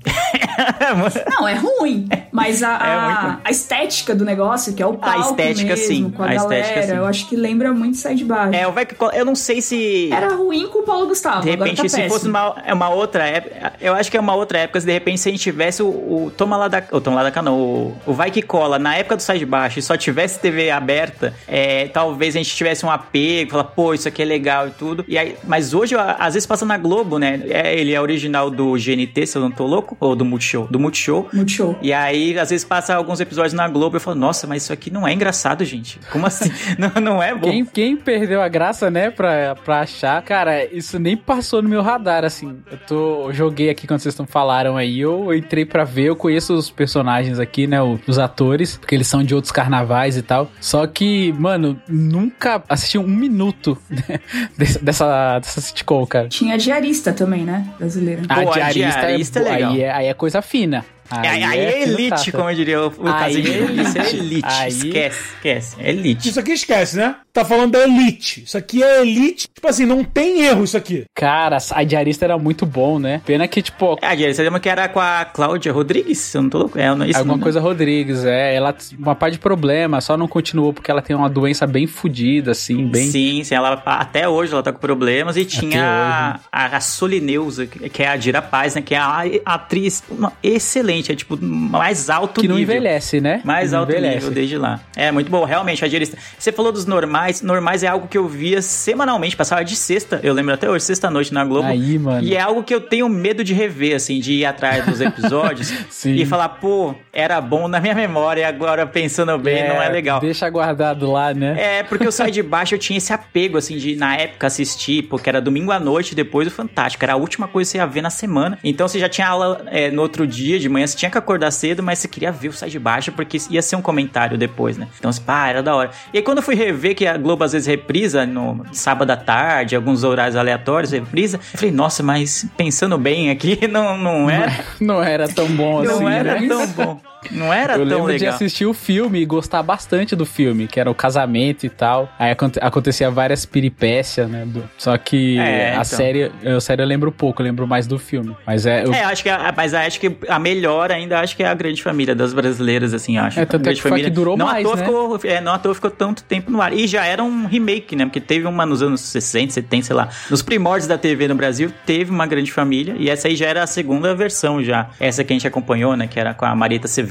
Não, 1.29 1.47
é 1.47 1.55
ruim. 1.55 2.07
Mas 2.31 2.61
a, 2.63 2.67
É 2.69 2.71
a, 2.95 3.13
ruim. 3.21 3.37
a 3.45 3.51
estética 3.51 4.15
do 4.15 4.23
negócio, 4.25 4.73
que 4.73 4.81
é 4.81 4.85
o 4.85 4.93
palco 4.93 5.31
estética, 5.31 5.69
mesmo, 5.69 5.85
sim. 5.85 6.09
com 6.11 6.23
a, 6.23 6.29
A 6.29 6.33
galera, 6.35 6.61
estética, 6.61 6.87
sim. 6.93 6.97
eu 6.97 7.05
acho 7.05 7.27
que 7.29 7.35
lembra 7.35 7.73
muito 7.73 7.97
Sai 7.97 8.15
de 8.15 8.20
Baixo. 8.23 8.55
é, 8.55 8.67
o 8.67 8.71
Vai 8.71 8.85
Que 8.85 8.95
Cola, 8.95 9.15
eu 9.15 9.25
não 9.25 9.35
sei 9.35 9.61
se... 9.61 10.09
Era 10.11 10.33
ruim 10.35 10.67
com 10.67 10.79
o 10.79 10.83
Paulo 10.83 11.07
Gustavo. 11.07 11.41
De 11.41 11.51
agora 11.51 11.69
repente, 11.69 11.83
tá 11.83 11.89
se 11.89 11.95
péssimo. 11.95 12.13
fosse 12.13 12.27
uma, 12.27 12.55
é 12.65 12.73
uma 12.73 12.89
outra 12.89 13.25
época, 13.25 13.73
eu 13.79 13.93
acho 13.93 14.09
que 14.09 14.17
é 14.17 14.19
uma 14.19 14.35
outra 14.35 14.59
época, 14.59 14.79
se 14.79 14.85
de 14.85 14.91
repente 14.91 15.19
se 15.19 15.29
a 15.29 15.31
gente 15.31 15.41
tivesse 15.41 15.81
o, 15.83 15.87
o 15.87 16.31
Toma 16.35 16.57
lá 16.57 16.67
da, 16.67 16.83
o 16.91 17.01
Toma 17.01 17.21
lá 17.21 17.29
da 17.29 17.41
não, 17.41 17.57
o, 17.59 17.97
o 18.05 18.13
Vai 18.13 18.31
Que 18.31 18.41
Cola, 18.41 18.77
na 18.77 18.95
época 18.95 19.15
do 19.15 19.21
Sai 19.21 19.39
de 19.39 19.45
Baixo, 19.45 19.79
e 19.79 19.81
só 19.81 19.97
tivesse 19.97 20.39
TV 20.39 20.69
aberta, 20.69 21.33
é, 21.47 21.87
talvez 21.87 22.35
a 22.35 22.39
gente 22.39 22.55
tivesse 22.55 22.85
um 22.85 22.91
apego, 22.91 23.51
falar, 23.51 23.63
pô, 23.65 23.93
isso 23.93 24.07
aqui 24.07 24.21
é 24.21 24.25
legal 24.25 24.67
e 24.67 24.71
tudo. 24.71 25.05
E 25.07 25.17
aí, 25.17 25.35
mas 25.43 25.73
hoje, 25.73 25.95
às 25.95 26.33
vezes 26.33 26.45
passa 26.45 26.65
na 26.65 26.77
Globo, 26.77 27.17
né? 27.17 27.41
É, 27.49 27.75
ele 27.75 27.93
é 27.93 28.01
original 28.01 28.49
do 28.49 28.73
GNT, 28.73 29.25
se 29.25 29.37
eu 29.37 29.41
não 29.41 29.51
tô 29.51 29.65
louco, 29.65 29.95
ou 29.99 30.15
do 30.15 30.25
Multishow, 30.25 30.67
do 30.69 30.79
Multishow. 30.79 31.29
Multishow. 31.33 31.77
E 31.81 31.91
aí, 31.93 32.37
às 32.37 32.49
vezes 32.49 32.65
passa 32.65 32.95
alguns 32.95 33.19
episódios 33.19 33.53
na 33.53 33.67
Globo 33.67 33.95
e 33.95 33.97
eu 33.97 34.01
falo, 34.01 34.17
nossa, 34.17 34.47
mas 34.47 34.63
isso 34.63 34.73
aqui 34.73 34.91
não 34.91 35.07
é 35.07 35.13
engraçado, 35.13 35.63
gente. 35.65 35.99
Como 36.11 36.25
assim? 36.25 36.51
não, 36.77 37.01
não 37.01 37.23
é 37.23 37.33
bom. 37.33 37.49
Quem, 37.49 37.65
quem 37.65 37.97
perdeu 38.19 38.41
a 38.41 38.47
graça, 38.47 38.91
né, 38.91 39.09
pra, 39.09 39.55
pra 39.55 39.81
achar, 39.81 40.21
cara, 40.21 40.65
isso 40.65 40.99
nem 40.99 41.15
passou 41.15 41.61
no 41.61 41.69
meu 41.69 41.81
radar, 41.81 42.25
assim. 42.25 42.57
Eu 42.69 42.77
tô. 42.77 43.27
eu 43.27 43.33
joguei 43.33 43.69
aqui 43.69 43.87
quando 43.87 44.01
vocês 44.01 44.15
falaram 44.27 44.75
aí, 44.75 44.99
eu 44.99 45.33
entrei 45.33 45.65
pra 45.65 45.83
ver, 45.83 46.05
eu 46.05 46.15
conheço 46.15 46.53
os 46.53 46.69
personagens 46.69 47.39
aqui, 47.39 47.67
né, 47.67 47.77
os 47.81 48.19
atores, 48.19 48.77
porque 48.77 48.95
eles 48.95 49.07
são 49.07 49.23
de 49.23 49.33
outros 49.33 49.51
carnavais 49.51 50.17
e 50.17 50.21
tal. 50.21 50.51
Só 50.59 50.85
que, 50.85 51.31
mano, 51.33 51.81
nunca 51.87 52.61
assisti 52.67 52.97
um 52.97 53.07
minuto 53.07 53.77
né, 53.89 54.19
dessa, 54.81 55.39
dessa 55.39 55.61
sitcom, 55.61 56.05
cara. 56.05 56.27
Tinha 56.27 56.57
diarista 56.57 57.13
também, 57.13 57.43
né? 57.43 57.65
Brasileira. 57.77 58.23
A 58.27 58.41
Pô, 58.41 58.49
a 58.51 58.53
diarista, 58.53 58.99
diarista 58.99 59.39
é 59.39 59.41
é, 59.41 59.51
legal. 59.53 59.71
aí, 59.71 59.81
é, 59.81 59.91
aí 59.91 60.05
é 60.07 60.13
coisa 60.13 60.41
fina. 60.41 60.85
É, 61.23 61.27
aí 61.29 61.59
é 61.59 61.71
fino 61.85 61.93
elite, 61.99 62.31
como 62.31 62.49
eu 62.49 62.55
diria 62.55 62.81
o, 62.81 62.93
Aí 63.07 63.35
Casimiro. 63.43 63.79
é 63.79 63.83
Isso 63.83 63.97
é 63.97 64.09
elite. 64.09 64.47
Aí- 64.47 64.67
Esquece, 64.69 65.19
esquece. 65.35 65.75
É 65.79 65.89
elite. 65.89 66.29
Isso 66.29 66.39
aqui 66.39 66.51
esquece, 66.51 66.97
né? 66.97 67.15
Tá 67.33 67.45
falando 67.45 67.71
da 67.71 67.79
elite. 67.83 68.43
Isso 68.43 68.57
aqui 68.57 68.83
é 68.83 69.01
elite. 69.01 69.47
Tipo 69.53 69.67
assim, 69.67 69.85
não 69.85 70.03
tem 70.03 70.41
erro 70.43 70.63
isso 70.65 70.75
aqui. 70.75 71.05
Cara, 71.15 71.57
a 71.71 71.83
diarista 71.83 72.25
era 72.25 72.37
muito 72.37 72.65
bom, 72.65 72.99
né? 72.99 73.21
Pena 73.25 73.47
que, 73.47 73.61
tipo, 73.61 73.97
É, 74.01 74.07
a 74.07 74.33
você 74.33 74.43
lembra 74.43 74.59
que 74.59 74.67
era 74.67 74.87
com 74.89 74.99
a 74.99 75.23
Cláudia 75.25 75.71
Rodrigues? 75.71 76.17
Se 76.17 76.37
eu 76.37 76.41
não 76.41 76.49
tô 76.49 76.57
louco. 76.57 76.77
É, 76.77 76.93
não, 76.93 77.05
isso 77.05 77.17
Alguma 77.19 77.37
não- 77.37 77.43
coisa 77.43 77.59
Rodrigues, 77.61 78.25
é. 78.25 78.53
Ela 78.55 78.75
uma 78.99 79.15
parte 79.15 79.33
de 79.33 79.39
problema, 79.39 80.01
só 80.01 80.17
não 80.17 80.27
continuou 80.27 80.73
porque 80.73 80.91
ela 80.91 81.01
tem 81.01 81.15
uma 81.15 81.29
doença 81.29 81.65
bem 81.65 81.87
fodida, 81.87 82.51
assim, 82.51 82.85
bem. 82.85 83.07
Sim, 83.09 83.43
sim, 83.45 83.55
ela, 83.55 83.81
até 83.85 84.27
hoje 84.27 84.51
ela 84.51 84.61
tá 84.63 84.73
com 84.73 84.79
problemas 84.79 85.37
e 85.37 85.45
tinha 85.45 85.83
a, 85.85 86.39
a, 86.51 86.77
a 86.77 86.79
Solineusa, 86.81 87.65
que 87.65 87.89
que 87.89 88.03
é 88.03 88.07
a 88.09 88.17
Dira 88.17 88.41
Paz, 88.41 88.75
né? 88.75 88.81
Que 88.81 88.93
é 88.93 88.97
a, 88.97 89.23
a 89.45 89.53
atriz 89.53 90.03
uma- 90.09 90.33
excelente, 90.43 91.00
é 91.09 91.15
tipo 91.15 91.37
mais 91.41 92.09
alto 92.09 92.41
Que 92.41 92.47
não 92.49 92.57
nível. 92.57 92.75
envelhece, 92.75 93.21
né? 93.21 93.39
Mais 93.45 93.69
Que 93.69 93.71
não 93.73 93.79
alto 93.79 93.91
envelhece. 93.93 94.15
nível 94.15 94.31
desde 94.31 94.57
lá. 94.57 94.81
É, 94.93 95.09
muito 95.09 95.31
bom. 95.31 95.45
Realmente, 95.45 95.85
a 95.85 95.87
diarista. 95.87 96.17
Você 96.37 96.51
falou 96.51 96.73
dos 96.73 96.85
normais. 96.85 97.41
Normais 97.41 97.81
é 97.83 97.87
algo 97.87 98.09
que 98.09 98.17
eu 98.17 98.27
via 98.27 98.61
semanalmente. 98.61 99.37
Passava 99.37 99.63
de 99.63 99.75
sexta. 99.77 100.19
Eu 100.21 100.33
lembro 100.33 100.53
até 100.53 100.69
hoje, 100.69 100.83
sexta-noite 100.83 101.33
na 101.33 101.45
Globo. 101.45 101.69
Aí, 101.69 101.97
mano. 101.97 102.27
E 102.27 102.35
é 102.35 102.41
algo 102.41 102.61
que 102.63 102.75
eu 102.75 102.81
tenho 102.81 103.07
medo 103.07 103.43
de 103.43 103.53
rever, 103.53 103.95
assim, 103.95 104.19
de 104.19 104.33
ir 104.33 104.45
atrás 104.45 104.85
dos 104.85 104.99
episódios 105.01 105.71
e 106.05 106.25
falar, 106.25 106.49
pô, 106.49 106.93
era 107.13 107.39
bom 107.39 107.67
na 107.69 107.79
minha 107.79 107.95
memória, 107.95 108.45
agora 108.47 108.85
pensando 108.85 109.37
bem, 109.37 109.67
não 109.67 109.81
é 109.81 109.87
legal. 109.87 110.19
Deixa 110.19 110.49
guardado 110.49 111.09
lá, 111.11 111.33
né? 111.33 111.55
É, 111.79 111.83
porque 111.83 112.05
eu 112.05 112.11
saí 112.11 112.31
de 112.31 112.41
baixo, 112.43 112.73
eu 112.75 112.79
tinha 112.79 112.97
esse 112.97 113.13
apego, 113.13 113.57
assim, 113.57 113.77
de 113.77 113.95
na 113.95 114.15
época 114.17 114.47
assistir, 114.47 115.03
porque 115.03 115.29
era 115.29 115.39
domingo 115.39 115.71
à 115.71 115.79
noite, 115.79 116.13
depois 116.15 116.47
do 116.47 116.51
Fantástico. 116.51 117.03
Era 117.05 117.13
a 117.13 117.15
última 117.15 117.47
coisa 117.47 117.67
que 117.67 117.71
você 117.71 117.77
ia 117.77 117.85
ver 117.85 118.01
na 118.01 118.09
semana. 118.09 118.57
Então 118.63 118.87
você 118.87 118.99
já 118.99 119.07
tinha 119.07 119.27
aula 119.27 119.63
é, 119.67 119.89
no 119.91 120.01
outro 120.01 120.25
dia, 120.27 120.59
de 120.59 120.67
manhã, 120.67 120.85
você 120.91 120.97
tinha 120.97 121.11
que 121.11 121.17
acordar 121.17 121.51
cedo, 121.51 121.81
mas 121.81 121.99
você 121.99 122.07
queria 122.07 122.31
ver 122.31 122.49
o 122.49 122.53
Sai 122.53 122.69
de 122.69 122.79
Baixo, 122.79 123.11
porque 123.11 123.37
ia 123.49 123.61
ser 123.61 123.75
um 123.75 123.81
comentário 123.81 124.37
depois, 124.37 124.77
né? 124.77 124.87
Então, 124.97 125.09
assim, 125.09 125.21
pá, 125.21 125.47
era 125.47 125.63
da 125.63 125.75
hora. 125.75 125.91
E 126.13 126.17
aí 126.17 126.23
quando 126.23 126.37
eu 126.37 126.43
fui 126.43 126.55
rever, 126.55 126.95
que 126.95 127.05
a 127.07 127.17
Globo 127.17 127.43
às 127.43 127.51
vezes 127.53 127.67
reprisa 127.67 128.25
no 128.25 128.63
sábado 128.71 129.11
à 129.11 129.17
tarde, 129.17 129.75
alguns 129.75 130.03
horários 130.03 130.35
aleatórios, 130.35 130.91
reprisa, 130.91 131.37
eu 131.37 131.59
falei, 131.59 131.71
nossa, 131.73 132.03
mas 132.03 132.45
pensando 132.57 132.97
bem 132.97 133.29
aqui, 133.29 133.59
não, 133.67 133.97
não 133.97 134.29
era. 134.29 134.63
Não 134.79 135.03
era 135.03 135.27
tão 135.27 135.47
bom 135.47 135.81
Não 135.83 135.95
assim, 135.95 136.05
era 136.09 136.39
né? 136.39 136.47
tão 136.47 136.67
bom. 136.67 136.99
Não 137.29 137.53
era 137.53 137.73
Eu 137.73 137.87
tão 137.87 137.97
lembro 137.99 138.13
de 138.13 138.19
legal. 138.19 138.33
assistir 138.35 138.65
o 138.65 138.73
filme 138.73 139.19
e 139.21 139.25
gostar 139.25 139.61
bastante 139.61 140.15
do 140.15 140.25
filme, 140.25 140.67
que 140.67 140.79
era 140.79 140.89
o 140.89 140.95
casamento 140.95 141.65
e 141.65 141.69
tal. 141.69 142.09
Aí 142.17 142.31
aconte- 142.31 142.59
acontecia 142.61 143.11
várias 143.11 143.45
peripécias, 143.45 144.29
né? 144.29 144.47
Só 144.77 144.97
que 144.97 145.37
É, 145.37 145.69
a 145.69 145.71
então. 145.73 145.83
série, 145.83 146.31
a 146.45 146.59
série 146.59 146.81
eu 146.81 146.87
lembro 146.87 147.11
pouco, 147.11 147.41
eu 147.41 147.45
lembro 147.45 147.67
mais 147.67 147.85
do 147.85 147.99
filme. 147.99 148.35
Mas 148.45 148.65
é. 148.65 148.83
eu- 148.85 148.93
É, 148.93 149.03
acho 149.03 149.21
que 149.23 149.29
a, 149.29 149.53
mas 149.55 149.73
acho 149.73 149.99
que 149.99 150.15
a 150.27 150.39
melhor 150.39 150.91
ainda 150.91 151.19
acho 151.19 151.35
que 151.35 151.43
é 151.43 151.47
a 151.47 151.53
Grande 151.53 151.81
Família 151.83 152.15
das 152.15 152.33
brasileiras, 152.33 152.93
assim, 152.93 153.17
acho. 153.17 153.39
É, 153.39 153.45
tanto 153.45 153.55
A 153.55 153.57
é 153.57 153.63
Grande 153.75 153.81
que 153.81 153.87
foi 153.89 154.01
a 154.01 154.03
que 154.05 154.09
durou 154.09 154.35
não 154.37 154.47
mais, 154.47 154.65
à 154.65 154.69
toa 154.69 154.75
né? 154.77 154.85
ficou, 154.85 155.19
é, 155.23 155.41
não 155.41 155.53
à 155.53 155.59
toa 155.59 155.75
ficou 155.75 155.91
tanto 155.91 156.23
tempo 156.23 156.49
no 156.51 156.61
ar. 156.61 156.73
E 156.73 156.87
já 156.87 157.05
era 157.05 157.23
um 157.23 157.45
remake, 157.45 157.95
né? 157.95 158.05
Porque 158.05 158.19
teve 158.19 158.47
uma 158.47 158.65
nos 158.65 158.81
anos 158.81 159.01
60, 159.01 159.53
70, 159.53 159.85
sei 159.85 159.95
lá. 159.95 160.09
Nos 160.29 160.41
primórdios 160.41 160.87
da 160.87 160.97
TV 160.97 161.27
no 161.27 161.35
Brasil, 161.35 161.71
teve 161.85 162.09
uma 162.11 162.25
Grande 162.25 162.51
Família. 162.51 162.95
E 162.97 163.09
essa 163.09 163.27
aí 163.27 163.35
já 163.35 163.45
era 163.47 163.63
a 163.63 163.67
segunda 163.67 164.13
versão 164.15 164.63
já. 164.63 164.89
Essa 164.99 165.23
que 165.23 165.31
a 165.33 165.35
gente 165.35 165.47
acompanhou, 165.47 165.95
né? 165.95 166.07
Que 166.07 166.19
era 166.19 166.33
com 166.33 166.45
a 166.45 166.55
Marita 166.55 166.87
Severo, 166.87 167.10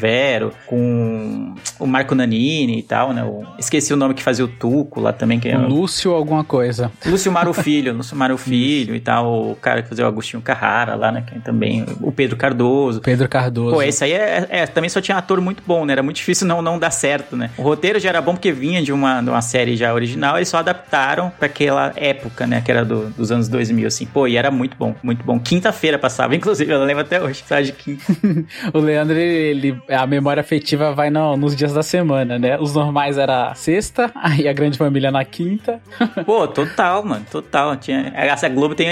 com 0.66 1.54
o 1.78 1.86
Marco 1.86 2.14
Nanini 2.14 2.78
e 2.78 2.82
tal, 2.82 3.12
né? 3.12 3.22
O- 3.24 3.44
esqueci 3.58 3.92
o 3.92 3.96
nome 3.96 4.14
que 4.14 4.22
fazia 4.22 4.44
o 4.44 4.48
Tuco 4.48 5.00
lá 5.00 5.12
também, 5.12 5.38
que 5.40 5.48
é 5.48 5.56
Lúcio 5.56 6.12
alguma 6.12 6.42
coisa. 6.44 6.90
Lúcio 7.06 7.30
Maro 7.30 7.52
Filho, 7.52 7.92
Lúcio 7.94 8.16
Maro 8.16 8.36
Filho 8.36 8.94
e 8.94 9.00
tal, 9.00 9.50
o 9.50 9.56
cara 9.56 9.82
que 9.82 9.88
fazia 9.88 10.04
o 10.04 10.08
Agostinho 10.08 10.42
Carrara 10.42 10.94
lá, 10.94 11.10
né? 11.12 11.22
Que 11.26 11.38
também, 11.40 11.84
o 12.00 12.10
Pedro 12.12 12.36
Cardoso. 12.36 13.00
Pedro 13.00 13.28
Cardoso. 13.28 13.74
Pô, 13.74 13.82
esse 13.82 14.02
aí 14.04 14.12
é, 14.12 14.46
é- 14.50 14.66
também 14.66 14.88
só 14.90 15.00
tinha 15.00 15.16
ator 15.18 15.40
muito 15.40 15.62
bom, 15.66 15.84
né? 15.84 15.92
Era 15.92 16.02
muito 16.02 16.16
difícil 16.16 16.46
não, 16.46 16.62
não 16.62 16.78
dar 16.78 16.90
certo, 16.90 17.36
né? 17.36 17.50
O 17.58 17.62
roteiro 17.62 17.98
já 17.98 18.08
era 18.08 18.20
bom 18.22 18.32
porque 18.32 18.52
vinha 18.52 18.82
de 18.82 18.92
uma, 18.92 19.20
de 19.20 19.28
uma 19.30 19.42
série 19.42 19.76
já 19.76 19.92
original, 19.92 20.36
eles 20.36 20.48
só 20.48 20.58
adaptaram 20.58 21.30
pra 21.38 21.46
aquela 21.46 21.92
época, 21.96 22.46
né? 22.46 22.60
Que 22.60 22.70
era 22.70 22.84
do- 22.84 23.10
dos 23.10 23.30
anos 23.30 23.48
2000, 23.48 23.86
assim. 23.86 24.06
Pô, 24.06 24.26
e 24.26 24.36
era 24.36 24.50
muito 24.50 24.76
bom, 24.76 24.94
muito 25.02 25.24
bom. 25.24 25.38
Quinta-feira 25.38 25.98
passava, 25.98 26.34
inclusive, 26.36 26.72
eu 26.72 26.84
lembro 26.84 27.02
até 27.02 27.20
hoje, 27.22 27.42
sabe 27.46 27.64
de 27.64 27.72
quinta. 27.72 28.02
O 28.72 28.78
Leandro, 28.78 29.16
ele, 29.16 29.68
ele- 29.68 29.82
a 29.90 30.06
memória 30.06 30.40
afetiva 30.40 30.92
vai 30.94 31.10
no- 31.10 31.36
nos 31.36 31.54
dias 31.56 31.72
da 31.72 31.82
semana, 31.82 32.38
né? 32.38 32.58
Os 32.58 32.74
normais 32.74 33.18
era 33.18 33.54
sexta, 33.54 34.10
aí 34.16 34.48
a 34.48 34.52
grande 34.52 34.78
família 34.78 35.10
na 35.10 35.24
quinta. 35.24 35.80
Pô, 36.24 36.46
total, 36.48 37.04
mano, 37.04 37.24
total. 37.30 37.76
Tinha, 37.76 38.12
essa 38.14 38.48
Globo 38.48 38.74
tem 38.74 38.88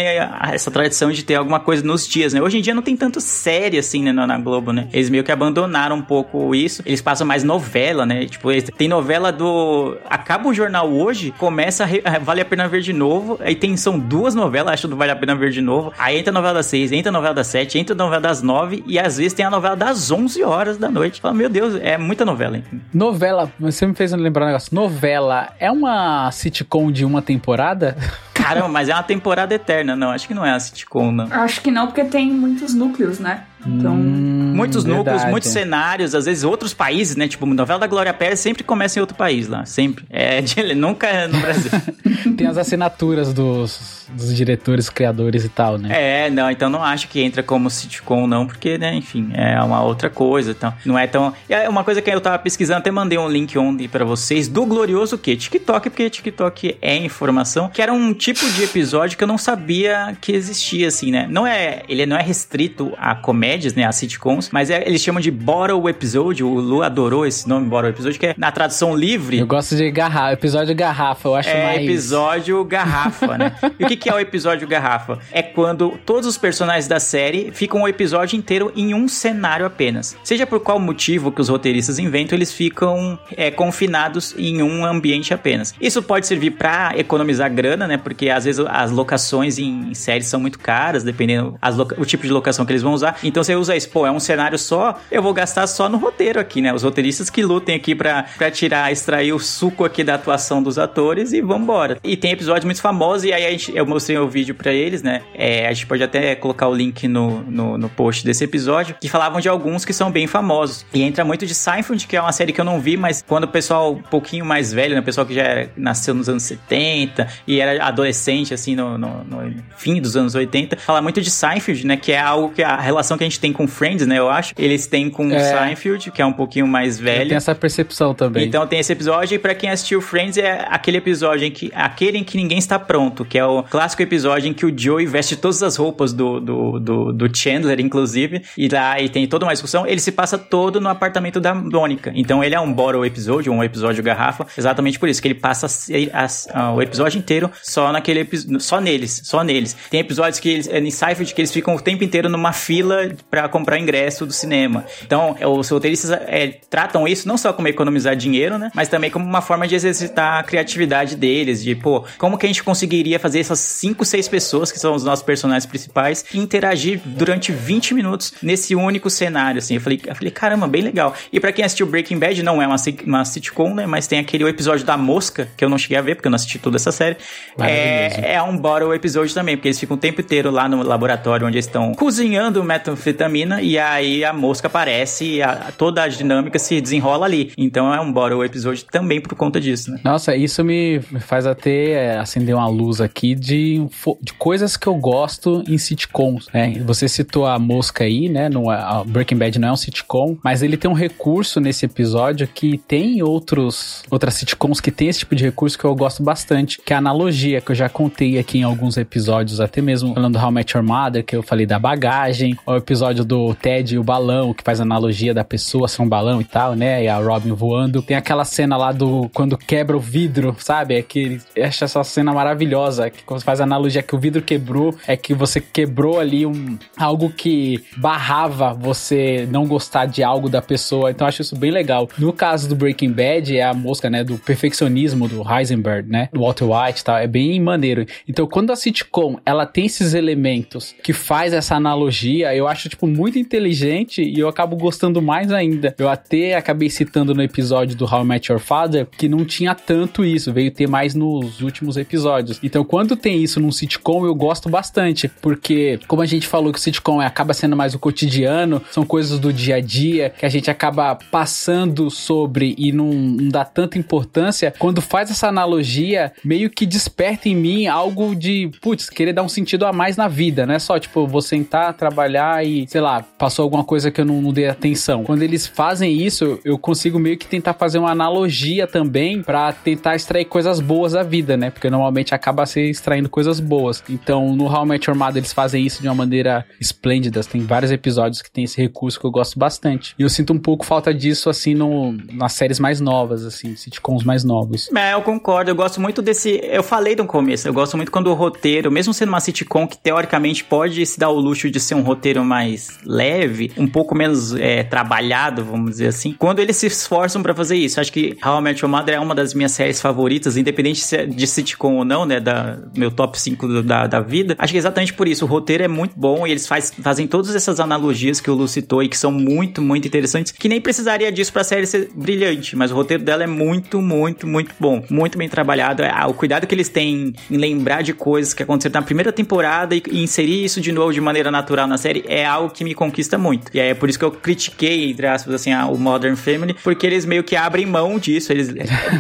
essa 0.52 0.70
tradição 0.70 1.11
de 1.11 1.22
ter 1.24 1.34
alguma 1.37 1.61
coisa 1.61 1.84
nos 1.84 2.06
dias, 2.06 2.32
né? 2.32 2.40
Hoje 2.42 2.58
em 2.58 2.61
dia 2.62 2.74
não 2.74 2.82
tem 2.82 2.96
tanto 2.96 3.20
série 3.20 3.78
assim, 3.78 4.02
né, 4.02 4.12
na 4.12 4.38
Globo, 4.38 4.72
né? 4.72 4.88
Eles 4.92 5.11
meio 5.11 5.24
que 5.24 5.32
abandonaram 5.32 5.96
um 5.96 6.02
pouco 6.02 6.54
isso. 6.54 6.82
Eles 6.84 7.00
passam 7.00 7.26
mais 7.26 7.42
novela, 7.44 8.04
né? 8.06 8.26
Tipo, 8.26 8.48
tem 8.76 8.88
novela 8.88 9.30
do. 9.32 9.96
Acaba 10.08 10.48
o 10.48 10.54
jornal 10.54 10.88
hoje, 10.90 11.32
começa 11.38 11.84
a, 11.84 11.87
re- 11.87 12.02
Vale 12.22 12.40
a 12.40 12.44
Pena 12.44 12.68
Ver 12.68 12.80
de 12.80 12.92
novo. 12.92 13.38
Aí 13.42 13.54
tem, 13.54 13.76
são 13.76 13.98
duas 13.98 14.34
novelas, 14.34 14.74
acho, 14.74 14.88
do 14.88 14.96
Vale 14.96 15.12
a 15.12 15.16
Pena 15.16 15.34
Ver 15.34 15.50
de 15.50 15.61
novo. 15.61 15.92
Aí 15.98 16.18
entra 16.18 16.30
a 16.30 16.34
novela 16.34 16.54
das 16.54 16.66
seis, 16.66 16.92
entra 16.92 17.11
a 17.11 17.12
novela 17.12 17.34
das 17.34 17.46
sete, 17.46 17.78
entra 17.78 17.94
a 17.94 17.96
novela 17.98 18.20
das 18.20 18.42
nove. 18.42 18.82
E 18.87 18.98
às 18.98 19.16
vezes 19.18 19.32
tem 19.32 19.44
a 19.44 19.50
novela 19.50 19.76
das 19.76 20.11
onze 20.11 20.42
horas 20.42 20.76
da 20.78 20.88
noite. 20.90 21.20
Fala, 21.20 21.35
meu 21.35 21.48
Deus, 21.48 21.74
é 21.83 21.96
muita 21.98 22.24
novela, 22.24 22.57
hein? 22.57 22.64
Novela, 22.92 23.51
você 23.59 23.87
me 23.87 23.94
fez 23.94 24.12
lembrar 24.12 24.44
um 24.44 24.46
negócio. 24.48 24.74
Novela 24.74 25.48
é 25.59 25.70
uma 25.70 26.31
sitcom 26.31 26.90
de 26.92 27.05
uma 27.05 27.22
temporada? 27.22 27.96
Caramba, 28.35 28.68
mas 28.68 28.88
é 28.88 28.94
uma 28.94 29.03
temporada 29.03 29.53
eterna. 29.55 29.96
Não, 29.96 30.11
acho 30.11 30.27
que 30.29 30.33
não 30.35 30.46
é 30.46 30.53
uma 30.53 30.61
sitcom, 30.61 31.11
não. 31.11 31.27
Acho 31.31 31.61
que 31.61 31.70
não, 31.70 31.87
porque 31.87 32.05
tem 32.05 32.31
muitos 32.31 32.72
núcleos, 32.74 33.18
né? 33.18 33.42
Então. 33.66 33.92
Hum, 33.94 34.53
Muitos 34.55 34.85
núcleos, 34.85 35.07
verdade. 35.07 35.31
muitos 35.31 35.51
cenários, 35.51 36.14
às 36.14 36.24
vezes 36.24 36.42
outros 36.44 36.72
países, 36.74 37.14
né? 37.16 37.29
Tipo, 37.29 37.46
novela 37.46 37.79
da 37.81 37.87
Glória 37.87 38.12
Pérez 38.14 38.40
sempre 38.40 38.62
começa 38.64 38.98
em 38.98 39.01
outro 39.01 39.16
país 39.16 39.46
lá, 39.48 39.64
sempre. 39.64 40.05
É, 40.11 40.40
de- 40.40 40.74
nunca 40.74 41.07
é 41.09 41.27
no 41.29 41.38
Brasil. 41.40 41.70
Tem 42.37 42.46
as 42.46 42.57
assinaturas 42.59 43.33
dos, 43.33 43.97
dos 44.10 44.34
diretores, 44.34 44.88
criadores 44.88 45.44
e 45.44 45.48
tal, 45.48 45.78
né? 45.78 45.88
é, 46.26 46.30
não, 46.30 46.50
então 46.50 46.68
não 46.70 46.82
acho 46.82 47.08
que 47.08 47.20
entra 47.20 47.42
como 47.42 47.68
sitcom 47.70 48.26
não, 48.26 48.46
porque, 48.46 48.78
né, 48.78 48.94
enfim, 48.94 49.30
é 49.34 49.60
uma 49.62 49.82
outra 49.82 50.08
coisa, 50.10 50.50
então, 50.52 50.72
não 50.84 50.98
é 50.98 51.06
tão... 51.06 51.32
E 51.48 51.54
é 51.54 51.68
uma 51.68 51.84
coisa 51.84 52.00
que 52.02 52.10
eu 52.10 52.20
tava 52.20 52.38
pesquisando, 52.38 52.78
até 52.80 52.90
mandei 52.90 53.18
um 53.18 53.28
link 53.28 53.56
ontem 53.58 53.88
pra 53.88 54.04
vocês, 54.04 54.48
do 54.48 54.64
glorioso 54.66 55.16
que 55.18 55.36
TikTok, 55.36 55.90
porque 55.90 56.08
TikTok 56.10 56.76
é 56.80 56.96
informação, 56.96 57.68
que 57.68 57.80
era 57.82 57.92
um 57.92 58.12
tipo 58.14 58.48
de 58.52 58.64
episódio 58.64 59.16
que 59.16 59.24
eu 59.24 59.28
não 59.28 59.38
sabia 59.38 60.16
que 60.20 60.32
existia, 60.32 60.88
assim, 60.88 61.10
né? 61.10 61.26
Não 61.30 61.46
é, 61.46 61.82
ele 61.88 62.06
não 62.06 62.16
é 62.16 62.22
restrito 62.22 62.92
a 62.98 63.14
comédias, 63.14 63.74
né, 63.74 63.84
a 63.84 63.92
sitcoms, 63.92 64.50
mas 64.52 64.70
é- 64.70 64.82
eles 64.86 65.02
chamam 65.02 65.20
de 65.20 65.30
Bottle 65.30 65.88
Episode, 65.88 66.42
o 66.44 66.48
Lu 66.54 66.82
adorou 66.82 67.26
esse 67.26 67.48
nome, 67.48 67.68
Bottle 67.68 67.90
Episode, 67.90 68.18
que 68.18 68.26
é 68.26 68.34
na 68.36 68.50
tradução 68.50 68.96
livre... 68.96 69.38
Eu 69.38 69.46
gosto 69.46 69.76
de 69.76 69.90
garrafa, 69.90 70.32
episódio 70.32 70.74
garrafa, 70.74 71.28
eu 71.28 71.34
acho 71.34 71.48
É 71.48 71.64
mais... 71.64 71.82
episódio 71.82 72.64
garrafa, 72.64 73.38
né? 73.38 73.52
E 73.78 73.84
o 73.84 73.88
que, 73.88 73.96
que 73.98 74.08
é 74.08 74.14
o 74.14 74.18
episódio 74.18 74.66
garrafa? 74.68 75.18
É 75.32 75.42
quando 75.42 75.98
todos 76.06 76.26
os 76.26 76.38
personagens 76.38 76.87
da 76.88 77.00
série 77.00 77.50
ficam 77.52 77.82
o 77.82 77.88
episódio 77.88 78.37
inteiro 78.37 78.72
em 78.76 78.94
um 78.94 79.08
cenário 79.08 79.66
apenas. 79.66 80.16
Seja 80.24 80.46
por 80.46 80.61
qual 80.61 80.78
motivo 80.78 81.30
que 81.32 81.40
os 81.40 81.48
roteiristas 81.48 81.98
inventam, 81.98 82.37
eles 82.37 82.52
ficam 82.52 83.18
é, 83.37 83.50
confinados 83.50 84.34
em 84.38 84.62
um 84.62 84.84
ambiente 84.84 85.34
apenas. 85.34 85.74
Isso 85.80 86.02
pode 86.02 86.26
servir 86.26 86.52
pra 86.52 86.92
economizar 86.96 87.52
grana, 87.52 87.87
né? 87.87 87.96
Porque 87.96 88.28
às 88.30 88.44
vezes 88.44 88.64
as 88.68 88.90
locações 88.90 89.58
em 89.58 89.92
séries 89.94 90.26
são 90.26 90.40
muito 90.40 90.58
caras, 90.58 91.02
dependendo 91.04 91.58
o 91.96 92.04
tipo 92.04 92.24
de 92.24 92.32
locação 92.32 92.64
que 92.64 92.72
eles 92.72 92.82
vão 92.82 92.92
usar. 92.92 93.18
Então 93.22 93.42
você 93.42 93.54
usa 93.54 93.76
isso, 93.76 93.90
pô, 93.90 94.06
é 94.06 94.11
um 94.11 94.20
cenário 94.20 94.58
só, 94.58 94.98
eu 95.11 95.22
vou 95.22 95.32
gastar 95.34 95.66
só 95.66 95.88
no 95.88 95.98
roteiro 95.98 96.38
aqui, 96.40 96.61
né? 96.61 96.72
Os 96.72 96.82
roteiristas 96.82 97.28
que 97.30 97.42
lutem 97.42 97.74
aqui 97.74 97.94
pra 97.94 98.24
tirar, 98.52 98.92
extrair 98.92 99.32
o 99.32 99.38
suco 99.38 99.84
aqui 99.84 100.04
da 100.04 100.14
atuação 100.14 100.62
dos 100.62 100.78
atores 100.78 101.32
e 101.32 101.40
vambora. 101.40 101.98
E 102.04 102.16
tem 102.16 102.32
episódios 102.32 102.64
muito 102.64 102.80
famosos, 102.80 103.24
e 103.24 103.32
aí 103.32 103.46
a 103.46 103.50
gente- 103.50 103.74
eu 103.76 103.84
mostrei 103.88 104.18
o 104.18 104.29
vídeo 104.29 104.55
pra 104.55 104.72
eles, 104.72 105.03
né? 105.03 105.22
É, 105.35 105.66
a 105.66 105.72
gente 105.72 105.87
pode 105.87 106.03
até 106.03 106.35
colocar 106.35 106.68
o 106.68 106.74
link 106.74 107.07
no, 107.09 107.40
no, 107.42 107.79
no 107.79 107.88
post 107.88 108.24
desse 108.24 108.44
episódio, 108.44 108.96
que 109.01 109.09
falavam 109.09 109.40
de 109.40 109.48
alguns 109.48 109.85
que 109.85 109.92
são 109.92 110.11
bem 110.11 110.27
famosos. 110.27 110.85
E 110.92 111.03
entra 111.03 111.24
muito 111.24 111.46
de 111.46 111.55
Seinfeld, 111.55 112.07
que 112.07 112.16
é 112.16 112.20
uma 112.20 112.33
série 112.33 112.53
que 112.53 112.61
eu 112.61 112.64
não 112.64 112.81
vi, 112.81 112.96
mas 112.96 113.24
quando 113.27 113.44
o 113.44 113.48
pessoal 113.48 113.92
um 113.94 114.03
pouquinho 114.03 114.44
mais 114.44 114.72
velho, 114.72 114.94
né? 114.94 115.01
O 115.01 115.05
pessoal 115.05 115.27
que 115.27 115.35
já 115.35 115.66
nasceu 115.77 116.14
nos 116.14 116.29
anos 116.29 116.42
70 116.42 117.27
e 117.46 117.61
era 117.61 117.85
adolescente, 117.85 118.53
assim, 118.55 118.74
no, 118.74 118.96
no- 118.98 119.24
no 119.24 119.55
fim 119.77 120.01
dos 120.01 120.16
anos 120.16 120.35
80, 120.35 120.77
fala 120.77 121.01
muito 121.01 121.20
de 121.20 121.31
Seinfeld, 121.31 121.87
né? 121.87 121.96
Que 121.96 122.12
é 122.12 122.20
algo 122.20 122.51
que 122.51 122.62
a 122.62 122.77
relação 122.81 123.16
que 123.16 123.24
a 123.24 123.27
gente 123.27 123.40
tem 123.40 123.53
com 123.53 123.66
Friends, 123.66 124.07
né? 124.07 124.18
Eu 124.18 124.29
acho. 124.29 124.53
Eles 124.59 124.87
têm 124.87 125.09
com 125.11 125.31
É. 125.33 125.38
Seinfeld, 125.40 126.11
que 126.11 126.20
é 126.22 126.27
um 126.27 126.33
pouquinho 126.33 126.66
mais 126.66 126.98
velho. 126.98 127.29
tenho 127.29 127.37
essa 127.37 127.55
percepção 127.55 128.14
também. 128.14 128.46
Então 128.46 128.66
tem 128.66 128.79
esse 128.81 128.92
episódio, 128.92 129.35
e 129.35 129.38
pra 129.38 129.55
quem 129.55 129.70
assistiu 129.70 130.01
Friends, 130.01 130.37
é 130.38 130.66
aquele 130.68 130.98
episódio 130.98 131.46
em 131.46 131.51
que 131.51 131.70
aquele 131.74 132.18
em 132.18 132.24
que 132.24 132.37
ninguém 132.37 132.59
está 132.59 132.79
pronto, 132.79 133.24
que 133.24 133.38
é 133.38 133.44
o 133.44 133.62
clássico 133.78 134.02
episódio 134.02 134.48
em 134.48 134.52
que 134.52 134.66
o 134.66 134.76
Joey 134.76 135.06
veste 135.06 135.36
todas 135.36 135.62
as 135.62 135.76
roupas 135.76 136.12
do, 136.12 136.40
do, 136.40 136.80
do, 136.80 137.12
do 137.12 137.36
Chandler, 137.36 137.78
inclusive, 137.78 138.42
e 138.56 138.68
lá 138.68 139.00
e 139.00 139.08
tem 139.08 139.24
toda 139.28 139.44
uma 139.46 139.52
discussão. 139.52 139.86
Ele 139.86 140.00
se 140.00 140.10
passa 140.10 140.36
todo 140.36 140.80
no 140.80 140.88
apartamento 140.88 141.38
da 141.40 141.54
Mônica. 141.54 142.10
Então 142.16 142.42
ele 142.42 142.56
é 142.56 142.60
um 142.60 142.72
bottle 142.72 143.06
episódio, 143.06 143.52
um 143.52 143.62
episódio 143.62 144.02
garrafa, 144.02 144.44
exatamente 144.58 144.98
por 144.98 145.08
isso, 145.08 145.22
que 145.22 145.28
ele 145.28 145.36
passa 145.36 145.66
a- 145.68 146.24
a- 146.24 146.60
a- 146.60 146.72
o 146.74 146.82
episódio 146.82 147.20
inteiro 147.20 147.48
só 147.62 147.92
naquele 147.92 148.28
só 148.58 148.80
neles, 148.80 149.20
só 149.22 149.44
neles. 149.44 149.76
Tem 149.88 150.00
episódios 150.00 150.40
que 150.40 150.48
eles, 150.48 150.66
é, 150.68 150.80
em 150.80 150.90
Seinfeld 150.90 151.32
que 151.32 151.40
eles 151.40 151.52
ficam 151.52 151.76
o 151.76 151.80
tempo 151.80 152.02
inteiro 152.02 152.28
numa 152.28 152.52
fila 152.52 153.12
pra 153.30 153.48
comprar 153.48 153.78
ingresso 153.78 154.26
do 154.26 154.32
cinema. 154.32 154.84
Então, 155.06 155.36
é, 155.38 155.46
os 155.46 155.68
roteiristas 155.68 156.10
é, 156.10 156.58
tratam 156.68 157.06
isso 157.06 157.28
não 157.28 157.38
só 157.38 157.52
como 157.52 157.68
economizar 157.68 158.16
dinheiro, 158.16 158.58
né? 158.58 158.72
Mas 158.74 158.88
também 158.88 159.08
como 159.08 159.24
uma 159.24 159.40
forma 159.40 159.68
de 159.68 159.76
exercitar 159.76 160.40
a 160.40 160.42
criatividade 160.42 161.14
deles, 161.14 161.62
de, 161.62 161.76
pô, 161.76 162.04
como 162.18 162.36
que 162.36 162.44
a 162.44 162.48
gente 162.48 162.64
conseguiria 162.64 163.20
fazer 163.20 163.38
essas 163.38 163.67
5, 163.68 164.04
6 164.04 164.28
pessoas, 164.28 164.72
que 164.72 164.78
são 164.78 164.94
os 164.94 165.04
nossos 165.04 165.24
personagens 165.24 165.66
principais, 165.66 166.24
interagir 166.35 167.00
durante 167.04 167.52
20 167.52 167.94
minutos 167.94 168.33
nesse 168.42 168.74
único 168.74 169.11
cenário, 169.11 169.59
assim. 169.59 169.74
Eu 169.74 169.81
falei, 169.81 170.00
eu 170.07 170.14
falei 170.14 170.31
caramba, 170.31 170.66
bem 170.66 170.83
legal. 170.83 171.14
E 171.33 171.38
pra 171.40 171.52
quem 171.52 171.64
assistiu 171.64 171.87
Breaking 171.87 172.18
Bad, 172.18 172.42
não 172.42 172.61
é 172.62 172.66
uma, 172.66 172.76
uma 173.07 173.24
sitcom, 173.24 173.74
né? 173.74 173.87
Mas 173.87 174.07
tem 174.07 174.18
aquele 174.18 174.44
episódio 174.48 174.85
da 174.87 174.96
mosca, 174.96 175.48
que 175.57 175.64
eu 175.64 175.68
não 175.68 175.78
cheguei 175.78 175.96
a 175.98 176.02
ver, 176.02 176.14
porque 176.14 176.26
eu 176.26 176.31
não 176.31 176.37
assisti 176.37 176.59
toda 176.59 176.76
essa 176.76 176.90
série. 176.92 177.16
É, 177.61 178.35
é 178.35 178.42
um 178.42 178.57
bottle 178.57 178.94
episódio 178.94 179.35
também, 179.35 179.57
porque 179.57 179.68
eles 179.68 179.78
ficam 179.78 179.96
o 179.96 180.00
tempo 180.00 180.20
inteiro 180.20 180.50
lá 180.50 180.68
no 180.68 180.83
laboratório 180.83 181.46
onde 181.46 181.57
eles 181.57 181.66
estão 181.66 181.92
cozinhando 181.94 182.62
metanfetamina 182.62 183.61
e 183.62 183.78
aí 183.78 184.24
a 184.24 184.33
mosca 184.33 184.68
aparece 184.68 185.24
e 185.37 185.42
a- 185.42 185.72
toda 185.76 186.02
a 186.02 186.09
dinâmica 186.09 186.59
se 186.59 186.81
desenrola 186.81 187.26
ali. 187.26 187.52
Então 187.59 187.92
é 187.92 188.00
um 188.00 188.12
bottle 188.12 188.44
episódio 188.44 188.85
também 188.90 189.20
por 189.20 189.35
conta 189.35 189.61
disso, 189.61 189.90
né? 189.90 190.00
Nossa, 190.04 190.35
isso 190.37 190.64
me 190.64 191.00
me 191.11 191.20
faz 191.20 191.46
até 191.46 191.90
é, 191.92 192.18
acender 192.18 192.54
uma 192.54 192.68
luz 192.68 193.00
aqui 193.00 193.35
de, 193.35 193.57
fo- 193.90 194.18
de 194.22 194.32
coisas 194.32 194.76
que 194.76 194.86
eu 194.86 194.94
gosto 194.94 195.62
em 195.68 195.78
sitcoms. 195.78 196.46
Né? 196.52 196.80
Você 196.84 197.08
citou 197.08 197.46
a 197.46 197.58
mosca 197.58 198.04
aí, 198.04 198.28
né? 198.28 198.48
No, 198.48 198.70
a 198.70 199.04
Breaking 199.04 199.36
Bad 199.36 199.58
não 199.58 199.68
é 199.68 199.72
um 199.72 199.76
sitcom, 199.76 200.36
mas 200.42 200.62
ele 200.62 200.76
tem 200.76 200.90
um 200.90 200.94
recurso 200.94 201.60
nesse 201.60 201.84
episódio 201.86 202.46
que 202.46 202.78
tem 202.78 203.22
outros 203.22 204.02
outras 204.10 204.34
sitcoms 204.34 204.80
que 204.80 204.90
tem 204.90 205.08
esse 205.08 205.20
tipo 205.20 205.34
de 205.34 205.44
recurso 205.44 205.78
que 205.78 205.84
eu 205.84 205.94
gosto 205.94 206.22
bastante, 206.22 206.80
que 206.84 206.92
é 206.92 206.96
a 206.96 206.98
analogia, 206.98 207.60
que 207.60 207.70
eu 207.72 207.76
já 207.76 207.88
contei 207.88 208.38
aqui 208.38 208.58
em 208.58 208.62
alguns 208.62 208.96
episódios, 208.96 209.60
até 209.60 209.80
mesmo 209.80 210.14
falando 210.14 210.34
do 210.34 210.38
How 210.44 210.50
I 210.50 210.52
Met 210.54 210.76
Your 210.76 210.84
Mother, 210.86 211.24
que 211.24 211.36
eu 211.36 211.42
falei 211.42 211.66
da 211.66 211.78
bagagem, 211.78 212.56
o 212.66 212.74
episódio 212.76 213.24
do 213.24 213.54
Ted 213.54 213.94
e 213.94 213.98
o 213.98 214.04
balão, 214.04 214.52
que 214.54 214.62
faz 214.62 214.80
analogia 214.80 215.32
da 215.34 215.44
pessoa 215.44 215.88
ser 215.88 216.02
um 216.02 216.08
balão 216.08 216.40
e 216.40 216.44
tal, 216.44 216.74
né? 216.74 217.04
E 217.04 217.08
a 217.08 217.18
Robin 217.18 217.52
voando. 217.52 218.02
Tem 218.02 218.16
aquela 218.16 218.44
cena 218.44 218.76
lá 218.76 218.92
do 218.92 219.28
quando 219.32 219.56
quebra 219.56 219.96
o 219.96 220.00
vidro, 220.00 220.54
sabe? 220.58 220.94
É 220.96 221.02
que 221.02 221.40
eu 221.54 221.64
acho 221.64 221.84
essa 221.84 222.02
cena 222.04 222.32
maravilhosa, 222.32 223.10
que 223.10 223.22
faz 223.42 223.61
a 223.61 223.64
analogia 223.64 224.03
que 224.03 224.14
o 224.14 224.18
vidro 224.18 224.42
quebrou, 224.42 224.94
é 225.07 225.16
que 225.16 225.35
você 225.35 225.61
quebrou 225.61 226.18
ali 226.18 226.46
um 226.46 226.79
algo 226.96 227.31
que 227.31 227.85
barrava 227.96 228.72
você 228.72 229.46
não 229.51 229.66
gostar 229.66 230.07
de 230.07 230.22
algo 230.22 230.48
da 230.48 230.62
pessoa. 230.62 231.11
Então 231.11 231.27
eu 231.27 231.29
acho 231.29 231.42
isso 231.42 231.57
bem 231.57 231.70
legal. 231.70 232.09
No 232.18 232.33
caso 232.33 232.68
do 232.68 232.74
Breaking 232.74 233.12
Bad, 233.12 233.57
é 233.57 233.62
a 233.62 233.74
mosca, 233.74 234.09
né, 234.09 234.24
do 234.24 234.38
perfeccionismo 234.38 235.29
do 235.29 235.42
Heisenberg, 235.48 236.09
né? 236.09 236.29
Do 236.33 236.40
Walter 236.40 236.64
White 236.64 237.05
tal, 237.05 237.18
é 237.18 237.27
bem 237.27 237.61
maneiro. 237.61 238.07
Então 238.27 238.46
quando 238.46 238.70
a 238.70 238.77
sitcom, 238.77 239.38
ela 239.44 239.66
tem 239.66 239.87
esses 239.87 240.14
elementos 240.14 240.94
que 241.03 241.12
faz 241.12 241.53
essa 241.53 241.74
analogia, 241.74 242.55
eu 242.55 242.66
acho 242.66 242.79
acho, 242.79 242.88
tipo, 242.88 243.07
muito 243.07 243.38
inteligente 243.38 244.22
e 244.22 244.38
eu 244.38 244.48
acabo 244.48 244.77
gostando 244.77 245.20
mais 245.20 245.53
ainda. 245.53 245.94
Eu 245.98 246.09
até 246.09 246.55
acabei 246.55 246.88
citando 246.88 247.35
no 247.35 247.42
episódio 247.42 247.96
do 247.96 248.05
How 248.05 248.22
I 248.22 248.24
Met 248.24 248.51
Your 248.51 248.61
Father 248.61 249.07
que 249.07 249.29
não 249.29 249.44
tinha 249.44 249.74
tanto 249.74 250.24
isso, 250.24 250.53
veio 250.53 250.70
ter 250.70 250.88
mais 250.88 251.14
nos 251.14 251.61
últimos 251.61 251.96
episódios. 251.96 252.61
Então, 252.62 252.85
quando 252.85 253.16
tem 253.16 253.28
isso 253.37 253.61
num 253.61 253.72
sitcom, 253.72 254.26
eu 254.26 254.35
gosto 254.35 254.68
bastante, 254.68 255.29
porque, 255.41 255.99
como 256.07 256.22
a 256.22 256.26
gente 256.26 256.47
falou 256.47 256.72
que 256.72 256.79
o 256.79 256.83
sitcom 256.83 257.20
é, 257.22 257.26
acaba 257.26 257.53
sendo 257.55 257.76
mais 257.76 257.95
o 257.95 257.99
cotidiano, 257.99 258.83
são 258.91 259.05
coisas 259.05 259.39
do 259.39 259.53
dia 259.53 259.76
a 259.76 259.81
dia 259.81 260.31
que 260.31 260.47
a 260.47 260.49
gente 260.49 260.70
acaba 260.70 261.16
passando 261.31 262.11
sobre 262.11 262.74
e 262.79 262.93
não, 262.93 263.12
não 263.12 263.49
dá 263.49 263.64
tanta 263.64 263.99
importância. 263.99 264.72
Quando 264.79 265.01
faz 265.01 265.31
essa 265.31 265.49
analogia, 265.49 266.33
meio 266.45 266.70
que 266.70 266.87
desperta 266.87 267.49
em 267.49 267.57
mim 267.57 267.87
algo 267.87 268.35
de, 268.35 268.70
putz, 268.81 269.11
querer 269.11 269.33
dar 269.33 269.43
um 269.43 269.49
sentido 269.49 269.87
a 269.87 269.93
mais 269.93 270.16
na 270.16 270.29
vida, 270.29 270.66
não 270.66 270.74
é 270.74 270.79
só, 270.79 270.99
tipo, 270.99 271.26
vou 271.26 271.43
sentar, 271.43 271.95
trabalhar 271.95 272.64
e, 272.64 272.87
sei 272.89 273.01
lá, 273.01 273.22
passou 273.22 273.62
alguma 273.62 273.85
coisa 273.85 274.11
que 274.11 274.20
eu 274.20 274.24
não, 274.24 274.41
não 274.41 274.53
dei 274.53 274.68
atenção. 274.68 275.24
Quando 275.24 275.43
eles 275.43 275.66
fazem 275.66 276.22
isso, 276.22 276.61
eu 276.64 276.79
consigo 276.79 277.18
meio 277.18 277.37
que 277.37 277.47
tentar 277.47 277.74
fazer 277.74 277.99
uma 277.99 278.11
analogia 278.11 278.87
também 278.87 279.43
para 279.43 279.72
tentar 279.72 280.14
extrair 280.14 280.45
coisas 280.45 280.81
boas 280.81 281.12
da 281.12 281.22
vida, 281.22 281.57
né? 281.57 281.70
Porque 281.70 281.91
normalmente 281.91 282.35
acaba 282.35 282.66
se 282.66 282.81
extraindo 282.81 283.17
coisas 283.26 283.58
boas. 283.58 284.02
Então, 284.08 284.54
no 284.54 284.66
How 284.66 284.84
I 284.84 284.88
Met 284.88 285.10
Your 285.10 285.18
Mother, 285.18 285.38
eles 285.38 285.52
fazem 285.52 285.84
isso 285.84 286.02
de 286.02 286.08
uma 286.08 286.14
maneira 286.14 286.64
esplêndida. 286.80 287.42
Tem 287.42 287.62
vários 287.62 287.90
episódios 287.90 288.42
que 288.42 288.50
tem 288.50 288.64
esse 288.64 288.80
recurso 288.80 289.18
que 289.18 289.26
eu 289.26 289.30
gosto 289.30 289.58
bastante. 289.58 290.14
E 290.18 290.22
eu 290.22 290.28
sinto 290.28 290.52
um 290.52 290.58
pouco 290.58 290.84
falta 290.84 291.12
disso, 291.12 291.48
assim, 291.48 291.74
no, 291.74 292.12
nas 292.32 292.52
séries 292.52 292.78
mais 292.78 293.00
novas, 293.00 293.44
assim, 293.44 293.74
sitcoms 293.74 294.24
mais 294.24 294.44
novos. 294.44 294.90
É, 294.94 295.14
eu 295.14 295.22
concordo. 295.22 295.70
Eu 295.70 295.74
gosto 295.74 296.00
muito 296.00 296.20
desse. 296.20 296.60
Eu 296.62 296.82
falei 296.82 297.16
no 297.16 297.26
começo, 297.26 297.66
eu 297.66 297.72
gosto 297.72 297.96
muito 297.96 298.12
quando 298.12 298.28
o 298.28 298.34
roteiro, 298.34 298.90
mesmo 298.90 299.14
sendo 299.14 299.30
uma 299.30 299.40
sitcom 299.40 299.86
que 299.86 299.96
teoricamente 299.96 300.64
pode 300.64 301.04
se 301.06 301.18
dar 301.18 301.30
o 301.30 301.38
luxo 301.38 301.70
de 301.70 301.80
ser 301.80 301.94
um 301.94 302.02
roteiro 302.02 302.44
mais 302.44 302.98
leve, 303.04 303.72
um 303.76 303.86
pouco 303.86 304.14
menos 304.14 304.54
é, 304.54 304.82
trabalhado, 304.82 305.64
vamos 305.64 305.92
dizer 305.92 306.08
assim, 306.08 306.34
quando 306.38 306.58
eles 306.60 306.76
se 306.76 306.86
esforçam 306.86 307.42
para 307.42 307.54
fazer 307.54 307.76
isso. 307.76 308.00
Acho 308.00 308.12
que 308.12 308.36
How 308.44 308.58
I 308.58 308.62
Met 308.62 308.82
Your 308.82 308.90
Mother 308.90 309.14
é 309.14 309.20
uma 309.20 309.34
das 309.34 309.54
minhas 309.54 309.72
séries 309.72 310.00
favoritas, 310.00 310.56
independente 310.56 311.14
é 311.14 311.26
de 311.26 311.46
sitcom 311.46 311.96
ou 311.96 312.04
não, 312.04 312.24
né? 312.24 312.40
Da 312.40 312.78
meu 312.94 313.07
top 313.11 313.40
5 313.40 313.66
do- 313.66 313.82
da, 313.82 314.06
da 314.06 314.20
vida. 314.20 314.54
Acho 314.59 314.72
que 314.72 314.76
é 314.76 314.80
exatamente 314.80 315.12
por 315.14 315.26
isso. 315.28 315.44
O 315.44 315.48
roteiro 315.48 315.82
é 315.84 315.88
muito 315.88 316.14
bom 316.16 316.46
e 316.46 316.50
eles 316.50 316.66
faz, 316.66 316.92
fazem 317.02 317.26
todas 317.26 317.54
essas 317.54 317.80
analogias 317.80 318.40
que 318.40 318.50
o 318.50 318.54
Lu 318.54 318.66
citou 318.68 319.02
e 319.02 319.09
que 319.09 319.16
são 319.16 319.30
muito, 319.30 319.80
muito 319.82 320.06
interessantes, 320.06 320.52
que 320.52 320.68
nem 320.68 320.80
precisaria 320.80 321.30
disso 321.32 321.52
pra 321.52 321.64
série 321.64 321.86
ser 321.86 322.11
brilhante, 322.14 322.76
mas 322.76 322.90
o 322.90 322.94
roteiro 322.94 323.22
dela 323.22 323.44
é 323.44 323.46
muito, 323.46 324.00
muito, 324.00 324.46
muito 324.46 324.74
bom. 324.78 325.02
Muito 325.11 325.36
bem 325.38 325.48
trabalhado. 325.48 326.02
É, 326.02 326.12
O 326.26 326.34
cuidado 326.34 326.66
que 326.66 326.74
eles 326.74 326.88
têm 326.88 327.32
em 327.50 327.56
lembrar 327.56 328.02
de 328.02 328.12
coisas 328.12 328.52
que 328.54 328.62
aconteceram 328.62 329.00
na 329.00 329.06
primeira 329.06 329.32
temporada 329.32 329.94
e, 329.94 330.02
e 330.11 330.22
inserir 330.22 330.64
isso 330.64 330.80
de 330.80 330.92
novo 330.92 331.12
de 331.12 331.20
maneira 331.20 331.50
natural 331.50 331.86
na 331.86 331.96
série 331.98 332.24
é 332.28 332.44
algo 332.44 332.70
que 332.70 332.84
me 332.84 332.94
conquista 332.94 333.38
muito. 333.38 333.70
E 333.74 333.80
é 333.80 333.94
por 333.94 334.09
isso 334.09 334.18
que 334.18 334.24
eu 334.24 334.30
critiquei, 334.30 335.11
entre 335.11 335.26
aspas, 335.26 335.54
assim, 335.54 335.72
a- 335.72 335.86
o 335.86 335.96
Modern 335.98 336.36
Family, 336.36 336.74
porque 336.82 337.06
eles 337.06 337.24
meio 337.24 337.42
que 337.44 337.56
abrem 337.56 337.86
mão 337.86 338.18
disso, 338.18 338.52
eles 338.52 338.68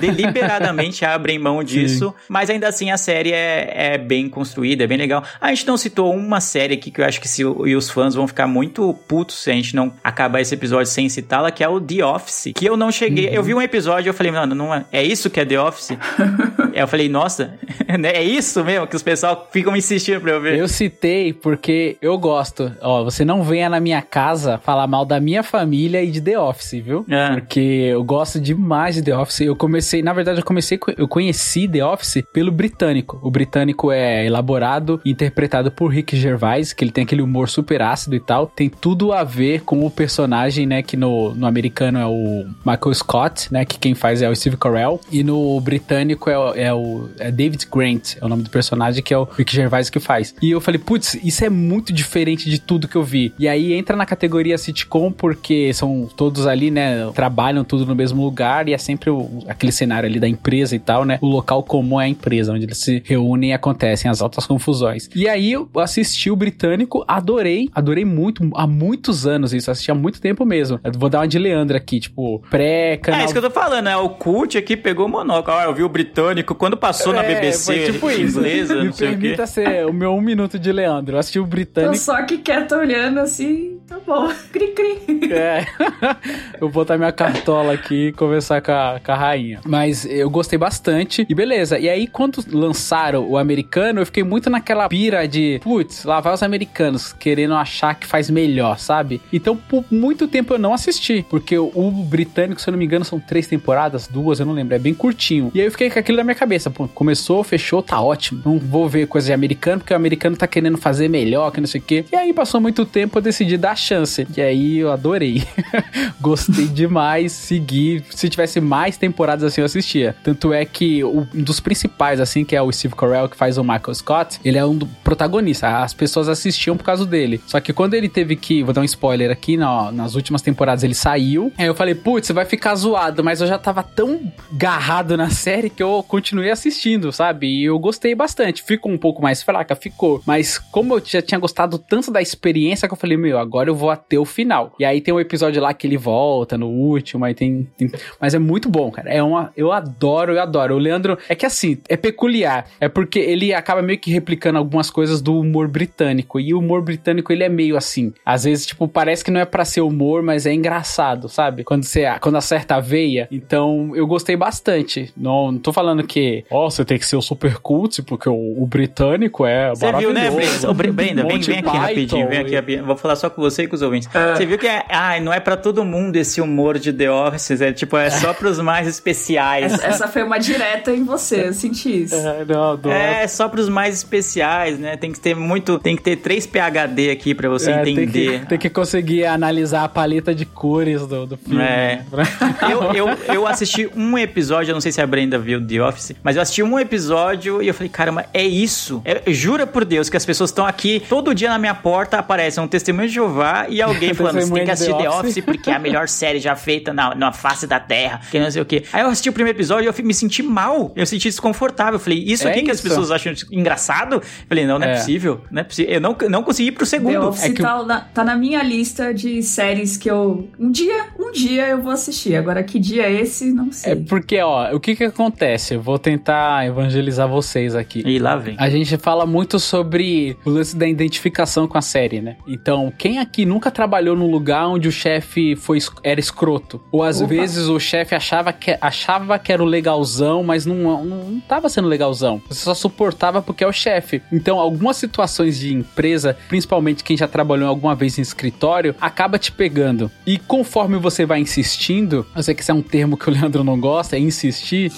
deliberadamente 0.00 1.04
abrem 1.06 1.38
mão 1.38 1.62
disso, 1.62 2.14
mas 2.28 2.50
ainda 2.50 2.68
assim 2.68 2.90
a 2.90 2.96
série 2.96 3.32
é, 3.32 3.72
é 3.78 3.96
bem 3.98 4.28
construída, 4.28 4.84
é 4.84 4.86
bem 4.86 4.98
legal. 4.98 5.22
A 5.40 5.48
gente 5.54 5.66
não 5.66 5.76
citou 5.76 6.14
uma 6.14 6.40
série 6.40 6.74
aqui 6.74 6.90
que 6.90 7.00
eu 7.00 7.04
acho 7.04 7.20
que 7.20 7.28
se, 7.28 7.42
e 7.42 7.76
os 7.76 7.88
fãs 7.90 8.14
vão 8.14 8.26
ficar 8.26 8.46
muito 8.46 8.92
putos 9.06 9.42
se 9.42 9.50
a 9.50 9.54
gente 9.54 9.74
não 9.76 9.92
acabar 10.02 10.40
esse 10.40 10.54
episódio 10.54 10.86
sem 10.86 11.08
citá-la, 11.08 11.50
que 11.50 11.62
é 11.62 11.68
o 11.68 11.80
The 11.80 12.04
Office, 12.04 12.52
que 12.54 12.66
eu 12.66 12.76
não 12.76 12.90
cheguei, 12.90 13.28
eu 13.32 13.42
vi 13.42 13.54
um 13.54 13.62
episódio 13.62 14.08
e 14.08 14.10
eu 14.10 14.14
falei, 14.14 14.32
mano, 14.32 14.54
não 14.54 14.74
é, 14.74 14.84
é 14.92 15.02
isso 15.02 15.30
que 15.30 15.40
é 15.40 15.44
The 15.44 15.60
Office? 15.60 15.90
Eu 16.74 16.86
falei, 16.86 17.08
nossa, 17.08 17.54
né, 17.98 18.10
é 18.14 18.22
isso 18.22 18.62
mesmo 18.64 18.86
que 18.86 18.94
os 18.94 19.02
pessoal 19.02 19.48
ficam 19.52 19.76
insistindo 19.76 20.20
pra 20.20 20.32
eu 20.32 20.40
ver. 20.40 20.56
Eu 20.58 20.68
citei 20.68 21.32
porque 21.32 21.96
eu 22.00 22.16
gosto. 22.16 22.70
Ó, 22.80 23.02
você 23.02 23.24
não 23.24 23.42
venha 23.42 23.68
na 23.68 23.80
minha 23.80 24.00
casa 24.00 24.58
falar 24.58 24.86
mal 24.86 25.04
da 25.04 25.18
minha 25.18 25.42
família 25.42 26.04
e 26.04 26.10
de 26.10 26.20
The 26.20 26.38
Office, 26.38 26.80
viu? 26.80 27.04
É. 27.08 27.30
Porque 27.40 27.58
eu 27.58 28.04
gosto 28.04 28.38
demais 28.40 28.94
de 28.94 29.02
The 29.02 29.16
Office. 29.16 29.40
Eu 29.40 29.56
comecei, 29.56 30.02
na 30.02 30.12
verdade, 30.12 30.38
eu 30.40 30.44
comecei, 30.44 30.78
co- 30.78 30.92
eu 30.96 31.08
conheci 31.08 31.66
The 31.66 31.84
Office 31.84 32.22
pelo 32.32 32.52
britânico. 32.52 33.18
O 33.22 33.30
britânico 33.30 33.67
é 33.92 34.26
elaborado 34.26 35.00
e 35.04 35.10
interpretado 35.10 35.70
por 35.70 35.88
Rick 35.88 36.16
Gervais, 36.16 36.72
que 36.72 36.84
ele 36.84 36.90
tem 36.90 37.04
aquele 37.04 37.22
humor 37.22 37.48
super 37.48 37.82
ácido 37.82 38.14
e 38.16 38.20
tal. 38.20 38.46
Tem 38.46 38.68
tudo 38.68 39.12
a 39.12 39.24
ver 39.24 39.62
com 39.62 39.84
o 39.84 39.90
personagem, 39.90 40.66
né? 40.66 40.82
Que 40.82 40.96
no, 40.96 41.34
no 41.34 41.46
americano 41.46 41.98
é 41.98 42.06
o 42.06 42.46
Michael 42.64 42.94
Scott, 42.94 43.52
né? 43.52 43.64
Que 43.64 43.78
quem 43.78 43.94
faz 43.94 44.22
é 44.22 44.28
o 44.28 44.34
Steve 44.34 44.56
Carell. 44.56 45.00
E 45.10 45.22
no 45.24 45.60
britânico 45.60 46.30
é, 46.30 46.38
o- 46.38 46.54
é 46.54 46.72
o 46.74 47.08
é 47.18 47.30
David 47.30 47.66
Grant, 47.72 48.16
é 48.20 48.24
o 48.24 48.28
nome 48.28 48.42
do 48.42 48.50
personagem, 48.50 49.02
que 49.02 49.12
é 49.12 49.18
o 49.18 49.24
Rick 49.24 49.54
Gervais 49.54 49.90
que 49.90 50.00
faz. 50.00 50.34
E 50.42 50.50
eu 50.50 50.60
falei, 50.60 50.78
putz, 50.80 51.14
isso 51.22 51.44
é 51.44 51.50
muito 51.50 51.92
diferente 51.92 52.48
de 52.50 52.58
tudo 52.60 52.88
que 52.88 52.96
eu 52.96 53.02
vi. 53.02 53.32
E 53.38 53.48
aí 53.48 53.72
entra 53.74 53.96
na 53.96 54.06
categoria 54.06 54.56
sitcom, 54.58 55.10
porque 55.12 55.72
são 55.74 56.08
todos 56.16 56.46
ali, 56.46 56.70
né? 56.70 57.10
Trabalham 57.14 57.64
tudo 57.64 57.84
no 57.86 57.94
mesmo 57.94 58.22
lugar 58.22 58.68
e 58.68 58.74
é 58.74 58.78
sempre 58.78 59.10
o- 59.10 59.44
aquele 59.48 59.72
cenário 59.72 60.08
ali 60.08 60.18
da 60.20 60.28
empresa 60.28 60.74
e 60.74 60.78
tal, 60.78 61.04
né? 61.04 61.18
O 61.20 61.26
local 61.26 61.62
comum 61.62 62.00
é 62.00 62.04
a 62.04 62.08
empresa, 62.08 62.52
onde 62.52 62.64
eles 62.64 62.78
se 62.78 63.02
reúnem 63.04 63.52
acontecem 63.58 64.10
as 64.10 64.22
altas 64.22 64.46
confusões. 64.46 65.08
E 65.14 65.28
aí 65.28 65.52
eu 65.52 65.68
assisti 65.76 66.30
o 66.30 66.36
britânico, 66.36 67.04
adorei, 67.06 67.68
adorei 67.74 68.04
muito, 68.04 68.48
há 68.54 68.66
muitos 68.66 69.26
anos 69.26 69.52
isso, 69.52 69.70
assisti 69.70 69.90
há 69.90 69.94
muito 69.94 70.20
tempo 70.20 70.44
mesmo. 70.44 70.80
Eu 70.82 70.92
vou 70.96 71.08
dar 71.08 71.18
uma 71.20 71.28
de 71.28 71.38
Leandro 71.38 71.76
aqui, 71.76 72.00
tipo, 72.00 72.42
pré-canal 72.50 73.20
É 73.20 73.24
isso 73.24 73.32
que 73.32 73.38
eu 73.38 73.42
tô 73.42 73.50
falando, 73.50 73.84
né? 73.84 73.96
O 73.96 74.08
cult 74.10 74.56
aqui 74.56 74.76
pegou 74.76 75.06
o 75.06 75.08
monóculo. 75.08 75.56
Ah, 75.56 75.64
eu 75.64 75.74
vi 75.74 75.82
o 75.82 75.88
britânico 75.88 76.54
quando 76.54 76.76
passou 76.76 77.12
na 77.12 77.22
É, 77.24 77.34
BBC 77.34 77.72
foi 77.74 77.92
tipo 77.92 78.10
isso. 78.10 78.38
inglesa, 78.38 78.74
Me 78.80 78.84
não 78.86 78.92
sei 78.92 79.08
o 79.08 79.10
quê. 79.12 79.16
permita 79.18 79.46
ser 79.46 79.86
o 79.86 79.92
meu 79.92 80.12
um 80.14 80.20
minuto 80.20 80.58
de 80.58 80.72
Leandro. 80.72 81.16
Eu 81.16 81.18
assisti 81.20 81.38
o 81.38 81.42
Tô 81.42 81.48
britânico. 81.48 81.96
só 81.96 82.22
que 82.22 82.38
quieta 82.38 82.76
olhando 82.76 83.18
assim, 83.20 83.78
tá 83.86 83.98
bom. 84.06 84.28
Cri, 84.52 84.68
cri. 84.68 85.32
É. 85.32 85.64
eu 86.54 86.60
vou 86.60 86.70
botar 86.70 86.96
minha 86.96 87.12
cartola 87.12 87.72
aqui 87.72 88.08
e 88.08 88.12
conversar 88.12 88.60
com 88.62 88.72
a, 88.72 89.00
com 89.04 89.12
a 89.12 89.14
rainha. 89.16 89.60
Mas 89.66 90.04
eu 90.04 90.30
gostei 90.30 90.58
bastante. 90.58 91.26
E 91.28 91.34
beleza. 91.34 91.78
E 91.78 91.88
aí, 91.88 92.06
quando 92.06 92.42
lançaram 92.50 93.28
o 93.28 93.36
americano, 93.48 94.00
eu 94.00 94.06
fiquei 94.06 94.22
muito 94.22 94.50
naquela 94.50 94.88
pira 94.88 95.26
de, 95.26 95.60
putz, 95.62 96.04
lá 96.04 96.20
vai 96.20 96.34
os 96.34 96.42
americanos 96.42 97.12
querendo 97.12 97.54
achar 97.54 97.94
que 97.94 98.06
faz 98.06 98.28
melhor, 98.30 98.78
sabe? 98.78 99.20
Então, 99.32 99.56
por 99.56 99.84
muito 99.90 100.28
tempo 100.28 100.54
eu 100.54 100.58
não 100.58 100.74
assisti. 100.74 101.24
Porque 101.28 101.58
o, 101.58 101.90
britânico, 101.90 102.60
se 102.60 102.68
eu 102.68 102.72
não 102.72 102.78
me 102.78 102.84
engano, 102.84 103.04
são 103.04 103.18
três 103.18 103.46
temporadas, 103.46 104.06
duas, 104.06 104.40
eu 104.40 104.46
não 104.46 104.52
lembro. 104.52 104.74
É 104.74 104.78
bem 104.78 104.94
curtinho. 104.94 105.50
E 105.54 105.60
aí 105.60 105.66
eu 105.66 105.70
fiquei 105.70 105.90
com 105.90 105.98
aquilo 105.98 106.18
na 106.18 106.24
minha 106.24 106.34
cabeça. 106.34 106.70
Pô, 106.70 106.86
começou, 106.88 107.42
fechou, 107.42 107.82
tá 107.82 108.00
ótimo. 108.00 108.42
Não 108.44 108.58
vou 108.58 108.88
ver 108.88 109.06
coisa 109.06 109.26
de 109.28 109.32
americano, 109.32 109.80
porque 109.80 109.92
o 109.92 109.96
americano 109.96 110.36
tá 110.36 110.46
querendo 110.46 110.76
fazer 110.76 111.08
melhor, 111.08 111.50
que 111.50 111.60
não 111.60 111.66
sei 111.66 111.80
o 111.80 111.84
quê. 111.84 112.04
E 112.12 112.16
aí 112.16 112.32
passou 112.32 112.60
muito 112.60 112.84
tempo, 112.84 113.18
eu 113.18 113.22
decidi 113.22 113.56
dar 113.56 113.76
chance. 113.76 114.26
E 114.36 114.40
aí 114.40 114.78
eu 114.78 114.92
adorei. 114.92 115.42
Gostei 116.20 116.66
demais, 116.66 117.32
segui. 117.32 118.04
Se 118.10 118.28
tivesse 118.28 118.60
mais 118.60 118.96
temporadas 118.96 119.44
assim, 119.44 119.60
eu 119.60 119.64
assistia. 119.64 120.14
Tanto 120.22 120.52
é 120.52 120.64
que 120.64 121.04
um 121.04 121.26
dos 121.34 121.60
principais, 121.60 122.20
assim, 122.20 122.44
que 122.44 122.56
é 122.56 122.62
o 122.62 122.70
Steve 122.72 122.94
Carell, 122.94 123.28
que 123.28 123.36
faz 123.38 123.56
o 123.56 123.62
Michael 123.62 123.94
Scott, 123.94 124.40
ele 124.44 124.58
é 124.58 124.64
um 124.64 124.76
protagonista. 125.04 125.78
As 125.82 125.94
pessoas 125.94 126.28
assistiam 126.28 126.76
por 126.76 126.84
causa 126.84 127.06
dele. 127.06 127.40
Só 127.46 127.60
que 127.60 127.72
quando 127.72 127.94
ele 127.94 128.08
teve 128.08 128.36
que, 128.36 128.62
vou 128.62 128.74
dar 128.74 128.80
um 128.80 128.84
spoiler 128.84 129.30
aqui, 129.30 129.56
na- 129.56 129.92
nas 129.92 130.14
últimas 130.14 130.42
temporadas 130.42 130.82
ele 130.84 130.94
saiu. 130.94 131.52
Aí 131.56 131.66
eu 131.66 131.74
falei, 131.74 131.94
putz, 131.94 132.30
vai 132.30 132.44
ficar 132.44 132.74
zoado, 132.74 133.22
mas 133.22 133.40
eu 133.40 133.46
já 133.46 133.58
tava 133.58 133.82
tão 133.82 134.20
garrado 134.52 135.16
na 135.16 135.30
série 135.30 135.70
que 135.70 135.82
eu 135.82 136.04
continuei 136.06 136.50
assistindo, 136.50 137.12
sabe? 137.12 137.46
E 137.46 137.64
eu 137.64 137.78
gostei 137.78 138.14
bastante. 138.14 138.62
Ficou 138.62 138.90
um 138.92 138.98
pouco 138.98 139.22
mais 139.22 139.42
fraca, 139.42 139.74
ficou. 139.76 140.20
Mas 140.26 140.58
como 140.58 140.94
eu 140.94 141.02
já 141.04 141.22
tinha 141.22 141.38
gostado 141.38 141.78
tanto 141.78 142.10
da 142.10 142.20
experiência 142.20 142.88
que 142.88 142.94
eu 142.94 142.98
falei, 142.98 143.16
meu, 143.16 143.38
agora 143.38 143.70
eu 143.70 143.74
vou 143.74 143.90
até 143.90 144.18
o 144.18 144.24
final. 144.24 144.74
E 144.78 144.84
aí 144.84 145.00
tem 145.00 145.14
um 145.14 145.20
episódio 145.20 145.62
lá 145.62 145.72
que 145.72 145.86
ele 145.86 145.96
volta 145.96 146.58
no 146.58 146.68
último, 146.68 147.24
aí 147.24 147.34
tem. 147.34 147.68
tem- 147.76 147.90
Mas 148.20 148.34
é 148.34 148.38
muito 148.38 148.68
bom, 148.68 148.90
cara. 148.90 149.10
É 149.10 149.22
uma. 149.22 149.52
Eu 149.56 149.72
adoro, 149.72 150.32
eu 150.32 150.40
adoro. 150.42 150.74
O 150.74 150.78
Leandro. 150.78 151.16
É 151.28 151.34
que 151.34 151.46
assim, 151.46 151.78
é 151.88 151.96
peculiar. 151.96 152.66
É 152.80 152.88
porque 152.88 153.17
ele 153.18 153.52
acaba 153.52 153.82
meio 153.82 153.98
que 153.98 154.10
replicando 154.10 154.58
algumas 154.58 154.90
coisas 154.90 155.20
do 155.20 155.38
humor 155.40 155.68
britânico. 155.68 156.38
E 156.40 156.54
o 156.54 156.58
humor 156.58 156.82
britânico, 156.82 157.32
ele 157.32 157.44
é 157.44 157.48
meio 157.48 157.76
assim. 157.76 158.12
Às 158.24 158.44
vezes, 158.44 158.66
tipo, 158.66 158.86
parece 158.88 159.24
que 159.24 159.30
não 159.30 159.40
é 159.40 159.44
pra 159.44 159.64
ser 159.64 159.80
humor, 159.80 160.22
mas 160.22 160.46
é 160.46 160.52
engraçado, 160.52 161.28
sabe? 161.28 161.64
Quando 161.64 161.84
você 161.84 162.04
quando 162.20 162.36
acerta 162.36 162.76
a 162.76 162.80
veia. 162.80 163.28
Então, 163.30 163.92
eu 163.94 164.06
gostei 164.06 164.36
bastante. 164.36 165.12
Não, 165.16 165.52
não 165.52 165.58
tô 165.58 165.72
falando 165.72 166.02
que, 166.06 166.44
ó, 166.50 166.70
você 166.70 166.84
tem 166.84 166.98
que 166.98 167.06
ser 167.06 167.16
o 167.16 167.22
super 167.22 167.58
cult, 167.58 168.02
porque 168.02 168.28
o, 168.28 168.62
o 168.62 168.66
britânico 168.66 169.44
é 169.44 169.70
Você 169.70 169.92
viu, 169.92 170.12
né. 170.12 170.30
Brenda? 170.30 170.92
Brenda, 170.92 171.22
vem, 171.24 171.40
vem 171.40 171.56
aqui 171.58 171.62
Python 171.62 171.78
rapidinho, 171.78 172.28
vem 172.28 172.38
aqui 172.38 172.54
rapidinho. 172.54 172.84
Vou 172.84 172.96
falar 172.96 173.16
só 173.16 173.28
com 173.28 173.42
você 173.42 173.64
e 173.64 173.66
com 173.68 173.74
os 173.74 173.82
ouvintes. 173.82 174.08
Você 174.36 174.46
viu 174.46 174.58
que 174.58 174.66
é, 174.66 174.84
ah, 174.88 175.18
não 175.20 175.32
é 175.32 175.40
pra 175.40 175.48
pra 175.48 175.56
todo 175.56 175.82
mundo 175.82 176.14
esse 176.16 176.42
humor 176.42 176.78
de 176.78 176.92
The 176.92 177.10
Office, 177.10 177.62
é 177.62 177.72
tipo, 177.72 177.96
é 177.96 178.10
só 178.10 178.34
pros 178.34 178.60
mais 178.60 178.86
especiais. 178.86 179.72
Essa, 179.72 179.86
essa 179.86 180.06
foi 180.08 180.22
uma 180.22 180.36
direta 180.38 180.92
em 180.92 181.04
você, 181.04 181.48
eu 181.48 181.54
senti 181.54 182.02
isso. 182.02 182.14
É, 182.14 182.44
não, 182.44 182.76
do- 182.76 182.90
É, 182.90 183.07
só 183.28 183.48
pros 183.48 183.68
mais 183.68 183.94
especiais, 183.96 184.78
né? 184.78 184.96
Tem 184.96 185.12
que 185.12 185.20
ter 185.20 185.34
muito. 185.34 185.78
Tem 185.78 185.96
que 185.96 186.02
ter 186.02 186.16
três 186.16 186.46
PHD 186.46 187.10
aqui 187.10 187.34
pra 187.34 187.48
você 187.48 187.70
é, 187.70 187.82
tem 187.82 187.94
que, 187.94 188.02
entender. 188.02 188.46
tem 188.46 188.58
que 188.58 188.70
conseguir 188.70 189.24
analisar 189.24 189.84
a 189.84 189.88
paleta 189.88 190.34
de 190.34 190.44
cores 190.44 191.06
do, 191.06 191.26
do 191.26 191.36
filme. 191.36 191.62
É. 191.62 192.02
Eu, 192.68 192.92
eu, 192.92 193.08
eu 193.34 193.46
assisti 193.46 193.88
um 193.94 194.18
episódio, 194.18 194.70
eu 194.70 194.74
não 194.74 194.80
sei 194.80 194.92
se 194.92 195.00
a 195.00 195.06
Brenda 195.06 195.38
viu 195.38 195.64
The 195.64 195.80
Office, 195.80 196.12
mas 196.22 196.36
eu 196.36 196.42
assisti 196.42 196.62
um 196.62 196.78
episódio 196.78 197.62
e 197.62 197.68
eu 197.68 197.74
falei, 197.74 197.88
caramba, 197.88 198.26
é 198.34 198.44
isso? 198.44 199.00
É, 199.04 199.22
jura 199.32 199.66
por 199.66 199.84
Deus 199.84 200.08
que 200.08 200.16
as 200.16 200.24
pessoas 200.26 200.50
estão 200.50 200.66
aqui, 200.66 201.02
todo 201.08 201.34
dia 201.34 201.48
na 201.48 201.58
minha 201.58 201.74
porta 201.74 202.18
aparece 202.18 202.60
um 202.60 202.68
testemunho 202.68 203.08
de 203.08 203.14
Jeová 203.14 203.66
e 203.68 203.80
alguém 203.80 204.12
falando, 204.14 204.40
você 204.40 204.52
tem 204.52 204.64
que 204.64 204.70
assistir 204.70 204.92
The 204.94 205.02
The 205.02 205.10
Office." 205.10 205.30
Office 205.30 205.44
porque 205.44 205.70
é 205.70 205.74
a 205.74 205.78
melhor 205.78 206.08
série 206.08 206.38
já 206.38 206.54
feita 206.56 206.92
na, 206.92 207.14
na 207.14 207.32
face 207.32 207.66
da 207.66 207.80
Terra, 207.80 208.20
que 208.30 208.38
não 208.38 208.50
sei 208.50 208.62
o 208.62 208.66
quê. 208.66 208.84
Aí 208.92 209.02
eu 209.02 209.08
assisti 209.08 209.28
o 209.28 209.32
primeiro 209.32 209.56
episódio 209.56 209.88
e 209.88 209.88
eu 209.88 210.04
me 210.04 210.14
senti 210.14 210.42
mal, 210.42 210.92
eu 210.94 211.06
senti 211.06 211.28
desconfortável. 211.28 211.94
Eu 211.94 212.00
falei, 212.00 212.18
isso 212.18 212.46
É 212.46 212.50
aqui 212.50 212.62
que 212.62 212.70
as 212.70 212.78
isso. 212.78 212.88
Pessoas 213.00 213.10
acham 213.10 213.32
engraçado? 213.50 214.16
Eu 214.16 214.22
falei, 214.48 214.66
não, 214.66 214.78
não 214.78 214.86
é, 214.86 214.92
É. 214.92 214.96
possível, 214.96 215.40
não 215.50 215.60
é 215.60 215.64
possível. 215.64 215.92
Eu 215.94 216.00
não, 216.00 216.16
não 216.28 216.42
consegui 216.42 216.68
ir 216.68 216.72
pro 216.72 216.84
The 216.84 216.90
segundo. 216.90 217.28
Office 217.28 217.44
É 217.44 217.50
que 217.50 217.62
tá, 217.62 217.82
na, 217.84 218.00
tá 218.00 218.24
na 218.24 218.36
minha 218.36 218.62
lista 218.62 219.12
de 219.12 219.42
séries 219.42 219.96
que 219.96 220.10
eu. 220.10 220.48
Um 220.58 220.70
dia, 220.70 221.06
um 221.18 221.30
dia 221.32 221.68
eu 221.68 221.80
vou 221.82 221.92
assistir. 221.92 222.36
Agora, 222.36 222.62
que 222.62 222.78
dia 222.78 223.04
é 223.04 223.12
esse, 223.20 223.52
não 223.52 223.70
sei. 223.72 223.92
É 223.92 223.96
porque, 223.96 224.40
ó, 224.40 224.74
o 224.74 224.80
que 224.80 224.94
que 224.96 225.04
acontece? 225.04 225.74
Eu 225.74 225.80
vou 225.82 225.98
tentar 225.98 226.66
evangelizar 226.66 227.28
vocês 227.28 227.74
aqui. 227.74 228.02
E 228.04 228.18
lá 228.18 228.36
vem. 228.36 228.56
A 228.58 228.68
gente 228.70 228.96
fala 228.96 229.26
muito 229.26 229.58
sobre 229.58 230.36
o 230.44 230.50
lance 230.50 230.76
da 230.76 230.86
identificação 230.86 231.66
com 231.66 231.76
a 231.78 231.82
série, 231.82 232.20
né? 232.20 232.36
Então, 232.46 232.92
quem 232.96 233.18
aqui 233.18 233.44
nunca 233.44 233.70
trabalhou 233.70 234.16
num 234.16 234.30
lugar 234.30 234.66
onde 234.68 234.88
o 234.88 234.92
chefe 234.92 235.56
foi 235.56 235.78
era 236.02 236.18
escroto? 236.20 236.80
Ou 236.92 237.02
às 237.02 237.18
Opa. 237.20 237.28
vezes 237.28 237.68
o 237.68 237.78
chefe 237.78 238.14
achava 238.14 238.52
que, 238.52 238.76
achava 238.80 239.38
que 239.38 239.52
era 239.52 239.62
o 239.62 239.66
legalzão, 239.66 240.42
mas 240.42 240.64
não, 240.66 240.74
não, 240.76 241.04
não 241.04 241.40
tava 241.40 241.68
sendo 241.68 241.88
legalzão. 241.88 242.40
Você 242.48 242.64
só 242.64 242.74
suportava 242.88 243.40
porque 243.42 243.62
é 243.62 243.66
o 243.66 243.72
chefe. 243.72 244.22
Então, 244.32 244.58
algumas 244.58 244.96
situações 244.96 245.58
de 245.58 245.72
empresa, 245.74 246.36
principalmente 246.48 247.04
quem 247.04 247.16
já 247.16 247.28
trabalhou 247.28 247.68
alguma 247.68 247.94
vez 247.94 248.18
em 248.18 248.22
escritório, 248.22 248.94
acaba 249.00 249.38
te 249.38 249.52
pegando. 249.52 250.10
E 250.26 250.38
conforme 250.38 250.96
você 250.98 251.24
vai 251.26 251.40
insistindo, 251.40 252.26
eu 252.34 252.42
sei 252.42 252.54
que 252.54 252.62
isso 252.62 252.70
é 252.70 252.74
um 252.74 252.82
termo 252.82 253.16
que 253.16 253.28
o 253.28 253.32
Leandro 253.32 253.62
não 253.62 253.78
gosta, 253.78 254.16
é 254.16 254.18
insistir, 254.18 254.90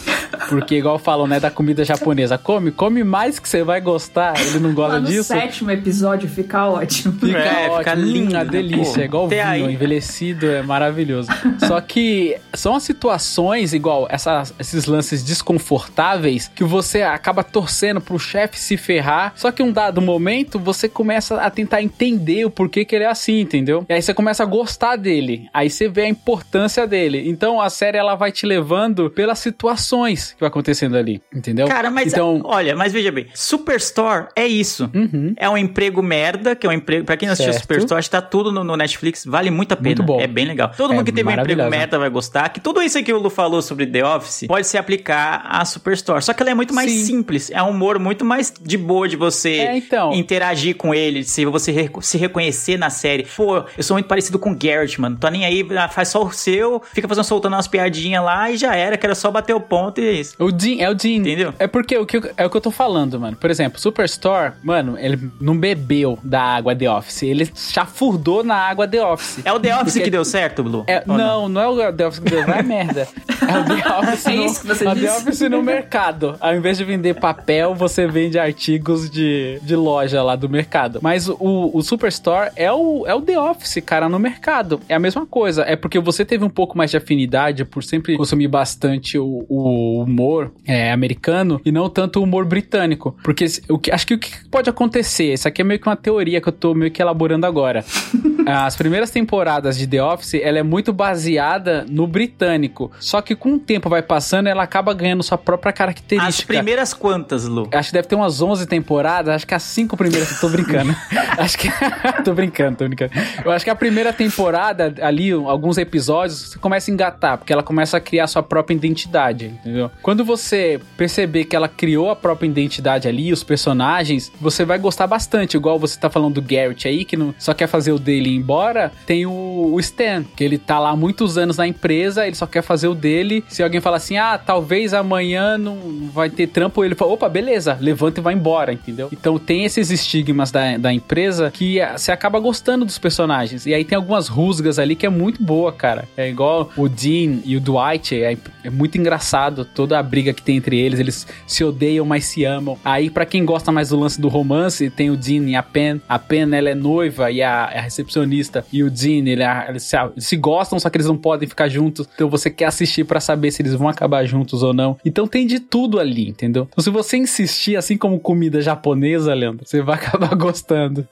porque 0.48 0.76
igual 0.76 0.98
falam, 0.98 1.26
né, 1.26 1.40
da 1.40 1.50
comida 1.50 1.84
japonesa, 1.84 2.38
come, 2.38 2.70
come 2.70 3.02
mais 3.04 3.38
que 3.38 3.48
você 3.48 3.62
vai 3.62 3.80
gostar. 3.80 4.34
Ele 4.40 4.60
não 4.60 4.72
gosta 4.72 4.94
Lá 4.94 5.00
no 5.00 5.08
disso. 5.08 5.24
sétimo 5.24 5.70
episódio 5.70 6.28
fica 6.28 6.66
ótimo. 6.68 7.12
Fica 7.20 7.38
É, 7.38 7.68
ótimo, 7.68 7.78
fica 7.78 7.94
hum, 7.96 8.02
lindo, 8.02 8.36
a 8.36 8.44
né? 8.44 8.50
delícia, 8.50 8.94
Pô, 8.94 9.00
é 9.00 9.04
igual 9.04 9.28
vinho, 9.28 9.42
aí. 9.44 9.74
envelhecido, 9.74 10.46
é 10.46 10.62
maravilhoso. 10.62 11.28
Só 11.66 11.80
que 11.80 12.36
são 12.54 12.74
as 12.76 12.82
situações, 12.82 13.72
igual 13.74 14.06
essas, 14.10 14.54
esses 14.58 14.86
lances 14.86 15.22
desconfortáveis, 15.24 16.50
que 16.54 16.64
você 16.64 17.02
acaba 17.02 17.42
torcendo 17.42 17.79
pro 18.00 18.18
chefe 18.18 18.58
se 18.58 18.76
ferrar, 18.76 19.32
só 19.36 19.50
que 19.50 19.62
um 19.62 19.72
dado 19.72 20.00
momento 20.00 20.58
você 20.58 20.88
começa 20.88 21.36
a 21.40 21.50
tentar 21.50 21.82
entender 21.82 22.44
o 22.44 22.50
porquê 22.50 22.84
que 22.84 22.94
ele 22.94 23.04
é 23.04 23.08
assim, 23.08 23.40
entendeu? 23.40 23.84
E 23.88 23.92
aí 23.92 24.02
você 24.02 24.12
começa 24.12 24.42
a 24.42 24.46
gostar 24.46 24.96
dele, 24.96 25.48
aí 25.54 25.70
você 25.70 25.88
vê 25.88 26.02
a 26.02 26.08
importância 26.08 26.86
dele. 26.86 27.28
Então 27.28 27.60
a 27.60 27.70
série 27.70 27.96
ela 27.98 28.14
vai 28.14 28.32
te 28.32 28.44
levando 28.46 29.10
pelas 29.10 29.38
situações 29.38 30.32
que 30.32 30.40
vai 30.40 30.48
acontecendo 30.48 30.96
ali, 30.96 31.22
entendeu? 31.34 31.66
Cara, 31.66 31.90
mas 31.90 32.12
então, 32.12 32.40
olha, 32.44 32.74
mas 32.74 32.92
veja 32.92 33.10
bem, 33.12 33.26
Superstore 33.34 34.26
é 34.34 34.46
isso. 34.46 34.90
Uhum. 34.94 35.34
É 35.36 35.48
um 35.48 35.56
emprego 35.56 36.02
merda, 36.02 36.56
que 36.56 36.66
é 36.66 36.70
um 36.70 36.72
emprego. 36.72 37.04
Pra 37.04 37.16
quem 37.16 37.26
não 37.26 37.32
assistiu 37.32 37.52
Certo. 37.52 37.62
Superstore, 37.62 37.98
acho 37.98 38.08
que 38.08 38.16
tá 38.16 38.22
tudo 38.22 38.50
no, 38.50 38.64
no 38.64 38.76
Netflix, 38.76 39.24
vale 39.24 39.50
muito 39.50 39.72
a 39.72 39.76
pena. 39.76 39.88
Muito 39.96 40.02
bom. 40.02 40.20
É 40.20 40.26
bem 40.26 40.44
legal. 40.44 40.72
Todo 40.76 40.92
É 40.92 40.96
mundo 40.96 41.04
que 41.04 41.12
teve 41.12 41.28
um 41.28 41.32
emprego 41.32 41.68
merda 41.68 41.98
vai 41.98 42.08
gostar. 42.10 42.48
Que 42.48 42.60
tudo 42.60 42.82
isso 42.82 43.02
que 43.02 43.12
o 43.12 43.18
Lu 43.18 43.30
falou 43.30 43.62
sobre 43.62 43.86
The 43.86 44.04
Office 44.04 44.46
pode 44.46 44.66
se 44.66 44.76
aplicar 44.78 45.44
à 45.46 45.64
Superstore. 45.64 46.22
Só 46.22 46.32
que 46.32 46.42
ela 46.42 46.50
é 46.50 46.54
muito 46.54 46.74
mais 46.74 46.90
Sim. 46.90 47.04
simples. 47.04 47.50
É 47.50 47.62
um 47.62 47.69
humor 47.70 47.98
muito 47.98 48.24
mais 48.24 48.52
de 48.60 48.76
boa 48.76 49.08
de 49.08 49.16
você 49.16 49.50
É, 49.60 49.76
então. 49.76 50.12
interagir 50.12 50.76
com 50.76 50.94
ele, 50.94 51.24
se 51.24 51.44
você 51.44 51.72
re- 51.72 51.90
se 52.00 52.18
reconhecer 52.18 52.76
na 52.78 52.90
série. 52.90 53.26
Pô, 53.36 53.64
eu 53.76 53.82
sou 53.82 53.94
muito 53.94 54.06
parecido 54.06 54.38
com 54.38 54.52
o 54.52 54.56
Garrett, 54.56 55.00
mano. 55.00 55.16
Tô 55.18 55.28
nem 55.28 55.44
aí, 55.44 55.66
ah, 55.78 55.88
faz 55.88 56.08
só 56.08 56.22
o 56.24 56.32
seu, 56.32 56.82
fica 56.92 57.06
fazendo 57.08 57.24
soltando 57.24 57.54
umas 57.54 57.68
piadinhas 57.68 58.22
lá 58.24 58.50
e 58.50 58.56
já 58.56 58.74
era, 58.74 58.96
que 58.96 59.06
era 59.06 59.14
só 59.14 59.30
bater 59.30 59.54
o 59.54 59.60
ponto 59.60 60.00
e 60.00 60.08
é 60.08 60.12
isso. 60.12 60.34
O 60.38 60.50
Dean, 60.52 60.76
é 60.80 60.90
o 60.90 60.94
Dean. 60.94 61.16
Entendeu? 61.20 61.54
É 61.58 61.66
porque 61.66 61.96
o 61.96 62.06
que, 62.06 62.16
eu- 62.18 62.30
é 62.36 62.46
o 62.46 62.50
que 62.50 62.56
eu 62.56 62.60
tô 62.60 62.70
falando, 62.70 63.18
mano. 63.20 63.36
Por 63.36 63.50
exemplo, 63.50 63.80
Superstore, 63.80 64.52
mano, 64.62 64.96
ele 64.98 65.30
não 65.40 65.56
bebeu 65.56 66.18
da 66.22 66.40
água 66.42 66.74
The 66.74 66.90
Office. 66.90 67.22
Ele 67.22 67.50
chafurdou 67.54 68.44
na 68.44 68.54
água 68.56 68.86
The 68.86 69.02
Office. 69.04 69.40
É 69.44 69.52
o 69.52 69.58
The 69.60 69.74
Office 69.76 69.92
Porque- 69.94 70.04
que 70.04 70.10
deu 70.10 70.24
certo, 70.24 70.62
Blue? 70.62 70.84
É, 70.86 71.02
Ou 71.06 71.16
não, 71.16 71.48
não, 71.48 71.80
é 71.80 71.88
o 71.88 71.92
The 71.92 72.06
Office 72.06 72.20
que 72.22 72.30
deu, 72.30 72.46
vai 72.46 72.62
merda. 72.62 73.08
É 73.48 73.58
o 73.58 73.64
The 73.64 73.88
Office, 73.98 74.26
É 74.26 74.30
no, 74.36 74.44
isso 74.46 74.60
que 74.60 74.66
você 74.66 74.86
a 74.86 74.94
disse? 74.94 75.06
The 75.06 75.12
Office 75.16 75.40
no 75.50 75.62
mercado. 75.62 76.36
Ao 76.40 76.54
invés 76.54 76.76
de 76.78 76.84
vender 76.84 77.14
papel, 77.14 77.59
você 77.66 78.06
vende 78.06 78.38
artigos 78.38 79.10
de, 79.10 79.58
de 79.62 79.76
loja 79.76 80.22
lá 80.22 80.36
do 80.36 80.48
mercado. 80.48 81.00
Mas 81.02 81.28
o, 81.28 81.70
o 81.72 81.82
Superstore 81.82 82.50
é 82.56 82.72
o, 82.72 83.06
é 83.06 83.14
o 83.14 83.20
The 83.20 83.38
Office, 83.38 83.82
cara, 83.84 84.08
no 84.08 84.18
mercado. 84.18 84.80
É 84.88 84.94
a 84.94 84.98
mesma 84.98 85.26
coisa. 85.26 85.62
É 85.62 85.76
porque 85.76 85.98
você 85.98 86.24
teve 86.24 86.44
um 86.44 86.50
pouco 86.50 86.76
mais 86.76 86.90
de 86.90 86.96
afinidade 86.96 87.64
por 87.64 87.82
sempre 87.82 88.16
consumir 88.16 88.48
bastante 88.48 89.18
o, 89.18 89.44
o 89.48 90.02
humor 90.02 90.52
é, 90.66 90.92
americano 90.92 91.60
e 91.64 91.72
não 91.72 91.88
tanto 91.88 92.20
o 92.20 92.22
humor 92.22 92.44
britânico. 92.44 93.16
Porque 93.22 93.46
o 93.68 93.78
que, 93.78 93.90
acho 93.90 94.06
que 94.06 94.14
o 94.14 94.18
que 94.18 94.48
pode 94.48 94.68
acontecer, 94.68 95.32
isso 95.32 95.48
aqui 95.48 95.62
é 95.62 95.64
meio 95.64 95.80
que 95.80 95.88
uma 95.88 95.96
teoria 95.96 96.40
que 96.40 96.48
eu 96.48 96.52
tô 96.52 96.74
meio 96.74 96.90
que 96.90 97.00
elaborando 97.00 97.46
agora. 97.46 97.84
As 98.46 98.76
primeiras 98.76 99.10
temporadas 99.10 99.76
de 99.76 99.86
The 99.86 100.02
Office, 100.02 100.34
ela 100.34 100.58
é 100.58 100.62
muito 100.62 100.92
baseada 100.92 101.86
no 101.88 102.06
britânico. 102.06 102.90
Só 102.98 103.20
que 103.20 103.34
com 103.34 103.54
o 103.54 103.58
tempo 103.58 103.88
vai 103.88 104.02
passando, 104.02 104.46
ela 104.48 104.62
acaba 104.62 104.92
ganhando 104.94 105.22
sua 105.22 105.38
própria 105.38 105.70
As 105.70 105.76
característica. 105.78 106.46
primeiras 106.46 106.94
quantas, 106.94 107.46
Lu? 107.50 107.68
Acho 107.72 107.90
que 107.90 107.94
deve 107.94 108.08
ter 108.08 108.14
umas 108.14 108.40
11 108.40 108.66
temporadas, 108.66 109.34
acho 109.34 109.46
que 109.46 109.54
as 109.54 109.62
cinco 109.62 109.96
primeiras, 109.96 110.40
tô 110.40 110.48
brincando. 110.48 110.94
acho 111.38 111.58
que 111.58 111.68
tô 112.24 112.32
brincando, 112.32 112.78
tô 112.78 112.84
brincando. 112.84 113.12
Eu 113.44 113.50
acho 113.50 113.64
que 113.64 113.70
a 113.70 113.74
primeira 113.74 114.12
temporada 114.12 114.94
ali, 115.00 115.32
alguns 115.32 115.78
episódios, 115.78 116.50
você 116.50 116.58
começa 116.58 116.90
a 116.90 116.94
engatar, 116.94 117.38
porque 117.38 117.52
ela 117.52 117.62
começa 117.62 117.96
a 117.96 118.00
criar 118.00 118.26
sua 118.26 118.42
própria 118.42 118.74
identidade, 118.74 119.46
entendeu? 119.46 119.90
Quando 120.02 120.24
você 120.24 120.80
perceber 120.96 121.44
que 121.44 121.56
ela 121.56 121.68
criou 121.68 122.10
a 122.10 122.16
própria 122.16 122.46
identidade 122.46 123.08
ali, 123.08 123.32
os 123.32 123.42
personagens, 123.42 124.30
você 124.40 124.64
vai 124.64 124.78
gostar 124.78 125.06
bastante, 125.06 125.56
igual 125.56 125.78
você 125.78 125.98
tá 125.98 126.08
falando 126.08 126.34
do 126.34 126.42
Garrett 126.42 126.86
aí, 126.86 127.04
que 127.04 127.16
não, 127.16 127.34
só 127.38 127.52
quer 127.54 127.66
fazer 127.66 127.92
o 127.92 127.98
dele 127.98 128.30
ir 128.30 128.36
embora, 128.36 128.92
tem 129.06 129.26
o, 129.26 129.72
o 129.72 129.80
Stan, 129.80 130.24
que 130.36 130.44
ele 130.44 130.58
tá 130.58 130.78
lá 130.78 130.90
há 130.90 130.96
muitos 130.96 131.36
anos 131.36 131.56
na 131.56 131.66
empresa, 131.66 132.26
ele 132.26 132.36
só 132.36 132.46
quer 132.46 132.62
fazer 132.62 132.88
o 132.88 132.94
dele. 132.94 133.44
Se 133.48 133.62
alguém 133.62 133.80
fala 133.80 133.96
assim, 133.96 134.16
ah, 134.16 134.38
talvez 134.38 134.94
amanhã 134.94 135.56
não 135.56 136.10
vai 136.12 136.30
ter 136.30 136.46
trampo, 136.46 136.84
ele 136.84 136.94
fala, 136.94 137.12
opa, 137.12 137.28
beleza, 137.30 137.78
levanta 137.80 138.20
e 138.20 138.22
vai 138.22 138.34
embora, 138.34 138.72
entendeu? 138.72 139.08
Então 139.12 139.38
tem 139.38 139.64
esses 139.64 139.90
estigmas 139.90 140.50
da, 140.50 140.76
da 140.76 140.92
empresa 140.92 141.50
que 141.50 141.80
ah, 141.80 141.96
você 141.96 142.12
acaba 142.12 142.38
gostando 142.38 142.84
dos 142.84 142.98
personagens. 142.98 143.66
E 143.66 143.72
aí 143.74 143.84
tem 143.84 143.96
algumas 143.96 144.28
rusgas 144.28 144.78
ali 144.78 144.94
que 144.96 145.06
é 145.06 145.10
muito 145.10 145.42
boa, 145.42 145.72
cara. 145.72 146.08
É 146.16 146.28
igual 146.28 146.70
o 146.76 146.88
Dean 146.88 147.38
e 147.44 147.56
o 147.56 147.60
Dwight, 147.60 148.20
é, 148.20 148.36
é 148.64 148.70
muito 148.70 148.98
engraçado 148.98 149.64
toda 149.64 149.98
a 149.98 150.02
briga 150.02 150.32
que 150.32 150.42
tem 150.42 150.56
entre 150.56 150.78
eles, 150.78 150.98
eles 151.00 151.26
se 151.46 151.64
odeiam, 151.64 152.04
mas 152.04 152.24
se 152.26 152.44
amam. 152.44 152.76
Aí 152.84 153.08
pra 153.10 153.24
quem 153.24 153.44
gosta 153.44 153.70
mais 153.72 153.90
do 153.90 153.98
lance 153.98 154.20
do 154.20 154.28
romance, 154.28 154.90
tem 154.90 155.10
o 155.10 155.16
Dean 155.16 155.44
e 155.48 155.54
a 155.56 155.62
Pen. 155.62 156.00
A 156.08 156.18
Pen, 156.18 156.52
ela 156.54 156.68
é 156.70 156.74
noiva 156.74 157.30
e 157.30 157.42
a, 157.42 157.64
a 157.64 157.80
recepcionista. 157.80 158.64
E 158.72 158.82
o 158.82 158.90
Dean, 158.90 159.26
ele, 159.28 159.42
é- 159.42 159.66
eles, 159.68 159.82
se, 159.84 159.96
eles 159.96 160.26
se 160.26 160.36
gostam, 160.36 160.78
só 160.78 160.90
que 160.90 160.96
eles 160.96 161.06
não 161.06 161.16
podem 161.16 161.48
ficar 161.48 161.68
juntos. 161.68 162.08
Então 162.14 162.28
você 162.28 162.50
quer 162.50 162.66
assistir 162.66 163.04
pra 163.04 163.20
saber 163.20 163.50
se 163.50 163.62
eles 163.62 163.74
vão 163.74 163.88
acabar 163.88 164.24
juntos 164.24 164.62
ou 164.62 164.72
não. 164.74 164.96
Então 165.04 165.26
tem 165.26 165.46
de 165.46 165.60
tudo 165.60 165.98
ali, 166.00 166.28
entendeu? 166.28 166.66
Então 166.70 166.82
se 166.82 166.90
você 166.90 167.16
insistir, 167.20 167.76
assim 167.76 167.96
como 167.96 168.18
comida 168.18 168.60
japonesa, 168.60 169.32
Leandro, 169.34 169.66
você 169.66 169.80
vai 169.82 169.96
acabar 169.96 170.34
gostando. 170.36 171.06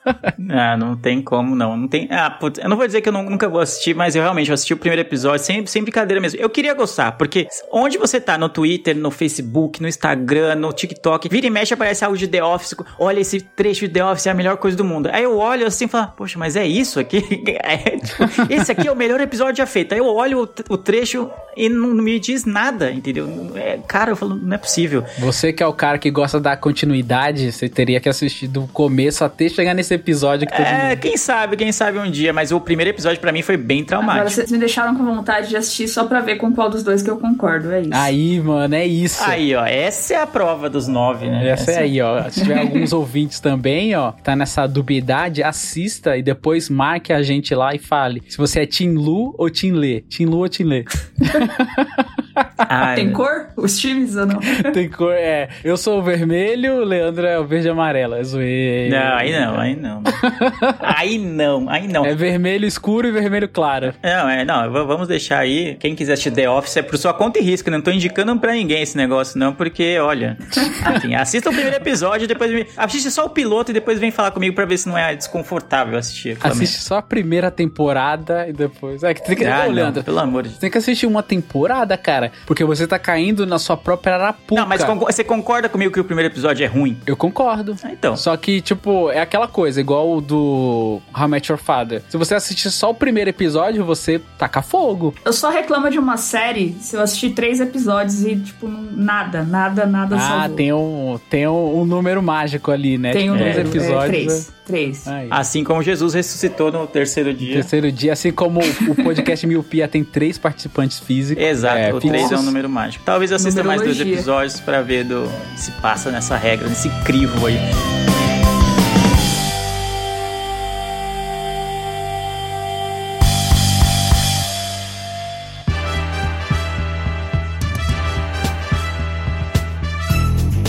Ah, 0.50 0.76
não 0.76 0.96
tem 0.96 1.20
como, 1.22 1.54
não. 1.54 1.76
Não 1.76 1.88
tem. 1.88 2.08
Ah, 2.10 2.30
putz, 2.30 2.58
eu 2.58 2.68
não 2.68 2.76
vou 2.76 2.86
dizer 2.86 3.00
que 3.00 3.08
eu 3.08 3.12
nu- 3.12 3.28
nunca 3.28 3.48
vou 3.48 3.60
assistir, 3.60 3.94
mas 3.94 4.14
eu 4.16 4.22
realmente 4.22 4.52
assisti 4.52 4.72
o 4.74 4.76
primeiro 4.76 5.00
episódio 5.02 5.44
sem, 5.44 5.64
sem 5.66 5.82
brincadeira 5.82 6.20
mesmo. 6.20 6.40
Eu 6.40 6.50
queria 6.50 6.74
gostar, 6.74 7.12
porque 7.12 7.46
onde 7.72 7.98
você 7.98 8.20
tá, 8.20 8.36
no 8.38 8.48
Twitter, 8.48 8.96
no 8.96 9.10
Facebook, 9.10 9.80
no 9.82 9.88
Instagram, 9.88 10.54
no 10.56 10.72
TikTok, 10.72 11.28
vira 11.28 11.46
e 11.46 11.50
mexe 11.50 11.74
aparece 11.74 12.04
algo 12.04 12.16
de 12.16 12.26
The 12.28 12.42
Office. 12.42 12.74
Olha, 12.98 13.20
esse 13.20 13.40
trecho 13.40 13.86
de 13.86 13.94
The 13.94 14.04
Office 14.04 14.26
é 14.26 14.30
a 14.30 14.34
melhor 14.34 14.56
coisa 14.56 14.76
do 14.76 14.84
mundo. 14.84 15.08
Aí 15.12 15.22
eu 15.24 15.36
olho 15.38 15.66
assim 15.66 15.84
e 15.84 15.88
falo, 15.88 16.08
poxa, 16.16 16.38
mas 16.38 16.56
é 16.56 16.66
isso 16.66 16.98
aqui? 17.00 17.18
É, 17.68 17.96
tipo, 17.98 18.52
esse 18.52 18.72
aqui 18.72 18.88
é 18.88 18.92
o 18.92 18.96
melhor 18.96 19.20
episódio 19.20 19.56
já 19.56 19.66
feito. 19.66 19.92
Aí 19.92 19.98
eu 19.98 20.06
olho 20.06 20.48
o, 20.70 20.78
trecho 20.78 21.28
e 21.56 21.68
não, 21.68 21.88
não 21.88 22.02
me 22.04 22.18
diz 22.18 22.44
nada, 22.44 22.90
entendeu? 22.90 23.28
É, 23.56 23.78
cara, 23.86 24.12
eu 24.12 24.16
falo, 24.16 24.34
não 24.36 24.54
é 24.54 24.58
possível. 24.58 25.04
Você 25.18 25.52
que 25.52 25.62
é 25.62 25.66
o 25.66 25.72
cara 25.72 25.97
que 25.98 26.10
gosta 26.10 26.40
da 26.40 26.56
continuidade, 26.56 27.52
você 27.52 27.68
teria 27.68 28.00
que 28.00 28.08
assistir 28.08 28.46
do 28.48 28.66
começo 28.68 29.24
até 29.24 29.48
chegar 29.48 29.74
nesse 29.74 29.94
episódio 29.94 30.46
que 30.46 30.56
todo 30.56 30.64
É, 30.66 30.90
mundo... 30.90 30.98
quem 31.00 31.16
sabe, 31.16 31.56
quem 31.56 31.72
sabe 31.72 31.98
um 31.98 32.10
dia, 32.10 32.32
mas 32.32 32.52
o 32.52 32.60
primeiro 32.60 32.90
episódio 32.90 33.20
pra 33.20 33.32
mim 33.32 33.42
foi 33.42 33.56
bem 33.56 33.78
Agora 33.80 33.86
traumático. 33.88 34.30
vocês 34.30 34.50
me 34.52 34.58
deixaram 34.58 34.94
com 34.94 35.04
vontade 35.04 35.48
de 35.48 35.56
assistir 35.56 35.88
só 35.88 36.04
pra 36.04 36.20
ver 36.20 36.36
com 36.36 36.52
qual 36.52 36.70
dos 36.70 36.82
dois 36.82 37.02
que 37.02 37.10
eu 37.10 37.16
concordo, 37.18 37.70
é 37.72 37.80
isso. 37.82 37.90
Aí, 37.92 38.40
mano, 38.40 38.74
é 38.74 38.86
isso. 38.86 39.22
Aí, 39.24 39.54
ó, 39.54 39.64
essa 39.66 40.14
é 40.14 40.16
a 40.20 40.26
prova 40.26 40.70
dos 40.70 40.86
nove, 40.88 41.26
né? 41.28 41.48
Essa 41.48 41.72
é 41.72 41.78
aí, 41.78 42.00
ó. 42.00 42.22
Se 42.30 42.42
tiver 42.42 42.58
alguns 42.58 42.92
ouvintes 42.94 43.40
também, 43.40 43.94
ó, 43.96 44.12
que 44.12 44.22
tá 44.22 44.36
nessa 44.36 44.66
dubiedade, 44.66 45.42
assista 45.42 46.16
e 46.16 46.22
depois 46.22 46.68
marque 46.68 47.12
a 47.12 47.22
gente 47.22 47.54
lá 47.54 47.74
e 47.74 47.78
fale. 47.78 48.22
Se 48.28 48.36
você 48.38 48.60
é 48.60 48.66
Team 48.66 48.92
Lu 48.94 49.34
ou 49.38 49.50
Team 49.50 49.74
Lê. 49.76 50.00
Team 50.02 50.30
Lu 50.30 50.38
ou 50.38 50.48
Team 50.48 50.68
Lê. 50.68 50.84
Ai, 52.58 52.96
Tem 52.96 53.12
cor? 53.12 53.46
Os 53.56 53.78
times 53.78 54.16
ou 54.16 54.26
não? 54.26 54.40
Tem 54.72 54.88
cor, 54.88 55.12
é. 55.12 55.48
Eu 55.62 55.76
sou 55.76 56.00
o 56.00 56.02
vermelho, 56.02 56.80
o 56.80 56.84
Leandro 56.84 57.26
é 57.26 57.38
o 57.38 57.46
verde 57.46 57.68
e 57.68 57.70
amarelo. 57.70 58.14
É 58.14 58.22
zoeira. 58.24 58.98
Não, 58.98 59.16
aí 59.16 59.32
não, 59.32 59.60
aí 59.60 59.76
não. 59.76 60.02
aí 60.80 61.18
não, 61.18 61.70
aí 61.70 61.88
não. 61.88 62.04
É 62.04 62.14
vermelho 62.14 62.66
escuro 62.66 63.06
e 63.06 63.12
vermelho 63.12 63.48
claro. 63.48 63.94
Não, 64.02 64.28
é, 64.28 64.44
não, 64.44 64.70
vamos 64.72 65.06
deixar 65.06 65.38
aí. 65.38 65.76
Quem 65.78 65.94
quiser 65.94 66.14
assistir 66.14 66.32
The 66.32 66.50
Office 66.50 66.76
é 66.76 66.82
por 66.82 66.98
sua 66.98 67.14
conta 67.14 67.38
e 67.38 67.42
risco. 67.42 67.70
Não 67.70 67.80
tô 67.80 67.90
indicando 67.90 68.36
pra 68.38 68.52
ninguém 68.52 68.82
esse 68.82 68.96
negócio, 68.96 69.38
não, 69.38 69.52
porque, 69.54 69.98
olha. 69.98 70.36
Assim, 70.84 71.14
assista 71.14 71.50
o 71.50 71.52
primeiro 71.52 71.76
episódio, 71.76 72.26
depois 72.26 72.50
me. 72.50 72.66
Assiste 72.76 73.10
só 73.10 73.26
o 73.26 73.30
piloto 73.30 73.70
e 73.70 73.74
depois 73.74 73.98
vem 73.98 74.10
falar 74.10 74.30
comigo 74.30 74.54
pra 74.54 74.64
ver 74.64 74.78
se 74.78 74.88
não 74.88 74.96
é 74.96 75.14
desconfortável 75.14 75.98
assistir. 75.98 76.36
Assiste 76.40 76.78
só 76.78 76.98
a 76.98 77.02
primeira 77.02 77.50
temporada 77.50 78.46
e 78.48 78.52
depois. 78.52 79.02
É 79.02 79.14
que 79.14 79.24
tem 79.24 79.36
que. 79.36 79.44
Ah, 79.44 79.62
Ô, 79.62 79.66
não, 79.66 79.72
Leandro, 79.72 80.02
pelo 80.02 80.18
amor 80.18 80.42
de 80.42 80.50
Você 80.50 80.60
tem 80.60 80.70
que 80.70 80.78
assistir 80.78 81.06
uma 81.06 81.22
temporada, 81.22 81.96
cara, 81.96 82.32
porque 82.48 82.64
você 82.64 82.86
tá 82.86 82.98
caindo 82.98 83.46
na 83.46 83.58
sua 83.58 83.76
própria 83.76 84.14
arapuca. 84.14 84.58
Não, 84.62 84.66
mas 84.66 84.82
con- 84.82 84.98
você 84.98 85.22
concorda 85.22 85.68
comigo 85.68 85.92
que 85.92 86.00
o 86.00 86.04
primeiro 86.04 86.32
episódio 86.32 86.64
é 86.64 86.66
ruim? 86.66 86.98
Eu 87.06 87.14
concordo. 87.14 87.76
Ah, 87.84 87.90
então. 87.92 88.16
Só 88.16 88.34
que, 88.38 88.62
tipo, 88.62 89.10
é 89.10 89.20
aquela 89.20 89.46
coisa, 89.46 89.78
igual 89.78 90.10
o 90.16 90.20
do 90.22 90.98
How 91.14 91.26
I 91.26 91.28
Met 91.28 91.52
Your 91.52 91.58
Father. 91.60 92.02
Se 92.08 92.16
você 92.16 92.34
assistir 92.34 92.70
só 92.70 92.88
o 92.90 92.94
primeiro 92.94 93.28
episódio, 93.28 93.84
você 93.84 94.18
taca 94.38 94.62
fogo. 94.62 95.14
Eu 95.26 95.32
só 95.34 95.50
reclamo 95.50 95.90
de 95.90 95.98
uma 95.98 96.16
série 96.16 96.74
se 96.80 96.96
eu 96.96 97.02
assistir 97.02 97.30
três 97.34 97.60
episódios 97.60 98.24
e, 98.24 98.34
tipo, 98.36 98.66
nada, 98.66 99.42
nada, 99.42 99.84
nada 99.84 100.16
Ah, 100.16 100.20
salvou. 100.20 100.56
tem 100.56 100.72
um, 100.72 101.20
tem 101.28 101.46
um, 101.46 101.80
um 101.80 101.84
número 101.84 102.22
mágico 102.22 102.70
ali, 102.70 102.96
né? 102.96 103.12
Tem 103.12 103.30
um 103.30 103.34
Tipo, 103.34 103.44
número, 103.46 103.68
uns 103.68 103.74
episódios. 103.74 104.04
é, 104.04 104.08
três. 104.08 104.57
Três. 104.68 105.08
Aí. 105.08 105.28
Assim 105.30 105.64
como 105.64 105.82
Jesus 105.82 106.12
ressuscitou 106.12 106.70
no 106.70 106.86
terceiro 106.86 107.32
dia. 107.32 107.54
Terceiro 107.54 107.90
dia, 107.90 108.12
assim 108.12 108.30
como 108.30 108.60
o 108.60 108.94
podcast 109.02 109.44
Miopia 109.48 109.88
tem 109.88 110.04
três 110.04 110.36
participantes 110.36 110.98
físicos. 110.98 111.42
Exato, 111.42 111.78
é, 111.78 111.94
o 111.94 111.98
3 111.98 112.12
é 112.12 112.16
um 112.16 112.20
físicos. 112.20 112.44
número 112.44 112.68
mágico. 112.68 113.02
Talvez 113.02 113.30
eu 113.30 113.36
assista 113.36 113.64
mais 113.64 113.80
dois 113.80 113.98
episódios 113.98 114.60
pra 114.60 114.82
ver 114.82 115.04
do 115.04 115.26
se 115.56 115.70
passa 115.80 116.10
nessa 116.10 116.36
regra, 116.36 116.68
nesse 116.68 116.90
crivo 117.04 117.46
aí. 117.46 117.56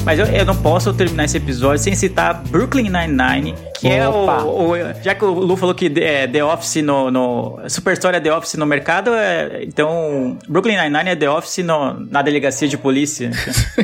Mas 0.05 0.17
eu, 0.17 0.25
eu 0.25 0.43
não 0.43 0.55
posso 0.55 0.91
terminar 0.91 1.25
esse 1.25 1.37
episódio 1.37 1.83
sem 1.83 1.93
citar 1.93 2.33
Brooklyn 2.33 2.89
Nine-Nine, 2.89 3.53
que 3.79 3.87
é 3.87 4.07
Opa. 4.07 4.43
o, 4.43 4.71
o- 4.71 4.93
Já 5.03 5.15
que 5.15 5.23
o 5.25 5.29
Lu 5.31 5.55
falou 5.55 5.73
que 5.75 5.91
é, 6.01 6.27
The 6.27 6.43
Office 6.43 6.81
no, 6.83 7.09
no. 7.11 7.59
Super 7.67 7.93
Story 7.93 8.17
é 8.17 8.19
The 8.19 8.33
Office 8.33 8.55
no 8.55 8.65
mercado, 8.65 9.13
é, 9.13 9.63
então 9.63 10.37
Brooklyn 10.47 10.77
Nine-Nine 10.77 11.09
é 11.11 11.15
The 11.15 11.29
Office 11.29 11.59
no- 11.65 11.99
na 12.09 12.21
delegacia 12.21 12.67
de 12.67 12.77
polícia. 12.77 13.31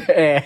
É. 0.08 0.44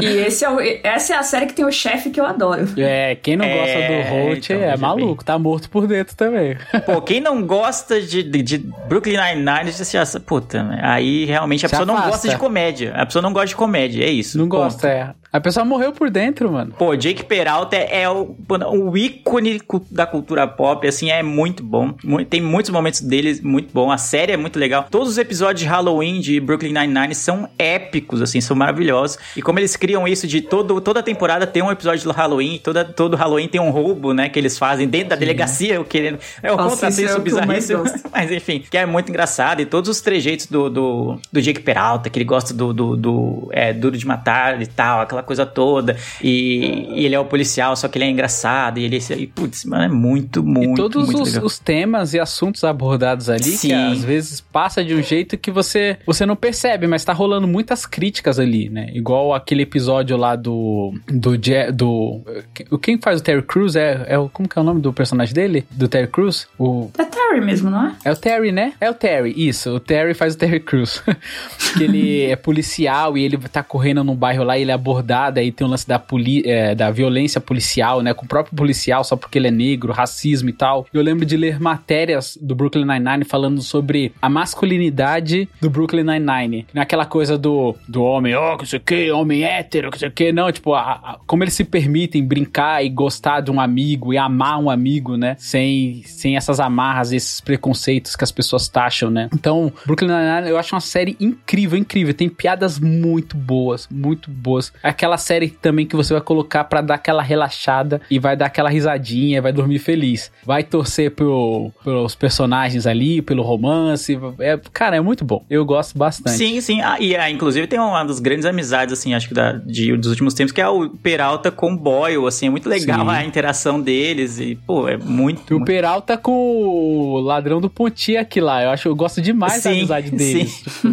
E 0.00 0.06
esse 0.06 0.44
é 0.44 0.50
o- 0.50 0.60
essa 0.82 1.14
é 1.14 1.16
a 1.16 1.22
série 1.22 1.46
que 1.46 1.52
tem 1.54 1.64
o 1.64 1.70
chefe 1.72 2.10
que 2.10 2.20
eu 2.20 2.24
adoro. 2.26 2.66
É, 2.76 3.14
quem 3.14 3.36
não 3.36 3.44
É, 3.44 3.56
gosta 3.58 3.78
do 3.78 4.14
Holt 4.26 4.50
então, 4.50 4.62
é 4.68 4.76
maluco, 4.76 5.24
tá 5.24 5.38
morto 5.38 5.70
por 5.70 5.86
dentro 5.86 6.14
também. 6.16 6.56
Pô, 6.84 7.00
quem 7.00 7.20
não 7.20 7.42
gosta 7.46 8.00
de, 8.00 8.22
de, 8.22 8.42
de 8.42 8.58
Brooklyn 8.88 9.16
Nine-Nine, 9.16 9.72
você 9.72 9.96
já 9.98 10.20
puta, 10.20 10.62
né? 10.62 10.80
aí 10.82 11.24
realmente 11.24 11.64
a 11.64 11.68
Se 11.68 11.72
pessoa 11.72 11.86
não 11.86 11.94
afasta. 11.94 12.10
gosta 12.12 12.28
de 12.28 12.36
comédia. 12.36 12.92
A 12.94 13.06
pessoa 13.06 13.22
não 13.22 13.32
gosta 13.32 13.48
de 13.48 13.56
comédia, 13.56 14.04
é 14.04 14.10
isso. 14.10 14.36
Não 14.38 14.48
ponto. 14.48 14.60
gosta, 14.62 14.88
é. 14.88 15.10
A 15.32 15.40
pessoa 15.40 15.64
morreu 15.64 15.92
por 15.92 16.10
dentro, 16.10 16.50
mano. 16.50 16.74
Pô, 16.76 16.94
Jake 16.96 17.24
Peralta 17.24 17.76
é 17.76 18.08
o, 18.08 18.34
o 18.70 18.96
ícone 18.96 19.60
da 19.90 20.06
cultura 20.06 20.46
pop, 20.46 20.86
assim, 20.86 21.10
é 21.10 21.22
muito 21.22 21.62
bom. 21.62 21.94
Tem 22.28 22.40
muitos 22.40 22.70
momentos 22.70 23.00
dele 23.00 23.40
muito 23.42 23.72
bom. 23.72 23.90
A 23.90 23.98
série 23.98 24.32
é 24.32 24.36
muito 24.36 24.58
legal. 24.58 24.86
Todos 24.90 25.08
os 25.08 25.18
episódios 25.18 25.60
de 25.60 25.66
Halloween 25.66 26.20
de 26.20 26.40
Brooklyn 26.40 26.72
Nine-Nine 26.72 27.14
são 27.14 27.48
épicos, 27.58 28.22
assim, 28.22 28.40
são 28.40 28.56
maravilhosos. 28.56 29.18
E 29.36 29.42
como 29.42 29.58
eles 29.58 29.76
criam 29.76 30.06
isso 30.06 30.26
de 30.26 30.40
todo, 30.40 30.80
toda 30.80 31.02
temporada 31.02 31.46
tem 31.46 31.62
um 31.62 31.70
episódio 31.70 32.04
do 32.04 32.12
Halloween, 32.12 32.60
toda, 32.62 32.84
todo 32.84 33.16
Halloween 33.16 33.48
tem 33.48 33.60
um 33.60 33.70
roubo, 33.70 34.12
né, 34.12 34.28
que 34.28 34.38
eles 34.38 34.58
fazem 34.58 34.88
dentro 34.88 35.10
da 35.10 35.16
delegacia, 35.16 35.74
eu 35.74 35.84
querendo... 35.84 36.18
É 36.42 36.52
o 36.52 36.56
Nossa, 36.56 36.70
contrassenso 36.70 37.10
isso 37.10 37.16
é 37.16 37.20
bizarríssimo. 37.20 37.84
Mas 38.12 38.30
enfim, 38.30 38.64
que 38.68 38.76
é 38.76 38.86
muito 38.86 39.08
engraçado. 39.08 39.60
E 39.60 39.66
todos 39.66 39.88
os 39.88 40.00
trejeitos 40.00 40.46
do, 40.46 40.68
do, 40.70 41.20
do 41.32 41.42
Jake 41.42 41.60
Peralta, 41.60 42.08
que 42.10 42.18
ele 42.18 42.24
gosta 42.24 42.52
do, 42.52 42.72
do, 42.72 42.96
do, 42.96 43.48
é, 43.52 43.72
Duro 43.72 43.96
de 43.96 44.06
Matar 44.06 44.60
e 44.60 44.66
tal, 44.66 45.00
aquela 45.00 45.22
coisa 45.22 45.44
toda. 45.46 45.96
E, 46.22 46.88
e 46.94 47.04
ele 47.04 47.14
é 47.14 47.20
o 47.20 47.24
policial, 47.24 47.74
só 47.76 47.88
que 47.88 47.98
ele 47.98 48.04
é 48.04 48.10
engraçado. 48.10 48.59
E 48.78 48.84
ele. 48.84 48.98
E, 49.16 49.26
putz, 49.26 49.64
mano, 49.64 49.84
é 49.84 49.88
muito, 49.88 50.42
muito, 50.42 50.72
e 50.72 50.74
todos 50.76 51.06
muito 51.06 51.22
os, 51.22 51.28
legal. 51.32 51.46
os 51.46 51.58
temas 51.58 52.14
e 52.14 52.20
assuntos 52.20 52.62
abordados 52.64 53.30
ali, 53.30 53.42
que 53.42 53.56
Sim. 53.56 53.72
às 53.72 54.04
vezes 54.04 54.40
passa 54.40 54.84
de 54.84 54.94
um 54.94 55.02
jeito 55.02 55.38
que 55.38 55.50
você, 55.50 55.96
você 56.06 56.26
não 56.26 56.36
percebe, 56.36 56.86
mas 56.86 57.04
tá 57.04 57.12
rolando 57.12 57.46
muitas 57.48 57.86
críticas 57.86 58.38
ali, 58.38 58.68
né? 58.68 58.90
Igual 58.92 59.32
aquele 59.34 59.62
episódio 59.62 60.16
lá 60.16 60.36
do. 60.36 60.94
Do. 61.08 61.36
Do 61.72 62.22
o- 62.70 62.78
quem 62.78 62.98
faz 63.00 63.20
o 63.20 63.24
Terry 63.24 63.42
Crews 63.42 63.76
é, 63.76 64.04
é. 64.06 64.16
Como 64.32 64.48
que 64.48 64.58
é 64.58 64.62
o 64.62 64.64
nome 64.64 64.80
do 64.80 64.92
personagem 64.92 65.34
dele? 65.34 65.66
Do 65.70 65.88
Terry 65.88 66.08
Crews? 66.08 66.46
O. 66.58 66.90
É 66.98 67.04
Terry 67.04 67.40
mesmo, 67.40 67.70
não 67.70 67.86
é? 67.88 67.94
É 68.04 68.12
o 68.12 68.16
Terry, 68.16 68.52
né? 68.52 68.72
É 68.80 68.90
o 68.90 68.94
Terry, 68.94 69.32
isso. 69.36 69.70
O 69.70 69.80
Terry 69.80 70.14
faz 70.14 70.34
o 70.34 70.38
Terry 70.38 70.60
Crews. 70.60 71.02
que 71.76 71.84
ele 71.84 72.24
é 72.24 72.36
policial 72.36 73.16
e 73.16 73.24
ele 73.24 73.38
tá 73.38 73.62
correndo 73.62 74.02
num 74.04 74.14
bairro 74.14 74.44
lá 74.44 74.58
e 74.58 74.62
ele 74.62 74.70
é 74.70 74.74
abordado. 74.74 75.38
Aí 75.40 75.52
tem 75.52 75.66
o 75.66 75.70
lance 75.70 75.86
da, 75.86 75.98
poli 75.98 76.42
é, 76.46 76.74
da 76.74 76.90
violência 76.90 77.40
policial, 77.40 78.02
né? 78.02 78.12
Com 78.14 78.24
o 78.24 78.28
próprio 78.28 78.49
policial, 78.54 79.02
só 79.04 79.16
porque 79.16 79.38
ele 79.38 79.48
é 79.48 79.50
negro, 79.50 79.92
racismo 79.92 80.48
e 80.48 80.52
tal. 80.52 80.86
Eu 80.92 81.02
lembro 81.02 81.24
de 81.26 81.36
ler 81.36 81.60
matérias 81.60 82.38
do 82.40 82.54
Brooklyn 82.54 82.84
Nine-Nine 82.84 83.24
falando 83.24 83.60
sobre 83.62 84.12
a 84.20 84.28
masculinidade 84.70 85.48
do 85.60 85.68
Brooklyn 85.70 86.04
Nine-Nine. 86.04 86.66
Naquela 86.72 87.04
coisa 87.06 87.36
do, 87.36 87.74
do 87.88 88.02
homem, 88.02 88.34
ó, 88.34 88.56
que 88.56 88.66
sei 88.66 88.78
o 88.78 88.82
que, 88.82 89.10
homem 89.10 89.42
hétero, 89.42 89.90
que 89.90 89.98
sei 89.98 90.08
o 90.08 90.12
que. 90.12 90.32
Não, 90.32 90.50
tipo, 90.52 90.74
a- 90.74 90.80
a- 90.92 91.18
como 91.26 91.42
eles 91.44 91.54
se 91.54 91.64
permitem 91.64 92.24
brincar 92.24 92.84
e 92.84 92.88
gostar 92.88 93.40
de 93.40 93.50
um 93.50 93.60
amigo 93.60 94.12
e 94.12 94.18
amar 94.18 94.58
um 94.58 94.70
amigo, 94.70 95.16
né? 95.16 95.36
Sem, 95.38 96.02
sem 96.04 96.36
essas 96.36 96.60
amarras, 96.60 97.12
esses 97.12 97.40
preconceitos 97.40 98.14
que 98.14 98.24
as 98.24 98.30
pessoas 98.32 98.68
taxam, 98.68 99.10
né? 99.10 99.28
Então, 99.34 99.72
Brooklyn 99.86 100.08
Nine-Nine 100.08 100.48
eu 100.50 100.58
acho 100.58 100.74
uma 100.74 100.80
série 100.80 101.16
incrível, 101.20 101.78
incrível. 101.78 102.14
Tem 102.14 102.28
piadas 102.28 102.78
muito 102.78 103.36
boas, 103.36 103.88
muito 103.90 104.30
boas. 104.30 104.72
É 104.82 104.88
aquela 104.88 105.16
série 105.16 105.48
também 105.48 105.86
que 105.86 105.96
você 105.96 106.12
vai 106.12 106.22
colocar 106.22 106.64
pra 106.64 106.80
dar 106.80 106.94
aquela 106.94 107.22
relaxada 107.22 108.00
e 108.10 108.18
vai 108.18 108.36
dar 108.40 108.46
aquela 108.46 108.70
risadinha, 108.70 109.42
vai 109.42 109.52
dormir 109.52 109.78
feliz. 109.78 110.32
Vai 110.46 110.64
torcer 110.64 111.10
pro, 111.10 111.70
pelos 111.84 112.14
personagens 112.14 112.86
ali, 112.86 113.20
pelo 113.20 113.42
romance. 113.42 114.18
É, 114.38 114.58
cara, 114.72 114.96
é 114.96 115.00
muito 115.00 115.26
bom. 115.26 115.44
Eu 115.50 115.62
gosto 115.64 115.96
bastante. 115.98 116.36
Sim, 116.38 116.58
sim. 116.62 116.80
Ah, 116.80 116.96
e 116.98 117.14
ah, 117.14 117.30
inclusive 117.30 117.66
tem 117.66 117.78
uma 117.78 118.02
das 118.02 118.18
grandes 118.18 118.46
amizades, 118.46 118.98
assim, 118.98 119.12
acho 119.12 119.28
que 119.28 119.34
da, 119.34 119.52
de, 119.52 119.94
dos 119.94 120.08
últimos 120.08 120.32
tempos, 120.32 120.52
que 120.52 120.60
é 120.60 120.68
o 120.68 120.88
Peralta 120.88 121.50
com 121.50 121.72
o 121.72 121.76
Boyle, 121.76 122.26
assim, 122.26 122.46
é 122.46 122.50
muito 122.50 122.66
legal 122.68 123.04
Sim. 123.04 123.10
a 123.10 123.24
interação 123.24 123.78
deles 123.78 124.40
e, 124.40 124.54
pô, 124.54 124.88
é 124.88 124.96
muito... 124.96 125.52
E 125.52 125.54
o 125.54 125.58
muito- 125.58 125.66
Peralta 125.70 126.16
com 126.16 126.32
o 126.32 127.20
ladrão 127.20 127.60
do 127.60 127.68
Pontiac 127.68 128.40
lá. 128.40 128.62
Eu 128.64 128.70
acho, 128.70 128.88
eu 128.88 128.96
gosto 128.96 129.20
demais 129.20 129.62
da 129.62 129.70
Sim, 129.70 129.78
amizade 129.80 130.10
deles. 130.16 130.62
Tipo, 130.62 130.88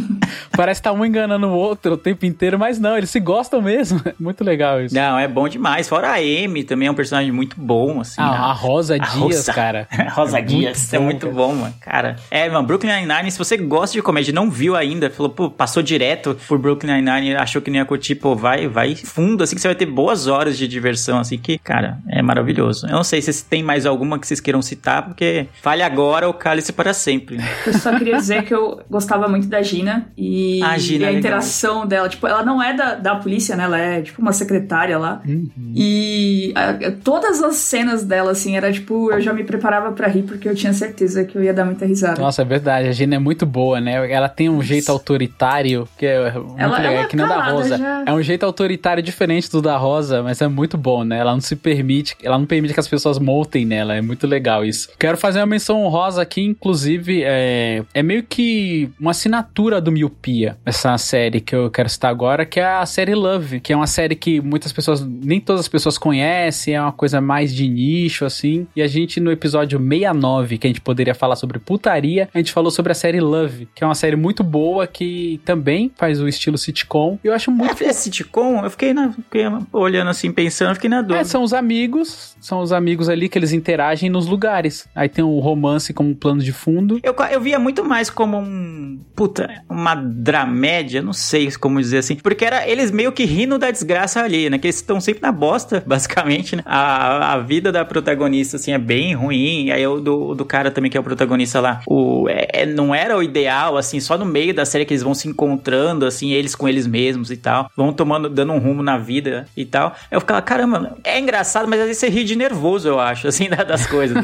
parece 0.56 0.82
que 0.82 0.84
tá 0.84 0.92
um 0.92 1.06
enganando 1.06 1.48
o 1.48 1.54
outro 1.54 1.94
o 1.94 1.98
tempo 1.98 2.26
inteiro, 2.26 2.60
mas 2.60 2.78
não, 2.78 2.98
eles 2.98 3.10
se 3.10 3.20
gostam 3.22 3.62
mesmo. 3.62 4.02
É 4.08 4.14
muito 4.20 4.44
legal 4.44 4.82
isso. 4.82 4.96
Não, 4.96 5.20
é 5.20 5.28
bom 5.28 5.48
demais. 5.48 5.88
Fora 5.88 6.10
a 6.10 6.16
Amy 6.16 6.64
também 6.64 6.88
é 6.88 6.92
um 6.92 6.96
personagem 6.96 7.32
muito 7.38 7.56
bom, 7.60 8.02
assim. 8.02 8.20
Ah, 8.20 8.50
a 8.50 8.52
Rosa 8.52 8.96
a 8.96 8.98
Dias, 8.98 9.16
Rosa- 9.18 9.54
cara. 9.54 9.88
Rosa 10.12 10.40
É 10.40 10.42
muito 10.42 10.56
Dias, 10.56 10.94
é 10.94 10.98
bom, 10.98 11.04
muito 11.06 11.20
cara. 11.28 11.34
bom, 11.34 11.56
mano. 11.56 11.74
Cara, 11.80 12.16
é, 12.30 12.50
mano, 12.50 12.68
Brooklyn 12.68 12.92
Nine-Nine, 12.92 13.32
se 13.32 13.38
você 13.38 13.56
gosta 13.58 13.94
de 13.94 14.02
comédia 14.02 14.32
e 14.32 14.34
não 14.34 14.50
viu 14.52 14.76
ainda, 14.76 15.10
falou, 15.10 15.32
pô, 15.32 15.50
passou 15.50 15.82
direto 15.82 16.38
por 16.48 16.58
Brooklyn 16.58 16.92
Nine-Nine, 17.02 17.36
achou 17.36 17.62
que 17.62 17.70
não 17.72 17.78
ia 17.78 17.86
curtir, 17.86 18.16
pô, 18.16 18.36
vai, 18.36 18.68
vai 18.68 18.96
fundo, 18.96 19.44
assim, 19.44 19.56
que 19.56 19.62
você 19.62 19.68
vai 19.70 19.76
ter 19.76 19.86
boas 19.86 20.28
horas 20.28 20.58
de 20.58 20.68
diversão, 20.68 21.20
assim, 21.20 21.38
que, 21.38 21.58
cara, 21.58 22.00
é 22.10 22.22
maravilhoso. 22.22 22.86
Eu 22.88 22.94
não 22.94 23.04
sei 23.04 23.22
se 23.22 23.46
tem 23.46 23.64
mais 23.64 23.86
alguma 23.86 24.18
que 24.20 24.28
vocês 24.28 24.40
queiram 24.42 24.62
citar, 24.62 25.04
porque 25.06 25.48
fale 25.62 25.84
agora 25.84 26.28
ou 26.28 26.34
cale-se 26.34 26.74
para 26.74 26.94
sempre. 26.94 27.38
né? 27.38 27.48
Eu 27.66 27.74
só 27.74 27.98
queria 27.98 28.16
dizer 28.18 28.44
que 28.44 28.54
eu 28.54 28.82
gostava 28.90 29.28
muito 29.28 29.48
da 29.48 29.62
Gina 29.62 30.10
e, 30.18 30.62
A 30.64 30.78
Gina 30.78 31.02
e 31.02 31.04
é 31.04 31.08
a 31.08 31.12
legal. 31.12 31.20
interação 31.20 31.86
dela. 31.86 32.10
Tipo, 32.10 32.26
ela 32.28 32.44
não 32.44 32.62
é 32.62 32.74
da, 32.74 32.96
da 32.96 33.16
polícia, 33.16 33.56
né? 33.56 33.64
Ela 33.66 33.78
é 33.80 34.02
tipo 34.02 34.22
uma 34.22 34.34
secretária 34.34 34.98
lá. 34.98 35.22
Uhum. 35.28 35.50
E 35.76 36.52
a- 36.56 36.92
todas 37.28 37.44
as 37.44 37.56
cenas 37.58 38.04
dela, 38.04 38.32
assim, 38.32 38.56
era 38.56 38.72
tipo, 38.72 39.12
eu 39.12 39.20
já 39.22 39.34
me 39.34 39.44
preparava 39.44 39.92
pra 39.92 40.08
rir 40.08 40.24
porque 40.24 40.48
eu 40.48 40.56
tinha 40.56 40.74
certeza 40.74 41.24
que 41.26 41.38
eu 41.38 41.44
ia 41.44 41.54
dar 41.54 41.66
muita 41.66 41.86
risada. 41.86 42.22
Nossa, 42.22 42.42
é 42.42 42.46
verdade. 42.46 42.88
A 42.88 42.92
Gina 42.92 43.16
é 43.16 43.20
muito 43.20 43.46
boa, 43.46 43.80
né? 43.82 44.10
Ela 44.12 44.30
tem 44.30 44.50
um 44.50 44.62
jeito 44.62 44.90
autoritário, 44.92 45.88
que 45.98 46.06
é 46.06 46.32
muito 46.32 46.56
Ela- 46.58 46.78
legal. 46.78 46.94
ela 46.94 47.02
É 47.04 47.06
que 47.08 47.16
não 47.16 47.28
da 47.28 47.52
Rosa. 47.52 47.78
já. 47.78 48.04
É 48.06 48.14
um 48.14 48.22
jeito 48.22 48.46
autoritário 48.46 49.02
diferente 49.04 49.50
do 49.52 49.62
da 49.62 49.78
Rosa, 49.78 50.24
mas 50.24 50.42
é 50.42 50.48
muito 50.48 50.78
bom, 50.78 51.04
né? 51.04 51.18
Ela 51.20 51.34
não 51.34 51.42
se 51.42 51.56
permite, 51.56 52.16
ela 52.24 52.38
não 52.38 52.46
permite 52.46 52.74
que 52.74 52.80
as 52.80 52.88
pessoas 52.88 53.20
montem 53.20 53.66
nela. 53.66 53.96
É 53.96 54.02
muito 54.02 54.26
legal 54.28 54.64
isso. 54.66 54.90
Quero 55.00 55.18
fazer 55.18 55.40
uma 55.40 55.46
menção 55.46 55.84
honrosa 55.84 56.22
aqui, 56.22 56.42
inclusive, 56.42 57.24
é, 57.24 57.84
é 57.94 58.04
meio 58.04 58.24
que 58.24 58.90
uma 59.00 59.12
assinatura 59.12 59.80
do 59.82 59.92
miopia. 59.92 60.58
Essa 60.66 60.98
série 60.98 61.40
que 61.42 61.56
eu 61.56 61.70
quero 61.70 61.90
citar 61.90 62.12
agora, 62.12 62.46
que 62.46 62.60
é 62.60 62.66
a 62.66 62.86
série 62.86 63.14
Love, 63.16 63.60
que 63.60 63.74
é 63.74 63.76
uma 63.76 63.88
série 63.88 64.16
que 64.16 64.40
muitas 64.42 64.72
pessoas, 64.72 65.02
nem 65.06 65.40
todas 65.40 65.62
as 65.62 65.68
pessoas 65.68 65.98
conhecem, 65.98 66.76
é 66.76 66.82
uma 66.82 66.92
coisa 66.92 67.07
mais 67.22 67.54
de 67.54 67.68
nicho, 67.68 68.26
assim. 68.26 68.68
E 68.76 68.82
a 68.82 68.88
gente, 68.88 69.20
no 69.20 69.32
episódio 69.32 69.80
69, 69.80 70.58
que 70.58 70.68
a 70.68 70.70
gente 70.70 70.82
poderia 70.82 71.16
falar 71.16 71.36
sobre 71.36 71.60
putaria, 71.60 72.30
a 72.34 72.38
gente 72.38 72.52
falou 72.52 72.72
sobre 72.72 72.92
a 72.92 72.96
série 72.96 73.20
Love, 73.20 73.68
que 73.74 73.84
é 73.84 73.88
uma 73.88 73.96
série 73.96 74.16
muito 74.16 74.44
boa, 74.44 74.88
que 74.88 75.40
também 75.46 75.92
faz 75.96 76.22
o 76.22 76.28
estilo 76.28 76.58
sitcom. 76.58 77.18
E 77.24 77.28
eu 77.28 77.34
acho 77.34 77.52
muito. 77.52 77.84
É 77.84 77.94
sitcom? 77.94 78.64
Eu 78.64 78.70
fiquei, 78.70 78.94
na, 78.94 79.12
fiquei 79.12 79.44
olhando 79.72 80.10
assim, 80.10 80.32
pensando, 80.32 80.76
fiquei 80.76 80.90
na 80.90 81.02
dúvida. 81.02 81.22
É, 81.22 81.24
são 81.24 81.44
os 81.44 81.54
amigos, 81.54 82.36
são 82.40 82.62
os 82.62 82.72
amigos 82.72 83.10
ali 83.10 83.30
que 83.30 83.38
eles 83.38 83.54
interagem 83.54 84.10
nos 84.10 84.28
lugares. 84.28 84.88
Aí 84.96 85.10
tem 85.10 85.24
o 85.24 85.40
romance 85.40 85.94
como 85.94 86.16
plano 86.16 86.42
de 86.42 86.52
fundo. 86.52 87.00
Eu, 87.04 87.16
eu 87.32 87.42
via 87.42 87.60
muito 87.60 87.84
mais 87.84 88.10
como 88.10 88.38
um. 88.38 89.00
Puta, 89.16 89.64
uma 89.70 89.96
dramédia, 89.96 91.02
não 91.02 91.14
sei 91.14 91.52
como 91.52 91.80
dizer 91.80 92.00
assim. 92.00 92.16
Porque 92.16 92.46
era 92.46 92.68
eles 92.68 92.92
meio 92.92 93.12
que 93.12 93.26
rindo 93.26 93.58
da 93.58 93.72
desgraça 93.72 94.22
ali, 94.22 94.50
né? 94.50 94.58
Que 94.58 94.68
eles 94.68 94.78
estão 94.78 95.00
sempre 95.00 95.22
na 95.22 95.32
bosta, 95.32 95.84
basicamente, 95.86 96.56
né? 96.56 96.64
A, 96.66 96.97
a 96.98 97.38
vida 97.40 97.72
da 97.72 97.84
protagonista, 97.86 98.58
assim, 98.58 98.72
é 98.72 98.78
bem 98.78 99.14
ruim. 99.14 99.72
Aí 99.72 99.86
o 99.86 100.00
do, 100.00 100.36
do 100.36 100.46
cara 100.46 100.72
também, 100.72 100.90
que 100.90 100.98
é 100.98 101.00
o 101.00 101.04
protagonista 101.04 101.60
lá, 101.60 101.82
o, 101.88 102.28
é, 102.30 102.48
é- 102.62 102.66
não 102.66 102.94
era 102.94 103.18
o 103.18 103.24
ideal, 103.24 103.78
assim, 103.78 104.00
só 104.00 104.18
no 104.18 104.26
meio 104.26 104.54
da 104.54 104.66
série 104.66 104.86
que 104.86 104.94
eles 104.94 105.04
vão 105.04 105.14
se 105.14 105.28
encontrando, 105.28 106.06
assim, 106.06 106.32
eles 106.32 106.56
com 106.56 106.68
eles 106.68 106.86
mesmos 106.88 107.32
e 107.32 107.38
tal. 107.38 107.70
Vão 107.76 107.92
tomando, 107.94 108.30
dando 108.30 108.54
um 108.54 108.60
rumo 108.60 108.82
na 108.84 108.98
vida 108.98 109.46
e 109.56 109.66
tal. 109.66 109.96
Eu 110.12 110.20
ficava, 110.20 110.42
caramba, 110.42 110.98
é 111.04 111.20
engraçado, 111.20 111.68
mas 111.68 111.80
às 111.80 111.86
vezes 111.88 112.00
você 112.00 112.10
ri 112.10 112.24
de 112.24 112.36
nervoso, 112.36 112.88
eu 112.88 113.00
acho, 113.00 113.28
assim, 113.30 113.50
da- 113.50 113.64
das 113.64 113.86
coisas. 113.86 114.18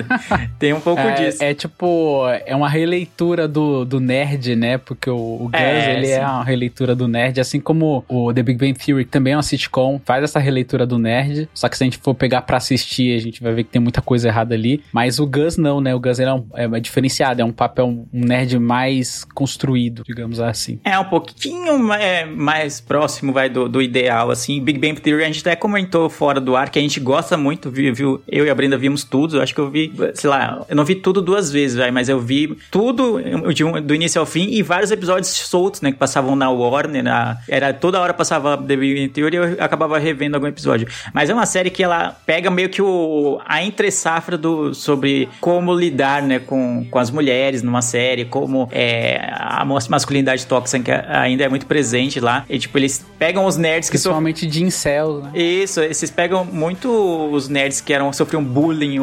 Tem 0.59 0.73
um 0.73 0.79
pouco 0.79 1.01
disso. 1.17 1.43
É, 1.43 1.51
é 1.51 1.53
tipo, 1.53 2.23
é 2.45 2.55
uma 2.55 2.69
releitura 2.69 3.47
do, 3.47 3.85
do 3.85 3.99
nerd, 3.99 4.55
né? 4.55 4.77
Porque 4.77 5.09
o, 5.09 5.15
o 5.15 5.49
É, 5.53 5.93
ele 5.97 6.07
sim. 6.07 6.13
é 6.13 6.21
uma 6.25 6.43
releitura 6.43 6.95
do 6.95 7.07
nerd, 7.07 7.39
assim 7.39 7.59
como 7.59 8.03
o 8.07 8.33
The 8.33 8.43
Big 8.43 8.57
Bang 8.59 8.73
Theory, 8.73 9.05
que 9.05 9.11
também 9.11 9.33
é 9.33 9.35
uma 9.35 9.43
sitcom, 9.43 9.99
faz 10.05 10.23
essa 10.23 10.39
releitura 10.39 10.85
do 10.85 10.97
nerd. 10.97 11.49
Só 11.53 11.67
que 11.69 11.77
se 11.77 11.83
a 11.83 11.85
gente 11.85 11.97
for 11.97 12.13
pegar 12.13 12.41
pra 12.43 12.59
assistir, 12.63 13.15
a 13.15 13.19
gente 13.21 13.41
vai 13.41 13.53
ver 13.53 13.63
que 13.63 13.69
tem 13.71 13.81
muita 13.81 14.01
coisa 14.01 14.27
errada 14.27 14.55
ali. 14.55 14.81
Mas 14.91 15.19
o 15.19 15.25
Gus 15.27 15.57
não, 15.57 15.79
né? 15.81 15.93
O 15.93 15.99
Gus 15.99 16.19
é, 16.19 16.31
um, 16.33 16.45
é 16.53 16.79
diferenciado, 16.79 17.41
é 17.41 17.45
um 17.45 17.51
papel, 17.51 17.87
um 17.87 18.05
nerd 18.11 18.57
mais 18.59 19.23
construído, 19.33 20.03
digamos 20.05 20.39
assim. 20.39 20.79
É 20.83 20.97
um 20.97 21.05
pouquinho 21.05 21.77
ma- 21.79 21.99
é, 21.99 22.25
mais 22.25 22.79
próximo, 22.81 23.31
vai, 23.33 23.49
do, 23.49 23.67
do 23.69 23.81
ideal, 23.81 24.31
assim. 24.31 24.61
Big 24.61 24.79
Bang 24.79 24.99
Theory, 24.99 25.23
a 25.23 25.27
gente 25.27 25.41
até 25.41 25.55
comentou 25.55 26.09
fora 26.09 26.39
do 26.39 26.55
ar 26.55 26.69
que 26.69 26.79
a 26.79 26.81
gente 26.81 26.99
gosta 26.99 27.37
muito, 27.37 27.69
viu? 27.69 27.93
viu? 27.93 28.23
Eu 28.27 28.45
e 28.45 28.49
a 28.49 28.55
Brenda 28.55 28.77
vimos 28.77 29.03
tudo. 29.03 29.37
Eu 29.37 29.41
acho 29.41 29.53
que 29.53 29.59
eu 29.61 29.69
vi, 29.69 29.91
sei 30.13 30.29
lá, 30.29 30.65
eu 30.69 30.75
não 30.75 30.85
vi 30.85 30.95
tudo 30.95 31.21
duas 31.21 31.51
vezes, 31.51 31.77
vai, 31.77 31.91
mas 31.91 32.09
eu 32.09 32.19
vi 32.19 32.57
tudo 32.71 33.17
um- 33.17 33.81
do 33.81 33.93
início 33.95 34.19
ao 34.19 34.25
fim 34.25 34.49
e 34.51 34.61
vários 34.61 34.91
episódios 34.91 35.27
soltos, 35.29 35.81
né? 35.81 35.91
Que 35.91 35.97
passavam 35.97 36.35
na 36.35 36.49
Warner, 36.49 37.03
na, 37.03 37.37
era 37.47 37.73
toda 37.73 37.99
hora 37.99 38.13
passava 38.13 38.57
The 38.57 38.75
Big 38.75 38.95
Bang 38.95 39.09
Theory 39.09 39.35
e 39.35 39.39
eu 39.39 39.43
acabava 39.63 39.97
revendo 39.99 40.35
algum 40.35 40.47
episódio. 40.47 40.87
Mas 41.13 41.29
é 41.29 41.33
uma 41.33 41.45
série 41.45 41.69
que 41.69 41.83
ela 41.83 42.11
pega 42.25 42.49
meio 42.53 42.69
que 42.69 42.81
o, 42.81 43.39
a 43.45 43.63
entre-safra 43.63 44.39
sobre 44.73 45.29
como 45.39 45.73
lidar, 45.73 46.21
né, 46.21 46.39
com, 46.39 46.85
com 46.89 46.99
as 46.99 47.09
mulheres 47.11 47.61
numa 47.61 47.81
série, 47.81 48.25
como 48.25 48.67
é, 48.71 49.29
a 49.31 49.63
mas- 49.65 49.87
masculinidade 49.87 50.45
tóxica 50.45 51.05
ainda 51.09 51.43
é 51.43 51.49
muito 51.49 51.65
presente 51.65 52.19
lá. 52.19 52.45
E, 52.49 52.57
tipo, 52.57 52.77
eles 52.77 53.05
pegam 53.17 53.45
os 53.45 53.57
nerds 53.57 53.89
que. 53.89 53.93
Principalmente 53.93 54.45
de 54.45 54.63
incels, 54.63 55.23
né? 55.23 55.31
Isso, 55.33 55.81
esses 55.81 56.09
pegam 56.09 56.43
muito 56.45 56.89
os 57.31 57.47
nerds 57.47 57.81
que 57.81 57.93
eram, 57.93 58.11
sofriam 58.13 58.43
bullying 58.43 58.97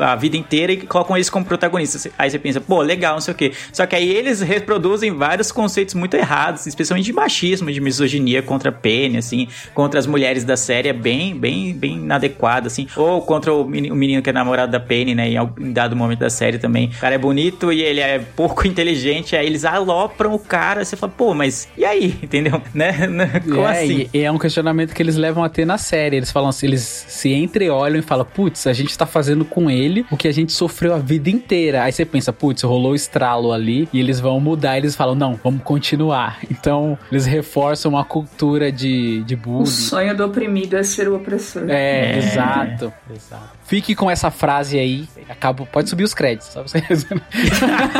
a 0.00 0.16
vida 0.16 0.36
inteira 0.36 0.72
e 0.72 0.78
colocam 0.78 1.16
eles 1.16 1.30
como 1.30 1.44
protagonistas. 1.44 2.08
Aí 2.18 2.30
você 2.30 2.38
pensa, 2.38 2.60
pô, 2.60 2.82
legal, 2.82 3.14
não 3.14 3.20
sei 3.20 3.32
o 3.32 3.36
quê. 3.36 3.52
Só 3.72 3.86
que 3.86 3.94
aí 3.94 4.08
eles 4.08 4.40
reproduzem 4.40 5.12
vários 5.12 5.50
conceitos 5.52 5.94
muito 5.94 6.14
errados, 6.14 6.66
especialmente 6.66 7.06
de 7.06 7.12
machismo, 7.12 7.70
de 7.70 7.80
misoginia 7.80 8.42
contra 8.42 8.70
a 8.70 8.72
Penny, 8.72 9.18
assim, 9.18 9.48
contra 9.74 9.98
as 9.98 10.06
mulheres 10.06 10.44
da 10.44 10.56
série, 10.56 10.88
é 10.88 10.92
bem, 10.92 11.34
bem, 11.34 11.72
bem 11.72 11.96
inadequado, 11.96 12.65
assim. 12.66 12.86
Ou 12.96 13.22
contra 13.22 13.52
o 13.52 13.64
meni- 13.64 13.90
o 13.90 13.94
menino 13.96 14.22
que 14.22 14.30
é 14.30 14.32
namorado 14.32 14.72
da 14.72 14.80
Penny, 14.80 15.14
né, 15.14 15.28
em, 15.28 15.72
dado 15.72 15.94
momento 15.96 16.20
da 16.20 16.30
série 16.30 16.58
também. 16.58 16.90
O 16.96 17.00
cara 17.00 17.14
é 17.14 17.18
bonito 17.18 17.72
e 17.72 17.82
ele 17.82 18.00
é 18.00 18.18
pouco 18.18 18.66
inteligente, 18.68 19.36
aí 19.36 19.46
eles 19.46 19.64
alopram 19.64 20.34
o 20.34 20.38
cara, 20.38 20.84
você 20.84 20.96
fala, 20.96 21.12
pô, 21.16 21.34
mas 21.34 21.68
e 21.76 21.84
aí, 21.84 22.16
entendeu? 22.22 22.60
Né? 22.74 23.06
Né? 23.06 23.40
Como 23.44 23.66
é, 23.66 23.82
assim? 23.82 24.08
e, 24.12 24.20
é 24.22 24.30
um 24.30 24.38
questionamento 24.38 24.94
que 24.94 25.02
eles 25.02 25.16
levam 25.16 25.42
a 25.44 25.48
ter 25.48 25.64
na 25.64 25.78
série. 25.78 26.16
Eles 26.16 26.30
falam 26.30 26.48
assim, 26.48 26.66
eles 26.66 26.80
se 27.08 27.32
entreolham 27.32 27.98
e 27.98 28.02
falam, 28.02 28.24
putz, 28.24 28.66
a 28.66 28.72
gente 28.72 28.96
tá 28.96 29.06
fazendo 29.06 29.44
com 29.44 29.70
ele 29.70 30.04
o 30.10 30.16
que 30.16 30.28
a 30.28 30.32
gente 30.32 30.52
sofreu 30.52 30.94
a 30.94 30.98
vida 30.98 31.30
inteira. 31.30 31.82
Aí 31.84 31.92
você 31.92 32.04
pensa, 32.04 32.32
putz, 32.32 32.62
rolou 32.62 32.92
o 32.92 32.94
estralo 32.94 33.52
ali 33.52 33.88
e 33.92 34.00
eles 34.00 34.18
vão 34.20 34.38
mudar. 34.40 34.76
Eles 34.76 34.94
falam, 34.96 35.14
não, 35.14 35.38
vamos 35.42 35.62
continuar. 35.62 36.38
Então, 36.50 36.98
eles 37.10 37.26
reforçam 37.26 37.90
uma 37.92 38.04
cultura 38.04 38.70
de, 38.72 39.22
de 39.24 39.34
O 39.34 39.38
bullying. 39.38 39.66
sonho 39.66 40.16
do 40.16 40.24
oprimido 40.24 40.76
é 40.76 40.82
ser 40.82 41.08
o 41.08 41.16
opressor. 41.16 41.64
É, 41.68 42.14
É. 42.14 42.18
exato, 42.18 42.55
exato. 43.14 43.50
Fique 43.66 43.94
com 43.94 44.10
essa 44.10 44.30
frase 44.30 44.78
aí. 44.78 45.08
Acabo, 45.28 45.66
pode 45.66 45.88
subir 45.90 46.04
os 46.04 46.14
créditos, 46.14 46.48
só 46.52 46.62
você 46.62 46.78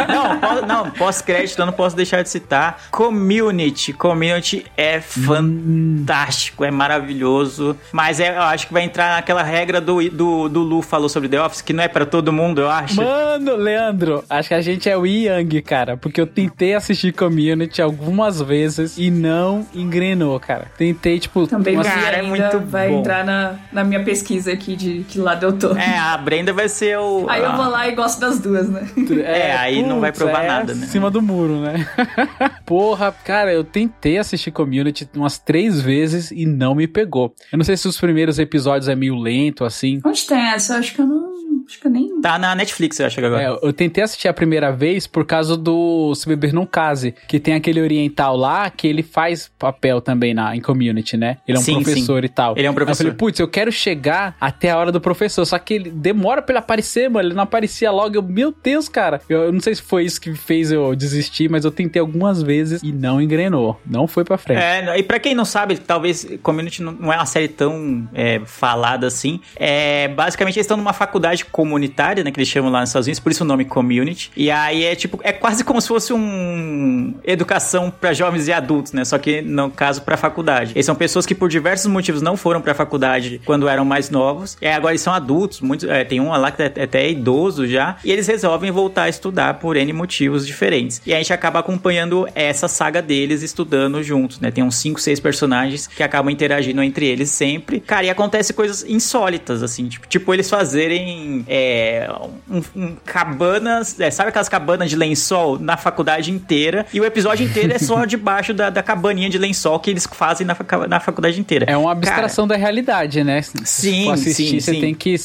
não, 0.08 0.38
pós- 0.40 0.66
não, 0.66 0.90
pós-crédito 0.92 1.58
eu 1.58 1.66
não 1.66 1.72
posso 1.72 1.96
deixar 1.96 2.22
de 2.22 2.28
citar. 2.28 2.84
Community. 2.90 3.92
Community 3.92 4.64
é 4.76 5.00
fantástico, 5.00 6.64
é 6.64 6.70
maravilhoso. 6.70 7.76
Mas 7.92 8.20
é, 8.20 8.36
eu 8.36 8.42
acho 8.42 8.66
que 8.68 8.72
vai 8.72 8.82
entrar 8.84 9.16
naquela 9.16 9.42
regra 9.42 9.80
do, 9.80 10.08
do, 10.10 10.48
do 10.48 10.60
Lu 10.62 10.82
falou 10.82 11.08
sobre 11.08 11.28
The 11.28 11.40
Office, 11.42 11.62
que 11.62 11.72
não 11.72 11.82
é 11.82 11.88
pra 11.88 12.06
todo 12.06 12.32
mundo, 12.32 12.60
eu 12.60 12.70
acho. 12.70 12.96
Mano, 12.96 13.56
Leandro, 13.56 14.24
acho 14.30 14.48
que 14.48 14.54
a 14.54 14.60
gente 14.60 14.88
é 14.88 14.96
o 14.96 15.04
Yang, 15.06 15.62
cara. 15.62 15.96
Porque 15.96 16.20
eu 16.20 16.26
tentei 16.26 16.74
assistir 16.74 17.12
Community 17.12 17.82
algumas 17.82 18.40
vezes 18.40 18.96
e 18.98 19.10
não 19.10 19.66
engrenou, 19.74 20.38
cara. 20.38 20.70
Tentei, 20.76 21.18
tipo, 21.18 21.46
Também 21.46 21.76
Cara, 21.82 22.16
é 22.18 22.20
ainda, 22.20 22.28
muito 22.28 22.60
vai 22.70 22.88
bom. 22.88 23.00
entrar 23.00 23.24
na, 23.24 23.54
na 23.72 23.84
minha 23.84 24.02
pesquisa 24.02 24.45
aqui 24.48 24.76
de 24.76 25.04
que 25.08 25.18
lado 25.18 25.44
eu 25.46 25.52
tô. 25.52 25.76
É, 25.76 25.98
a 25.98 26.16
Brenda 26.16 26.52
vai 26.52 26.68
ser 26.68 26.98
o. 26.98 27.26
Aí 27.28 27.42
eu 27.42 27.56
vou 27.56 27.68
lá 27.68 27.88
e 27.88 27.94
gosto 27.94 28.20
das 28.20 28.38
duas, 28.38 28.68
né? 28.68 28.88
É, 29.24 29.56
aí 29.56 29.82
não 29.82 30.00
vai 30.00 30.12
provar 30.12 30.44
é 30.44 30.48
nada, 30.48 30.74
né? 30.74 30.84
Em 30.84 30.88
cima 30.88 31.10
do 31.10 31.22
muro, 31.22 31.60
né? 31.60 31.86
Porra, 32.64 33.12
cara, 33.24 33.52
eu 33.52 33.64
tentei 33.64 34.18
assistir 34.18 34.50
Community 34.50 35.08
umas 35.14 35.38
três 35.38 35.80
vezes 35.80 36.30
e 36.30 36.46
não 36.46 36.74
me 36.74 36.86
pegou. 36.86 37.34
Eu 37.52 37.58
não 37.58 37.64
sei 37.64 37.76
se 37.76 37.86
os 37.88 37.98
primeiros 37.98 38.38
episódios 38.38 38.88
é 38.88 38.94
meio 38.94 39.16
lento, 39.16 39.64
assim. 39.64 40.00
Onde 40.04 40.26
tem 40.26 40.38
essa? 40.38 40.74
Eu 40.74 40.78
acho 40.78 40.94
que 40.94 41.00
eu 41.00 41.06
não. 41.06 41.36
Acho 41.66 41.80
que 41.80 41.86
eu 41.88 41.90
nem. 41.90 42.20
Tá 42.20 42.38
na 42.38 42.54
Netflix, 42.54 43.00
eu 43.00 43.06
acho 43.06 43.16
que 43.16 43.24
agora. 43.24 43.42
É, 43.42 43.58
eu 43.60 43.72
tentei 43.72 44.04
assistir 44.04 44.28
a 44.28 44.32
primeira 44.32 44.70
vez 44.70 45.06
por 45.06 45.26
causa 45.26 45.56
do 45.56 46.14
Se 46.14 46.28
Beber 46.28 46.52
Não 46.52 46.64
Case, 46.64 47.12
que 47.26 47.40
tem 47.40 47.54
aquele 47.54 47.80
oriental 47.80 48.36
lá 48.36 48.70
que 48.70 48.86
ele 48.86 49.02
faz 49.02 49.50
papel 49.58 50.00
também 50.00 50.32
na, 50.32 50.54
em 50.54 50.60
community, 50.60 51.16
né? 51.16 51.38
Ele 51.46 51.58
é 51.58 51.60
um 51.60 51.64
Sim, 51.64 51.82
professor 51.82 52.24
e 52.24 52.28
tal. 52.28 52.54
Ele 52.56 52.66
é 52.66 52.70
um 52.70 52.72
Aí 52.72 52.74
professor. 52.76 53.02
Eu 53.02 53.06
falei, 53.06 53.18
putz, 53.18 53.40
eu 53.40 53.48
quero 53.48 53.72
chegar 53.72 54.35
até 54.40 54.70
a 54.70 54.78
hora 54.78 54.92
do 54.92 55.00
professor, 55.00 55.44
só 55.44 55.58
que 55.58 55.74
ele 55.74 55.90
demora 55.90 56.42
pra 56.42 56.52
ele 56.54 56.58
aparecer, 56.58 57.08
mano. 57.10 57.28
Ele 57.28 57.34
não 57.34 57.42
aparecia 57.44 57.90
logo. 57.90 58.14
Eu, 58.16 58.22
meu 58.22 58.54
Deus, 58.62 58.88
cara. 58.88 59.20
Eu, 59.28 59.44
eu 59.44 59.52
não 59.52 59.60
sei 59.60 59.74
se 59.74 59.82
foi 59.82 60.04
isso 60.04 60.20
que 60.20 60.34
fez 60.34 60.70
eu 60.70 60.94
desistir, 60.94 61.48
mas 61.50 61.64
eu 61.64 61.70
tentei 61.70 62.00
algumas 62.00 62.42
vezes 62.42 62.82
e 62.82 62.92
não 62.92 63.20
engrenou. 63.20 63.80
Não 63.86 64.06
foi 64.06 64.24
pra 64.24 64.36
frente. 64.38 64.58
É, 64.60 64.98
e 64.98 65.02
pra 65.02 65.18
quem 65.18 65.34
não 65.34 65.44
sabe, 65.44 65.76
talvez 65.78 66.26
Community 66.42 66.82
não- 66.82 67.12
é 67.12 67.16
uma 67.16 67.26
série 67.26 67.48
tão 67.48 68.08
é, 68.14 68.40
falada 68.44 69.06
assim. 69.06 69.40
É, 69.56 70.08
basicamente, 70.08 70.56
eles 70.56 70.64
estão 70.64 70.76
numa 70.76 70.92
faculdade 70.92 71.44
comunitária, 71.44 72.22
né? 72.24 72.30
Que 72.30 72.38
eles 72.38 72.48
chamam 72.48 72.70
lá 72.70 72.80
nos 72.80 72.90
Estados 72.90 73.06
Unidos, 73.06 73.20
por 73.20 73.32
isso 73.32 73.44
o 73.44 73.46
nome 73.46 73.64
Community. 73.64 74.30
E 74.36 74.50
aí 74.50 74.84
é 74.84 74.94
tipo, 74.94 75.18
é 75.22 75.32
quase 75.32 75.64
como 75.64 75.80
se 75.80 75.88
fosse 75.88 76.12
um 76.12 77.14
educação 77.24 77.90
pra 77.90 78.12
jovens 78.12 78.48
e 78.48 78.52
adultos, 78.52 78.92
né? 78.92 79.04
Só 79.04 79.18
que 79.18 79.42
no 79.42 79.70
caso 79.70 80.02
pra 80.02 80.16
faculdade. 80.16 80.72
Eles 80.74 80.86
são 80.86 80.94
pessoas 80.94 81.26
que 81.26 81.34
por 81.34 81.48
diversos 81.48 81.86
motivos 81.86 82.22
não 82.22 82.36
foram 82.36 82.60
pra 82.60 82.74
faculdade 82.74 83.40
quando 83.44 83.68
eram 83.68 83.84
mais 83.84 84.10
novos. 84.10 84.25
E 84.60 84.66
aí 84.66 84.72
agora 84.72 84.92
eles 84.92 85.02
são 85.02 85.12
adultos, 85.12 85.60
muitos, 85.60 85.88
é, 85.88 86.04
tem 86.04 86.20
um 86.20 86.30
lá 86.30 86.50
que 86.50 86.62
é 86.62 86.66
até 86.66 87.04
é 87.04 87.10
idoso 87.10 87.66
já. 87.66 87.96
E 88.04 88.10
eles 88.10 88.26
resolvem 88.26 88.70
voltar 88.70 89.04
a 89.04 89.08
estudar 89.08 89.54
por 89.54 89.76
N 89.76 89.92
motivos 89.92 90.46
diferentes. 90.46 91.00
E 91.06 91.14
a 91.14 91.16
gente 91.18 91.32
acaba 91.32 91.58
acompanhando 91.60 92.28
essa 92.34 92.68
saga 92.68 93.00
deles 93.02 93.42
estudando 93.42 94.02
juntos, 94.02 94.40
né? 94.40 94.50
Tem 94.50 94.64
uns 94.64 94.76
5, 94.76 95.00
6 95.00 95.20
personagens 95.20 95.86
que 95.86 96.02
acabam 96.02 96.30
interagindo 96.30 96.82
entre 96.82 97.06
eles 97.06 97.30
sempre. 97.30 97.80
Cara, 97.80 98.04
e 98.04 98.10
acontece 98.10 98.52
coisas 98.52 98.84
insólitas, 98.88 99.62
assim, 99.62 99.88
tipo, 99.88 100.06
tipo 100.06 100.32
eles 100.32 100.48
fazerem 100.48 101.44
é, 101.48 102.08
um, 102.50 102.62
um 102.74 102.96
cabanas, 103.04 103.98
é, 104.00 104.10
sabe 104.10 104.30
aquelas 104.30 104.48
cabanas 104.48 104.90
de 104.90 104.96
lençol 104.96 105.58
na 105.58 105.76
faculdade 105.76 106.30
inteira? 106.30 106.86
E 106.92 107.00
o 107.00 107.04
episódio 107.04 107.46
inteiro 107.46 107.72
é 107.72 107.78
só 107.78 108.04
debaixo 108.06 108.52
da, 108.52 108.70
da 108.70 108.82
cabaninha 108.82 109.28
de 109.28 109.38
lençol 109.38 109.78
que 109.78 109.90
eles 109.90 110.06
fazem 110.10 110.46
na, 110.46 110.56
na 110.88 111.00
faculdade 111.00 111.38
inteira. 111.40 111.66
É 111.68 111.76
uma 111.76 111.92
abstração 111.92 112.46
da 112.46 112.56
realidade, 112.56 113.22
né? 113.22 113.42
Sim, 113.42 114.05
for 114.06 114.14
assistir, 114.14 114.46
sim, 114.46 114.60
você 114.60 114.74
sim. 114.74 114.80
tem 114.80 114.94
que 114.94 115.16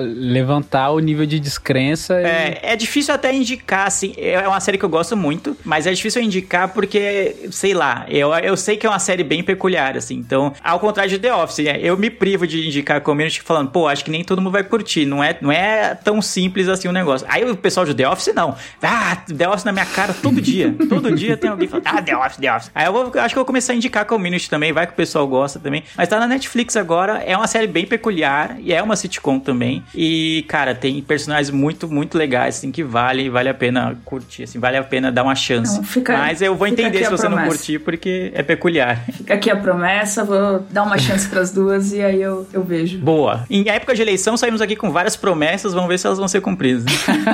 levantar 0.00 0.90
o 0.90 0.98
nível 0.98 1.24
de 1.24 1.38
descrença. 1.40 2.20
e- 2.20 2.24
É, 2.24 2.60
é 2.62 2.76
difícil 2.76 3.14
até 3.14 3.32
indicar, 3.32 3.86
assim. 3.86 4.12
É 4.16 4.46
uma 4.46 4.60
série 4.60 4.76
que 4.76 4.84
eu 4.84 4.88
gosto 4.88 5.16
muito, 5.16 5.56
mas 5.64 5.86
é 5.86 5.92
difícil 5.92 6.22
indicar 6.22 6.68
porque, 6.68 7.36
sei 7.50 7.72
lá, 7.72 8.04
eu, 8.08 8.32
eu 8.34 8.56
sei 8.56 8.76
que 8.76 8.86
é 8.86 8.90
uma 8.90 8.98
série 8.98 9.24
bem 9.24 9.42
peculiar, 9.42 9.96
assim. 9.96 10.16
Então, 10.16 10.52
ao 10.62 10.78
contrário 10.78 11.10
de 11.10 11.18
The 11.18 11.34
Office, 11.34 11.64
né, 11.64 11.78
eu 11.80 11.96
me 11.96 12.10
privo 12.10 12.46
de 12.46 12.66
indicar 12.66 13.00
community 13.00 13.40
falando, 13.42 13.70
pô, 13.70 13.88
acho 13.88 14.04
que 14.04 14.10
nem 14.10 14.24
todo 14.24 14.42
mundo 14.42 14.52
vai 14.52 14.64
curtir. 14.64 15.06
Não 15.06 15.22
é, 15.22 15.36
não 15.40 15.50
é 15.50 15.94
tão 15.94 16.20
simples 16.20 16.68
assim 16.68 16.88
o 16.88 16.92
negócio. 16.92 17.26
Aí 17.30 17.44
o 17.44 17.56
pessoal 17.56 17.86
de 17.86 17.94
The 17.94 18.08
Office, 18.08 18.32
não. 18.34 18.56
Ah, 18.82 19.16
The 19.16 19.48
Office 19.48 19.64
na 19.64 19.72
minha 19.72 19.86
cara 19.86 20.12
todo 20.12 20.40
dia. 20.40 20.74
Todo 20.88 21.14
dia 21.14 21.30
dia 21.30 21.36
tem 21.36 21.50
alguém 21.50 21.68
falando, 21.68 21.86
ah, 21.86 22.02
The 22.02 22.16
Office, 22.16 22.36
The 22.38 22.54
Office. 22.54 22.70
Aí 22.74 22.86
eu 22.86 22.92
vou, 22.92 23.02
acho 23.02 23.12
que 23.12 23.38
eu 23.38 23.40
vou 23.40 23.44
começar 23.44 23.72
a 23.72 23.76
indicar 23.76 24.04
Community 24.04 24.48
também, 24.48 24.72
vai 24.72 24.86
que 24.86 24.92
o 24.92 24.96
pessoal 24.96 25.26
gosta 25.26 25.58
também. 25.58 25.84
Mas 25.96 26.08
tá 26.08 26.18
na 26.18 26.26
Netflix 26.26 26.76
agora, 26.76 27.18
é 27.18 27.36
uma 27.36 27.46
série 27.46 27.66
bem 27.66 27.86
peculiar 27.86 28.29
e 28.60 28.72
é 28.72 28.82
uma 28.82 28.96
sitcom 28.96 29.38
também. 29.38 29.82
E, 29.94 30.44
cara, 30.48 30.74
tem 30.74 31.00
personagens 31.02 31.50
muito, 31.50 31.88
muito 31.88 32.16
legais, 32.16 32.56
assim, 32.58 32.70
que 32.70 32.82
vale, 32.82 33.28
vale 33.30 33.48
a 33.48 33.54
pena 33.54 33.96
curtir, 34.04 34.44
assim, 34.44 34.58
vale 34.58 34.76
a 34.76 34.82
pena 34.82 35.10
dar 35.12 35.22
uma 35.22 35.34
chance. 35.34 35.76
Não, 35.76 35.84
fica- 35.84 36.16
Mas 36.16 36.40
eu 36.42 36.54
vou 36.54 36.66
entender 36.66 37.04
se 37.04 37.10
você 37.10 37.24
não 37.28 37.36
promessa. 37.36 37.56
curtir, 37.56 37.78
porque 37.80 38.30
é 38.34 38.42
peculiar. 38.42 39.04
Fica 39.12 39.34
aqui 39.34 39.50
a 39.50 39.56
promessa, 39.56 40.24
vou 40.24 40.60
dar 40.70 40.82
uma 40.82 40.98
chance 40.98 41.28
pras 41.28 41.52
duas 41.52 41.92
e 41.92 42.02
aí 42.02 42.20
eu, 42.20 42.46
eu 42.52 42.62
vejo. 42.62 42.98
Boa. 42.98 43.44
Em 43.50 43.68
época 43.68 43.94
de 43.94 44.02
eleição, 44.02 44.36
saímos 44.36 44.60
aqui 44.60 44.76
com 44.76 44.90
várias 44.90 45.16
promessas, 45.16 45.72
vamos 45.74 45.88
ver 45.88 45.98
se 45.98 46.06
elas 46.06 46.18
vão 46.18 46.28
ser 46.28 46.40
cumpridas. 46.40 46.84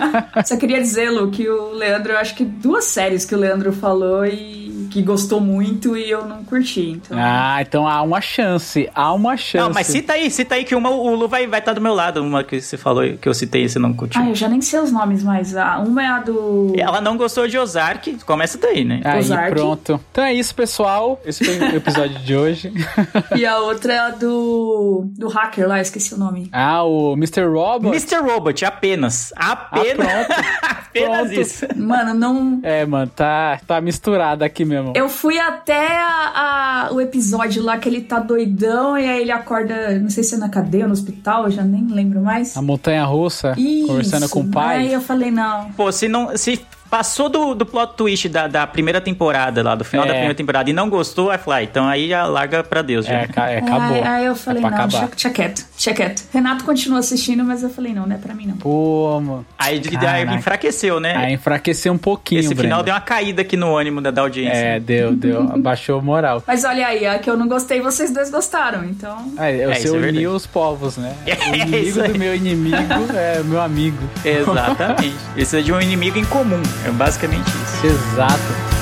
Só 0.45 0.57
queria 0.57 0.81
dizer, 0.81 1.11
Lu, 1.11 1.31
que 1.31 1.49
o 1.49 1.73
Leandro, 1.73 2.13
eu 2.13 2.19
acho 2.19 2.35
que 2.35 2.45
duas 2.45 2.85
séries 2.85 3.25
que 3.25 3.35
o 3.35 3.39
Leandro 3.39 3.73
falou 3.73 4.25
e 4.25 4.66
que 4.87 5.03
gostou 5.03 5.41
muito 5.41 5.97
e 5.97 6.11
eu 6.11 6.27
não 6.27 6.45
curti. 6.45 6.91
Então, 6.91 7.17
Ah, 7.21 7.59
então 7.61 7.87
há 7.87 8.03
uma 8.03 8.21
chance. 8.21 8.89
Há 8.95 9.13
uma 9.13 9.37
chance. 9.37 9.65
Não, 9.65 9.73
mas 9.73 9.87
cita 9.87 10.15
aí, 10.15 10.31
cita 10.31 10.55
aí 10.55 10.65
que 10.65 10.75
uma, 10.75 10.91
o 10.91 11.15
Lu 11.15 11.29
vai 11.29 11.43
estar 11.45 11.51
vai 11.51 11.61
tá 11.63 11.73
do 11.73 11.81
meu 11.81 11.95
lado, 11.95 12.23
uma 12.23 12.45
que 12.45 12.61
você 12.61 12.77
falou, 12.77 13.03
que 13.17 13.29
eu 13.29 13.35
citei 13.35 13.65
e 13.65 13.69
você 13.69 13.79
não 13.79 13.93
curtiu. 13.93 14.21
Ah, 14.21 14.29
eu 14.29 14.35
já 14.35 14.49
nem 14.49 14.61
sei 14.61 14.81
os 14.81 14.93
nomes, 14.93 15.23
mas 15.23 15.57
a, 15.57 15.79
uma 15.79 16.03
é 16.03 16.07
a 16.07 16.19
do. 16.21 16.73
Ela 16.77 17.01
não 17.01 17.17
gostou 17.17 17.47
de 17.49 17.59
Ozark, 17.59 18.19
começa 18.25 18.59
daí, 18.59 18.85
né? 18.85 19.01
Aí, 19.05 19.21
Ozark. 19.21 19.51
pronto. 19.51 20.01
Então 20.11 20.25
é 20.25 20.35
isso, 20.35 20.55
pessoal. 20.55 21.21
Esse 21.25 21.45
foi 21.45 21.59
o 21.59 21.77
episódio 21.77 22.19
de 22.19 22.37
hoje. 22.37 22.73
E 23.37 23.45
a 23.45 23.59
outra 23.59 23.93
é 23.93 23.99
a 23.99 24.11
do. 24.11 25.11
do 25.17 25.29
hacker 25.29 25.69
lá, 25.69 25.81
esqueci 25.81 26.15
o 26.15 26.19
nome. 26.19 26.49
Ah, 26.53 26.83
o 26.85 27.15
Mr. 27.15 27.45
Robot. 27.45 27.89
Mr. 27.89 28.17
Robot, 28.17 28.65
apenas. 28.65 29.33
Apenas. 29.37 30.27
apenas 30.63 31.27
Pronto. 31.29 31.41
isso. 31.41 31.67
Mano, 31.77 32.15
não. 32.15 32.61
É, 32.63 32.87
mano, 32.87 33.11
tá, 33.15 33.61
tá 33.67 33.81
misturado 33.81 34.45
aqui 34.45 34.65
mesmo. 34.65 34.86
Eu 34.95 35.09
fui 35.09 35.39
até 35.39 35.99
a- 35.99 36.87
a- 36.89 36.93
o 36.93 37.01
episódio 37.01 37.63
lá 37.63 37.79
que 37.79 37.89
ele 37.89 38.01
tá 38.03 38.19
doidão 38.19 38.97
e 38.99 39.07
aí 39.09 39.23
ele 39.23 39.33
acorda, 39.33 39.99
não 39.99 40.11
sei 40.11 40.23
se 40.23 40.35
é 40.35 40.39
na 40.39 40.49
cadeia 40.49 40.85
ou 40.85 40.89
no 40.89 40.95
hospital, 40.95 41.45
eu 41.45 41.51
já 41.51 41.63
nem 41.63 41.87
lembro 41.89 42.21
mais. 42.21 42.57
A 42.57 42.63
montanha 42.63 43.05
russa, 43.05 43.55
Isso, 43.59 43.87
conversando 43.87 44.29
com 44.29 44.41
o 44.41 44.49
pai. 44.49 44.79
Aí 44.79 44.93
eu 44.93 45.01
falei, 45.01 45.31
não. 45.31 45.71
Pô, 45.73 45.91
se 45.91 46.09
não. 46.09 46.37
Se 46.37 46.61
passou 46.91 47.29
do, 47.29 47.55
do 47.55 47.65
plot 47.67 47.95
twist 47.97 48.29
da, 48.29 48.47
da 48.47 48.67
primeira 48.67 49.01
temporada 49.01 49.63
lá, 49.63 49.75
do 49.75 49.85
final 49.85 50.05
É. 50.05 50.09
da 50.09 50.15
primeira 50.15 50.35
temporada, 50.35 50.69
e 50.71 50.73
não 50.73 50.89
gostou, 50.89 51.31
aí 51.31 51.39
falar, 51.39 51.63
então 51.63 51.87
aí 51.87 52.09
já 52.09 52.25
larga 52.27 52.63
pra 52.65 52.83
Deus, 52.83 53.07
já. 53.07 53.15
É, 53.21 53.29
é, 53.37 53.59
acabou. 53.59 53.97
Aí, 53.97 54.03
aí 54.03 54.25
eu 54.27 54.35
falei, 54.37 54.61
é 54.61 54.63
não, 54.63 54.69
acabar. 54.69 54.89
deixa, 54.89 55.07
deixa 55.09 55.31
quieto, 55.31 55.67
deixa 55.75 55.95
quieto. 55.95 56.25
Renato 56.33 56.65
continua 56.65 56.99
assistindo, 56.99 57.45
mas 57.45 57.63
eu 57.63 57.71
falei, 57.71 57.93
não, 57.93 58.07
não 58.07 58.17
é 58.17 58.19
pra 58.19 58.35
mim 58.35 58.47
não. 58.47 58.57
Pô, 58.57 59.21
mano. 59.21 59.47
Aí, 59.59 59.81
aí 60.07 60.35
enfraqueceu, 60.37 61.01
né? 61.01 61.15
Aí 61.17 61.35
enfraqueceu 61.35 61.93
um 61.93 61.99
pouquinho, 61.99 62.41
Esse 62.41 62.49
final 62.55 62.79
Brenda. 62.79 62.83
deu 62.85 62.95
uma 62.95 63.01
caída 63.01 63.43
aqui 63.43 63.57
no 63.57 63.77
ânimo 63.77 64.01
da, 64.01 64.11
da 64.11 64.23
audiência. 64.23 64.57
É, 64.57 64.81
deu, 64.81 65.15
deu. 65.15 65.43
Abaixou 65.53 66.01
moral. 66.03 66.43
Mas 66.47 66.65
olha 66.65 66.87
aí, 66.87 67.07
a 67.07 67.19
que 67.19 67.29
eu 67.29 67.37
não 67.37 67.49
gostei, 67.49 67.81
vocês 67.81 68.13
dois 68.13 68.31
gostaram, 68.31 68.85
então. 68.85 69.33
É, 69.39 69.61
É, 69.61 69.67
você 69.75 69.87
isso 69.87 69.97
é 69.97 69.99
uniu 69.99 70.31
os 70.33 70.47
povos, 70.47 70.97
né? 70.97 71.15
É, 71.27 71.51
O 71.51 71.55
inimigo 71.55 72.03
do 72.03 72.19
meu 72.19 72.35
inimigo 72.35 72.77
é 73.15 73.43
meu 73.43 73.61
amigo. 73.61 73.99
Exatamente. 74.25 75.15
Isso 75.37 75.57
é 75.57 75.61
de 75.61 75.73
um 75.73 75.81
inimigo 75.81 76.19
em 76.19 76.25
comum. 76.25 76.61
É 76.85 76.91
basicamente 76.91 77.49
isso. 77.49 77.87
Exato. 77.87 78.76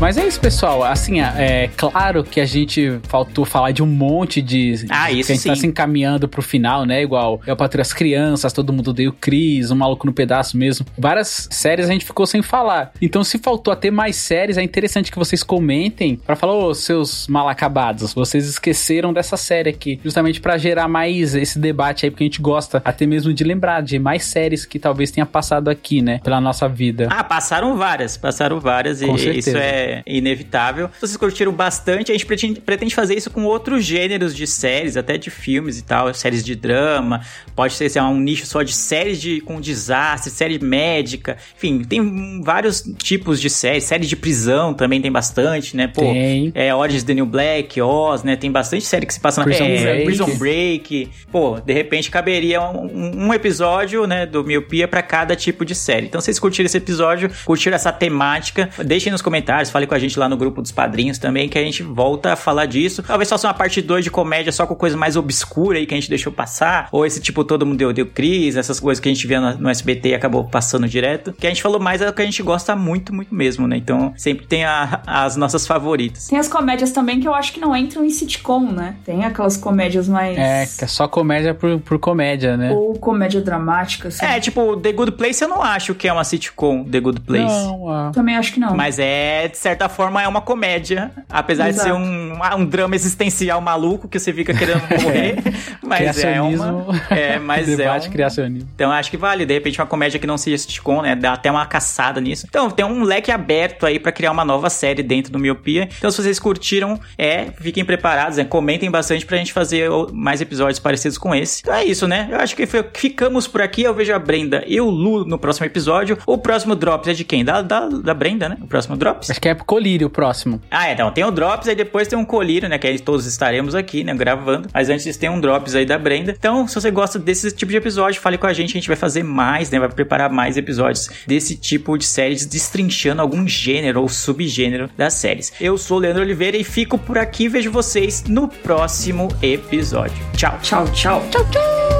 Mas 0.00 0.16
é 0.16 0.26
isso, 0.26 0.40
pessoal. 0.40 0.82
Assim, 0.82 1.20
é 1.20 1.68
claro 1.76 2.24
que 2.24 2.40
a 2.40 2.46
gente 2.46 2.98
faltou 3.02 3.44
falar 3.44 3.70
de 3.70 3.82
um 3.82 3.86
monte 3.86 4.40
de. 4.40 4.86
Ah, 4.88 5.12
isso 5.12 5.26
que 5.26 5.32
a 5.32 5.34
gente 5.36 5.46
tá 5.46 5.54
sim. 5.54 5.60
se 5.60 5.66
encaminhando 5.66 6.26
pro 6.26 6.40
final, 6.40 6.86
né? 6.86 7.02
Igual 7.02 7.38
Eu 7.46 7.54
Patrulho 7.54 7.82
as 7.82 7.92
Crianças, 7.92 8.50
Todo 8.50 8.72
Mundo 8.72 8.94
o 9.08 9.12
Cris, 9.12 9.70
O 9.70 9.76
Maluco 9.76 10.06
no 10.06 10.12
Pedaço 10.12 10.56
mesmo. 10.56 10.86
Várias 10.96 11.46
séries 11.50 11.86
a 11.86 11.92
gente 11.92 12.06
ficou 12.06 12.26
sem 12.26 12.40
falar. 12.40 12.92
Então, 13.00 13.22
se 13.22 13.36
faltou 13.36 13.72
a 13.72 13.76
ter 13.76 13.90
mais 13.90 14.16
séries, 14.16 14.56
é 14.56 14.62
interessante 14.62 15.12
que 15.12 15.18
vocês 15.18 15.42
comentem 15.42 16.16
pra 16.16 16.34
falar, 16.34 16.54
ô, 16.54 16.74
seus 16.74 17.28
mal 17.28 17.46
acabados, 17.46 18.14
vocês 18.14 18.48
esqueceram 18.48 19.12
dessa 19.12 19.36
série 19.36 19.68
aqui. 19.68 20.00
Justamente 20.02 20.40
pra 20.40 20.56
gerar 20.56 20.88
mais 20.88 21.34
esse 21.34 21.58
debate 21.58 22.06
aí, 22.06 22.10
porque 22.10 22.24
a 22.24 22.26
gente 22.26 22.40
gosta 22.40 22.80
até 22.86 23.04
mesmo 23.04 23.34
de 23.34 23.44
lembrar 23.44 23.82
de 23.82 23.98
mais 23.98 24.24
séries 24.24 24.64
que 24.64 24.78
talvez 24.78 25.10
tenha 25.10 25.26
passado 25.26 25.68
aqui, 25.68 26.00
né? 26.00 26.20
Pela 26.24 26.40
nossa 26.40 26.66
vida. 26.66 27.06
Ah, 27.10 27.22
passaram 27.22 27.76
várias, 27.76 28.16
passaram 28.16 28.58
várias 28.58 29.02
Com 29.02 29.14
e 29.14 29.18
certeza. 29.18 29.50
isso 29.50 29.58
é 29.58 29.89
inevitável. 30.06 30.88
Se 30.94 31.00
vocês 31.00 31.16
curtiram 31.16 31.52
bastante, 31.52 32.10
a 32.10 32.14
gente 32.14 32.26
pretende, 32.26 32.60
pretende 32.60 32.94
fazer 32.94 33.16
isso 33.16 33.30
com 33.30 33.44
outros 33.44 33.84
gêneros 33.84 34.34
de 34.34 34.46
séries, 34.46 34.96
até 34.96 35.16
de 35.16 35.30
filmes 35.30 35.78
e 35.78 35.82
tal, 35.82 36.12
séries 36.14 36.44
de 36.44 36.54
drama, 36.54 37.20
pode 37.54 37.74
ser, 37.74 37.88
sei 37.88 38.00
lá, 38.00 38.08
um 38.08 38.20
nicho 38.20 38.46
só 38.46 38.62
de 38.62 38.72
séries 38.72 39.20
de, 39.20 39.40
com 39.40 39.60
desastre, 39.60 40.30
série 40.30 40.58
médica, 40.58 41.36
enfim, 41.56 41.82
tem 41.84 42.42
vários 42.42 42.82
tipos 42.98 43.40
de 43.40 43.50
séries, 43.50 43.84
séries 43.84 44.08
de 44.08 44.16
prisão 44.16 44.74
também 44.74 45.00
tem 45.00 45.10
bastante, 45.10 45.76
né? 45.76 45.86
Pô, 45.86 46.02
Tem. 46.02 46.52
é 46.54 46.74
Orange 46.74 47.04
the 47.04 47.14
New 47.14 47.26
Black, 47.26 47.80
Oz, 47.80 48.22
né? 48.22 48.36
Tem 48.36 48.50
bastante 48.50 48.84
série 48.84 49.06
que 49.06 49.14
se 49.14 49.20
passa 49.20 49.40
na 49.40 49.44
Prison 49.44 49.64
é, 49.64 49.82
Break. 49.82 50.04
Prison 50.04 50.36
Break. 50.36 51.10
Pô, 51.30 51.60
de 51.60 51.72
repente 51.72 52.10
caberia 52.10 52.60
um, 52.60 53.26
um 53.26 53.34
episódio, 53.34 54.06
né, 54.06 54.26
do 54.26 54.44
Miopia 54.44 54.88
pra 54.88 55.02
cada 55.02 55.34
tipo 55.36 55.64
de 55.64 55.74
série. 55.74 56.06
Então, 56.06 56.20
se 56.20 56.26
vocês 56.26 56.38
curtiram 56.38 56.66
esse 56.66 56.78
episódio, 56.78 57.30
curtiram 57.44 57.74
essa 57.74 57.92
temática, 57.92 58.68
deixem 58.84 59.12
nos 59.12 59.22
comentários, 59.22 59.70
falem 59.70 59.79
com 59.86 59.94
a 59.94 59.98
gente 59.98 60.18
lá 60.18 60.28
no 60.28 60.36
grupo 60.36 60.62
dos 60.62 60.72
padrinhos 60.72 61.18
também, 61.18 61.48
que 61.48 61.58
a 61.58 61.62
gente 61.62 61.82
volta 61.82 62.32
a 62.32 62.36
falar 62.36 62.66
disso. 62.66 63.02
Talvez 63.02 63.28
faça 63.28 63.46
uma 63.48 63.54
parte 63.54 63.80
2 63.82 64.04
de 64.04 64.10
comédia 64.10 64.52
só 64.52 64.66
com 64.66 64.74
coisa 64.74 64.96
mais 64.96 65.16
obscura 65.16 65.78
aí 65.78 65.86
que 65.86 65.94
a 65.94 65.96
gente 65.96 66.08
deixou 66.08 66.32
passar, 66.32 66.88
ou 66.92 67.04
esse 67.06 67.20
tipo 67.20 67.44
todo 67.44 67.64
mundo 67.66 67.78
deu, 67.78 67.92
deu 67.92 68.06
Cris, 68.06 68.56
essas 68.56 68.78
coisas 68.80 69.00
que 69.00 69.08
a 69.08 69.12
gente 69.12 69.26
vê 69.26 69.38
no, 69.38 69.56
no 69.58 69.68
SBT 69.68 70.10
e 70.10 70.14
acabou 70.14 70.44
passando 70.44 70.88
direto. 70.88 71.32
Que 71.32 71.46
a 71.46 71.50
gente 71.50 71.62
falou 71.62 71.80
mais 71.80 72.00
é 72.00 72.08
o 72.08 72.12
que 72.12 72.22
a 72.22 72.24
gente 72.24 72.42
gosta 72.42 72.74
muito, 72.76 73.14
muito 73.14 73.34
mesmo, 73.34 73.66
né? 73.66 73.76
Então, 73.76 74.12
sempre 74.16 74.46
tem 74.46 74.64
a- 74.64 75.00
as 75.06 75.36
nossas 75.36 75.66
favoritas. 75.66 76.26
Tem 76.28 76.38
as 76.38 76.48
comédias 76.48 76.92
também 76.92 77.20
que 77.20 77.26
eu 77.28 77.34
acho 77.34 77.52
que 77.52 77.60
não 77.60 77.74
entram 77.76 78.04
em 78.04 78.10
sitcom, 78.10 78.70
né? 78.72 78.96
Tem 79.04 79.24
aquelas 79.24 79.56
comédias 79.56 80.08
mais. 80.08 80.36
É, 80.38 80.66
que 80.66 80.84
é 80.84 80.86
só 80.86 81.06
comédia 81.08 81.54
por, 81.54 81.78
por 81.80 81.98
comédia, 81.98 82.56
né? 82.56 82.70
Ou 82.72 82.94
comédia 82.98 83.40
dramática, 83.40 84.08
assim. 84.08 84.24
É, 84.24 84.40
tipo, 84.40 84.76
The 84.76 84.92
Good 84.92 85.12
Place 85.12 85.42
eu 85.42 85.48
não 85.48 85.62
acho 85.62 85.94
que 85.94 86.08
é 86.08 86.12
uma 86.12 86.24
sitcom, 86.24 86.84
The 86.84 87.00
Good 87.00 87.20
Place. 87.20 87.44
Não, 87.44 87.88
ah, 87.88 88.10
Também 88.12 88.36
acho 88.36 88.52
que 88.52 88.60
não. 88.60 88.74
Mas 88.76 88.98
é, 88.98 89.48
de 89.48 89.56
certa 89.70 89.88
forma, 89.88 90.22
é 90.22 90.28
uma 90.28 90.40
comédia. 90.40 91.10
Apesar 91.28 91.64
de 91.64 91.70
Exato. 91.70 91.88
ser 91.88 91.94
um, 91.94 92.32
um 92.58 92.64
drama 92.64 92.94
existencial 92.94 93.60
maluco 93.60 94.08
que 94.08 94.18
você 94.18 94.32
fica 94.32 94.52
querendo 94.54 94.82
morrer. 95.02 95.36
mas 95.82 96.22
é 96.24 96.40
uma. 96.40 96.86
É, 97.10 97.38
mas 97.38 97.68
é. 97.68 97.76
debate 97.76 98.08
Um, 98.08 98.12
criacionismo. 98.12 98.68
então 98.74 98.90
acho 98.90 99.10
que 99.10 99.16
vale. 99.16 99.46
De 99.46 99.54
repente, 99.54 99.80
uma 99.80 99.86
comédia 99.86 100.18
que 100.18 100.26
não 100.26 100.36
seja 100.38 100.58
sitcom, 100.58 101.02
né? 101.02 101.14
Dá 101.14 101.32
até 101.32 101.50
uma 101.50 101.64
caçada 101.66 102.20
nisso. 102.20 102.46
Então, 102.48 102.70
tem 102.70 102.84
um 102.84 103.02
leque 103.02 103.30
aberto 103.30 103.86
aí 103.86 103.98
pra 103.98 104.12
criar 104.12 104.30
uma 104.32 104.44
nova 104.44 104.68
série 104.70 105.02
dentro 105.02 105.32
do 105.32 105.38
Miopia. 105.38 105.88
Então, 105.98 106.10
se 106.10 106.22
vocês 106.22 106.38
curtiram, 106.38 106.98
é, 107.18 107.46
fiquem 107.60 107.84
preparados, 107.84 108.36
né? 108.38 108.44
Comentem 108.44 108.90
bastante 108.90 109.24
pra 109.24 109.36
gente 109.36 109.52
fazer 109.52 109.88
mais 110.12 110.40
episódios 110.40 110.78
parecidos 110.78 111.16
com 111.18 111.34
esse. 111.34 111.60
Então 111.62 111.74
é 111.74 111.84
isso, 111.84 112.06
né? 112.06 112.28
Eu 112.30 112.38
acho 112.40 112.54
que 112.56 112.66
foi- 112.66 112.84
ficamos 112.94 113.46
por 113.46 113.62
aqui. 113.62 113.82
Eu 113.82 113.94
vejo 113.94 114.12
a 114.14 114.18
Brenda 114.18 114.64
e 114.66 114.80
o 114.80 114.88
Lu 114.90 115.24
no 115.24 115.38
próximo 115.38 115.66
episódio. 115.66 116.18
O 116.26 116.36
próximo 116.38 116.74
Drops 116.74 117.08
é 117.08 117.12
de 117.12 117.24
quem? 117.24 117.44
Da, 117.44 117.62
da, 117.62 117.86
da 117.88 118.14
Brenda, 118.14 118.48
né? 118.48 118.56
O 118.60 118.66
próximo 118.66 118.96
Drops. 118.96 119.30
Acho 119.30 119.40
que 119.40 119.48
é 119.48 119.54
pro 119.60 119.64
Colírio 119.64 120.06
o 120.06 120.10
próximo. 120.10 120.60
Ah, 120.70 120.88
é, 120.88 120.92
então 120.92 121.10
tem 121.10 121.24
o 121.24 121.30
Drops, 121.30 121.68
aí 121.68 121.74
depois 121.74 122.08
tem 122.08 122.18
um 122.18 122.24
colírio, 122.24 122.68
né? 122.68 122.78
Que 122.78 122.86
aí 122.86 122.98
todos 122.98 123.26
estaremos 123.26 123.74
aqui, 123.74 124.02
né? 124.02 124.14
Gravando. 124.14 124.68
Mas 124.72 124.88
antes 124.88 125.16
tem 125.16 125.28
um 125.28 125.40
Drops 125.40 125.74
aí 125.74 125.84
da 125.84 125.98
Brenda. 125.98 126.34
Então, 126.36 126.66
se 126.66 126.74
você 126.74 126.90
gosta 126.90 127.18
desse 127.18 127.50
tipo 127.52 127.70
de 127.70 127.76
episódio, 127.76 128.20
fale 128.20 128.38
com 128.38 128.46
a 128.46 128.52
gente, 128.52 128.70
a 128.70 128.74
gente 128.74 128.88
vai 128.88 128.96
fazer 128.96 129.22
mais, 129.22 129.70
né? 129.70 129.78
Vai 129.78 129.88
preparar 129.88 130.30
mais 130.30 130.56
episódios 130.56 131.08
desse 131.26 131.56
tipo 131.56 131.96
de 131.96 132.04
séries, 132.04 132.46
destrinchando 132.46 133.22
algum 133.22 133.46
gênero 133.46 134.00
ou 134.00 134.08
subgênero 134.08 134.90
das 134.96 135.14
séries. 135.14 135.52
Eu 135.60 135.76
sou 135.78 135.98
o 135.98 136.00
Leandro 136.00 136.22
Oliveira 136.22 136.56
e 136.56 136.64
fico 136.64 136.98
por 136.98 137.18
aqui. 137.18 137.48
Vejo 137.48 137.70
vocês 137.70 138.24
no 138.24 138.48
próximo 138.48 139.28
episódio. 139.42 140.16
Tchau. 140.36 140.58
Tchau, 140.62 140.84
tchau. 140.92 141.22
Tchau, 141.30 141.44
tchau! 141.50 141.99